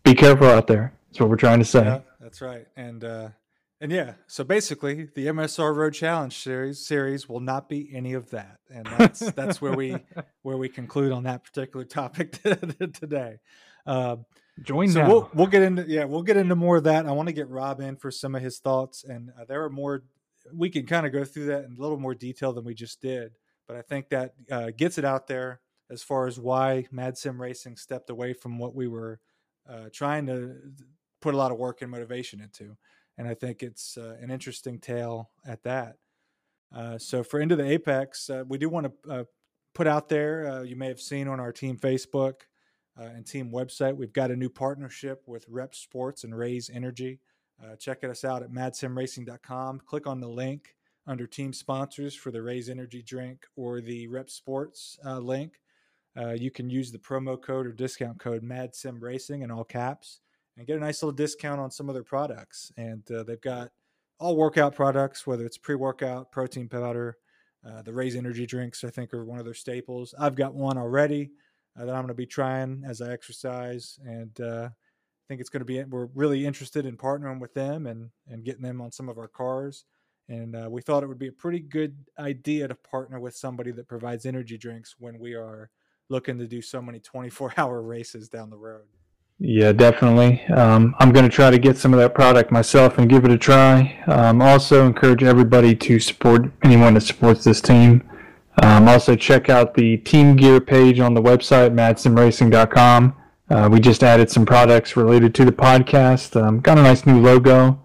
be 0.02 0.14
careful 0.14 0.48
out 0.48 0.66
there. 0.66 0.92
That's 1.07 1.20
what 1.20 1.28
we're 1.28 1.36
trying 1.36 1.61
to 1.61 1.64
say. 1.64 1.84
Yeah, 1.84 2.00
that's 2.20 2.40
right. 2.40 2.66
And 2.76 3.04
uh, 3.04 3.28
and 3.80 3.92
yeah, 3.92 4.14
so 4.26 4.42
basically, 4.42 5.09
the 5.14 5.26
MSR 5.26 5.76
Road 5.76 5.94
Challenge 5.94 6.36
series 6.36 6.84
series 6.84 7.28
will 7.28 7.38
not 7.38 7.68
be 7.68 7.88
any 7.94 8.14
of 8.14 8.30
that, 8.30 8.59
and 8.68 8.84
that's 8.98 9.20
that's 9.36 9.62
where 9.62 9.74
we 9.74 9.96
where 10.42 10.57
we 10.57 10.68
conclude 10.68 11.12
on 11.12 11.22
that 11.22 11.44
particular 11.44 11.84
topic 11.84 12.32
today. 12.42 13.38
Uh, 13.86 14.16
Join 14.61 14.88
so 14.88 15.02
now. 15.02 15.09
We'll, 15.09 15.30
we'll 15.34 15.46
get 15.46 15.62
into 15.62 15.84
yeah 15.86 16.02
we'll 16.02 16.24
get 16.24 16.36
into 16.36 16.57
more 16.57 16.78
of 16.78 16.84
that. 16.84 17.07
I 17.07 17.12
want 17.12 17.28
to 17.28 17.32
get 17.32 17.48
Rob 17.48 17.80
in 17.80 17.94
for 17.94 18.11
some 18.11 18.34
of 18.34 18.42
his 18.42 18.59
thoughts, 18.59 19.04
and 19.04 19.30
uh, 19.40 19.44
there 19.44 19.62
are 19.62 19.70
more. 19.70 20.02
We 20.52 20.68
can 20.68 20.84
kind 20.84 21.07
of 21.07 21.12
go 21.12 21.24
through 21.24 21.46
that 21.46 21.64
in 21.64 21.76
a 21.78 21.80
little 21.80 21.98
more 21.98 22.14
detail 22.16 22.52
than 22.52 22.64
we 22.64 22.74
just 22.74 23.00
did, 23.00 23.34
but 23.68 23.76
I 23.76 23.82
think 23.82 24.09
that 24.09 24.34
uh, 24.50 24.70
gets 24.76 24.98
it 24.98 25.04
out 25.04 25.28
there 25.28 25.61
as 25.91 26.03
far 26.03 26.26
as 26.26 26.39
why 26.39 26.87
Mad 26.91 27.16
Sim 27.16 27.41
Racing 27.41 27.76
stepped 27.76 28.11
away 28.11 28.32
from 28.32 28.59
what 28.59 28.74
we 28.74 28.89
were 28.89 29.20
uh, 29.68 29.89
trying 29.93 30.26
to 30.26 30.57
put 31.20 31.34
a 31.34 31.37
lot 31.37 31.53
of 31.53 31.59
work 31.59 31.82
and 31.82 31.91
motivation 31.91 32.41
into. 32.41 32.76
And 33.18 33.26
I 33.26 33.34
think 33.34 33.62
it's 33.62 33.97
uh, 33.97 34.16
an 34.20 34.30
interesting 34.30 34.78
tale 34.78 35.30
at 35.47 35.62
that. 35.64 35.97
Uh, 36.74 36.99
so 36.99 37.22
for 37.22 37.41
Into 37.41 37.57
the 37.57 37.64
Apex, 37.64 38.28
uh, 38.28 38.45
we 38.47 38.59
do 38.59 38.68
want 38.68 38.87
to 38.87 39.11
uh, 39.11 39.24
put 39.74 39.87
out 39.87 40.09
there, 40.09 40.51
uh, 40.51 40.62
you 40.62 40.76
may 40.76 40.89
have 40.89 41.01
seen 41.01 41.28
on 41.28 41.41
our 41.41 41.53
team 41.53 41.78
Facebook 41.78 42.43
and 42.99 43.26
team 43.26 43.51
website, 43.53 43.95
we've 43.95 44.12
got 44.14 44.30
a 44.30 44.37
new 44.37 44.49
partnership 44.49 45.22
with 45.26 45.47
REPP 45.51 45.74
Sports 45.74 46.24
and 46.24 46.34
Raze 46.34 46.70
Energy. 46.72 47.20
check 47.78 48.03
us 48.05 48.24
out 48.24 48.43
at 48.43 48.51
madsimracing.com. 48.51 49.80
Click 49.80 50.07
on 50.07 50.18
the 50.18 50.28
link 50.28 50.74
under 51.07 51.26
team 51.26 51.53
sponsors 51.53 52.14
for 52.14 52.30
the 52.30 52.41
Raze 52.41 52.70
Energy 52.70 53.03
drink 53.03 53.45
or 53.55 53.82
the 53.82 54.09
REPP 54.09 54.30
Sports 54.30 54.99
link 55.05 55.61
uh, 56.18 56.32
you 56.32 56.50
can 56.50 56.70
use 56.70 56.90
the 56.90 56.98
promo 56.98 57.40
code 57.40 57.66
or 57.66 57.72
discount 57.72 58.18
code 58.18 58.42
MadSim 58.42 59.00
Racing 59.00 59.42
in 59.42 59.50
all 59.50 59.64
caps 59.64 60.20
and 60.56 60.66
get 60.66 60.76
a 60.76 60.80
nice 60.80 61.02
little 61.02 61.16
discount 61.16 61.60
on 61.60 61.70
some 61.70 61.88
of 61.88 61.94
their 61.94 62.04
products. 62.04 62.72
And 62.76 63.08
uh, 63.10 63.22
they've 63.22 63.40
got 63.40 63.70
all 64.18 64.36
workout 64.36 64.74
products, 64.74 65.26
whether 65.26 65.44
it's 65.44 65.58
pre-workout, 65.58 66.32
protein 66.32 66.68
powder, 66.68 67.18
uh, 67.66 67.82
the 67.82 67.92
Raze 67.92 68.16
Energy 68.16 68.46
drinks. 68.46 68.84
I 68.84 68.90
think 68.90 69.12
are 69.12 69.24
one 69.24 69.38
of 69.38 69.44
their 69.44 69.54
staples. 69.54 70.14
I've 70.18 70.36
got 70.36 70.54
one 70.54 70.78
already 70.78 71.32
uh, 71.78 71.84
that 71.84 71.94
I'm 71.94 72.02
going 72.02 72.08
to 72.08 72.14
be 72.14 72.26
trying 72.26 72.82
as 72.86 73.02
I 73.02 73.12
exercise, 73.12 73.98
and 74.04 74.40
uh, 74.40 74.68
I 74.70 75.24
think 75.28 75.40
it's 75.40 75.50
going 75.50 75.60
to 75.60 75.66
be. 75.66 75.82
We're 75.84 76.08
really 76.14 76.46
interested 76.46 76.86
in 76.86 76.96
partnering 76.96 77.40
with 77.40 77.54
them 77.54 77.86
and 77.86 78.10
and 78.28 78.44
getting 78.44 78.62
them 78.62 78.80
on 78.80 78.92
some 78.92 79.08
of 79.08 79.18
our 79.18 79.28
cars. 79.28 79.84
And 80.28 80.56
uh, 80.56 80.68
we 80.70 80.82
thought 80.82 81.04
it 81.04 81.06
would 81.06 81.20
be 81.20 81.28
a 81.28 81.32
pretty 81.32 81.60
good 81.60 81.96
idea 82.18 82.66
to 82.66 82.74
partner 82.74 83.20
with 83.20 83.36
somebody 83.36 83.70
that 83.72 83.86
provides 83.86 84.26
energy 84.26 84.58
drinks 84.58 84.96
when 84.98 85.20
we 85.20 85.34
are 85.34 85.70
looking 86.09 86.38
to 86.38 86.46
do 86.46 86.62
so 86.62 86.80
many 86.80 86.98
24 87.00 87.54
hour 87.57 87.82
races 87.82 88.28
down 88.28 88.50
the 88.50 88.57
road. 88.57 88.82
Yeah, 89.38 89.72
definitely. 89.72 90.42
Um, 90.46 90.94
I'm 90.98 91.12
going 91.12 91.28
to 91.28 91.34
try 91.34 91.50
to 91.50 91.59
get 91.59 91.76
some 91.76 91.92
of 91.92 92.00
that 92.00 92.14
product 92.14 92.50
myself 92.50 92.96
and 92.96 93.09
give 93.09 93.26
it 93.26 93.30
a 93.30 93.36
try. 93.36 94.02
Um, 94.07 94.40
also, 94.40 94.86
encourage 94.86 95.22
everybody 95.22 95.74
to 95.74 96.00
support 96.00 96.50
anyone 96.64 96.94
that 96.94 97.02
supports 97.02 97.44
this 97.44 97.61
team. 97.61 98.02
Um, 98.62 98.88
also, 98.88 99.14
check 99.14 99.50
out 99.50 99.74
the 99.74 99.98
Team 99.98 100.36
Gear 100.36 100.59
page 100.61 101.00
on 101.00 101.12
the 101.12 101.20
website, 101.20 101.74
madsimracing.com. 101.74 103.14
Uh, 103.50 103.68
we 103.70 103.78
just 103.78 104.02
added 104.02 104.30
some 104.30 104.46
products 104.46 104.96
related 104.96 105.34
to 105.34 105.44
the 105.44 105.52
podcast. 105.52 106.40
Um, 106.40 106.61
got 106.61 106.78
a 106.78 106.82
nice 106.82 107.04
new 107.04 107.20
logo 107.20 107.78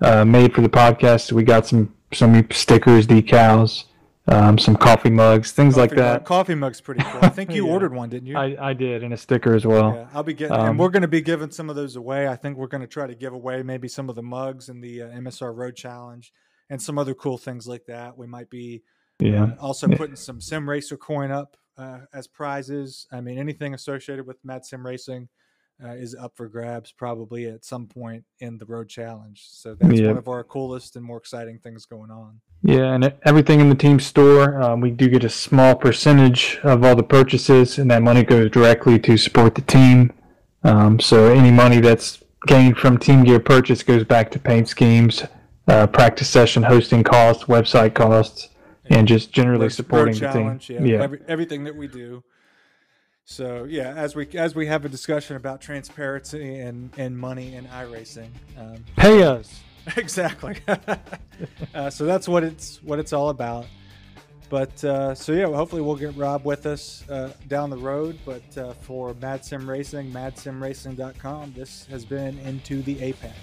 uh, 0.00 0.24
made 0.24 0.52
for 0.52 0.62
the 0.62 0.68
podcast. 0.68 1.32
We 1.32 1.44
got 1.44 1.66
some 1.66 1.94
some 2.12 2.50
stickers, 2.50 3.06
decals, 3.06 3.84
um, 4.30 4.58
some 4.58 4.76
coffee 4.76 5.10
mugs, 5.10 5.52
things 5.52 5.74
coffee 5.74 5.80
like 5.80 5.96
that. 5.96 6.12
Mug, 6.20 6.24
coffee 6.24 6.54
mug's 6.54 6.80
pretty 6.80 7.02
cool. 7.02 7.20
I 7.22 7.28
think 7.28 7.50
you 7.54 7.66
yeah. 7.66 7.72
ordered 7.72 7.94
one, 7.94 8.08
didn't 8.08 8.28
you? 8.28 8.36
I, 8.36 8.70
I 8.70 8.72
did, 8.72 9.02
and 9.02 9.12
a 9.12 9.16
sticker 9.16 9.54
as 9.54 9.66
well. 9.66 9.94
Yeah, 9.94 10.08
I'll 10.12 10.22
be 10.22 10.34
getting, 10.34 10.56
um, 10.56 10.68
and 10.70 10.78
we're 10.78 10.90
going 10.90 11.02
to 11.02 11.08
be 11.08 11.20
giving 11.20 11.50
some 11.50 11.70
of 11.70 11.76
those 11.76 11.96
away. 11.96 12.28
I 12.28 12.36
think 12.36 12.56
we're 12.56 12.66
going 12.66 12.82
to 12.82 12.86
try 12.86 13.06
to 13.06 13.14
give 13.14 13.32
away 13.32 13.62
maybe 13.62 13.88
some 13.88 14.08
of 14.08 14.16
the 14.16 14.22
mugs 14.22 14.68
in 14.68 14.80
the 14.80 15.02
uh, 15.02 15.08
MSR 15.08 15.54
Road 15.54 15.76
Challenge 15.76 16.32
and 16.70 16.80
some 16.80 16.98
other 16.98 17.14
cool 17.14 17.38
things 17.38 17.66
like 17.66 17.86
that. 17.86 18.16
We 18.16 18.26
might 18.26 18.50
be 18.50 18.82
yeah. 19.18 19.44
Uh, 19.44 19.54
also 19.60 19.88
putting 19.88 20.16
some 20.16 20.40
Sim 20.40 20.68
Racer 20.68 20.96
coin 20.96 21.30
up 21.30 21.56
uh, 21.76 22.00
as 22.12 22.26
prizes. 22.26 23.06
I 23.10 23.20
mean, 23.20 23.38
anything 23.38 23.74
associated 23.74 24.26
with 24.26 24.36
Mad 24.44 24.64
Sim 24.64 24.86
Racing 24.86 25.28
uh, 25.82 25.90
is 25.90 26.14
up 26.14 26.36
for 26.36 26.48
grabs 26.48 26.92
probably 26.92 27.46
at 27.46 27.64
some 27.64 27.86
point 27.86 28.24
in 28.40 28.58
the 28.58 28.66
road 28.66 28.88
challenge. 28.88 29.46
So 29.48 29.74
that's 29.74 29.98
yeah. 29.98 30.08
one 30.08 30.18
of 30.18 30.28
our 30.28 30.44
coolest 30.44 30.96
and 30.96 31.04
more 31.04 31.18
exciting 31.18 31.58
things 31.58 31.86
going 31.86 32.10
on. 32.10 32.40
Yeah, 32.62 32.94
and 32.94 33.14
everything 33.24 33.60
in 33.60 33.68
the 33.68 33.76
team 33.76 34.00
store, 34.00 34.60
um, 34.60 34.80
we 34.80 34.90
do 34.90 35.08
get 35.08 35.22
a 35.22 35.28
small 35.28 35.76
percentage 35.76 36.58
of 36.64 36.84
all 36.84 36.96
the 36.96 37.04
purchases, 37.04 37.78
and 37.78 37.90
that 37.90 38.02
money 38.02 38.24
goes 38.24 38.50
directly 38.50 38.98
to 39.00 39.16
support 39.16 39.54
the 39.54 39.62
team. 39.62 40.12
Um, 40.64 40.98
so 40.98 41.26
any 41.26 41.52
money 41.52 41.80
that's 41.80 42.22
gained 42.46 42.76
from 42.76 42.98
Team 42.98 43.22
Gear 43.22 43.38
purchase 43.38 43.82
goes 43.82 44.04
back 44.04 44.30
to 44.32 44.38
paint 44.40 44.68
schemes, 44.68 45.24
uh, 45.68 45.86
practice 45.86 46.28
session 46.28 46.64
hosting 46.64 47.04
costs, 47.04 47.44
website 47.44 47.94
costs, 47.94 48.48
and 48.86 49.06
just 49.06 49.32
generally 49.32 49.68
supporting 49.70 50.18
the 50.18 50.32
team. 50.32 50.60
Yeah, 50.68 50.96
yeah. 50.96 51.02
Every, 51.02 51.20
everything 51.28 51.64
that 51.64 51.76
we 51.76 51.86
do. 51.86 52.24
So 53.30 53.64
yeah, 53.64 53.92
as 53.94 54.16
we 54.16 54.26
as 54.28 54.54
we 54.54 54.66
have 54.68 54.86
a 54.86 54.88
discussion 54.88 55.36
about 55.36 55.60
transparency 55.60 56.60
and 56.60 56.90
and 56.96 57.16
money 57.16 57.54
in 57.56 57.66
iRacing, 57.66 58.30
um, 58.56 58.82
pay 58.96 59.22
us 59.22 59.60
exactly. 59.98 60.56
uh, 61.74 61.90
so 61.90 62.06
that's 62.06 62.26
what 62.26 62.42
it's 62.42 62.82
what 62.82 62.98
it's 62.98 63.12
all 63.12 63.28
about. 63.28 63.66
But 64.48 64.82
uh, 64.82 65.14
so 65.14 65.32
yeah, 65.32 65.44
hopefully 65.44 65.82
we'll 65.82 65.96
get 65.96 66.16
Rob 66.16 66.46
with 66.46 66.64
us 66.64 67.06
uh, 67.10 67.34
down 67.48 67.68
the 67.68 67.76
road. 67.76 68.18
But 68.24 68.56
uh, 68.56 68.72
for 68.72 69.12
Mad 69.12 69.44
Sim 69.44 69.68
Racing, 69.68 70.10
MadSimRacing.com, 70.10 71.52
this 71.54 71.84
has 71.90 72.06
been 72.06 72.38
into 72.38 72.80
the 72.80 72.98
apex. 73.02 73.34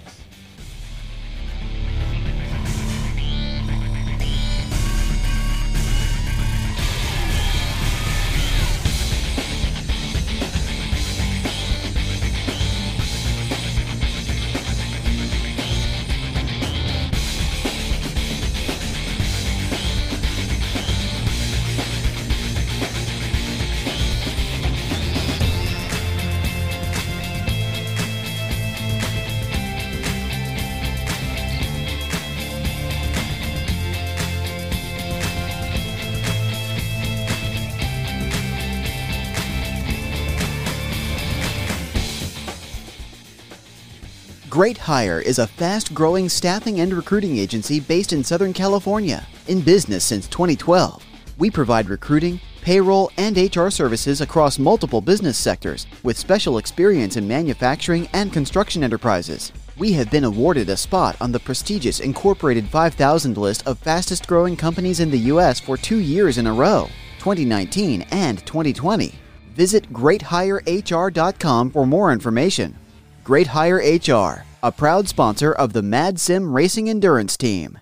Great 44.56 44.78
Hire 44.78 45.20
is 45.20 45.38
a 45.38 45.46
fast 45.46 45.92
growing 45.92 46.30
staffing 46.30 46.80
and 46.80 46.90
recruiting 46.90 47.36
agency 47.36 47.78
based 47.78 48.14
in 48.14 48.24
Southern 48.24 48.54
California, 48.54 49.22
in 49.48 49.60
business 49.60 50.02
since 50.02 50.26
2012. 50.28 51.04
We 51.36 51.50
provide 51.50 51.90
recruiting, 51.90 52.40
payroll, 52.62 53.10
and 53.18 53.36
HR 53.36 53.68
services 53.68 54.22
across 54.22 54.58
multiple 54.58 55.02
business 55.02 55.36
sectors 55.36 55.86
with 56.02 56.16
special 56.16 56.56
experience 56.56 57.18
in 57.18 57.28
manufacturing 57.28 58.08
and 58.14 58.32
construction 58.32 58.82
enterprises. 58.82 59.52
We 59.76 59.92
have 59.92 60.10
been 60.10 60.24
awarded 60.24 60.70
a 60.70 60.76
spot 60.78 61.16
on 61.20 61.32
the 61.32 61.40
prestigious 61.40 62.00
Incorporated 62.00 62.66
5000 62.68 63.36
list 63.36 63.66
of 63.66 63.78
fastest 63.80 64.26
growing 64.26 64.56
companies 64.56 65.00
in 65.00 65.10
the 65.10 65.28
U.S. 65.34 65.60
for 65.60 65.76
two 65.76 65.98
years 65.98 66.38
in 66.38 66.46
a 66.46 66.52
row, 66.54 66.88
2019 67.18 68.06
and 68.10 68.38
2020. 68.46 69.14
Visit 69.54 69.92
greathirehr.com 69.92 71.70
for 71.72 71.86
more 71.86 72.10
information. 72.10 72.74
Great 73.26 73.48
Hire 73.48 73.78
HR, 73.78 74.44
a 74.62 74.70
proud 74.70 75.08
sponsor 75.08 75.50
of 75.50 75.72
the 75.72 75.82
Mad 75.82 76.20
Sim 76.20 76.52
Racing 76.52 76.88
Endurance 76.88 77.36
Team. 77.36 77.80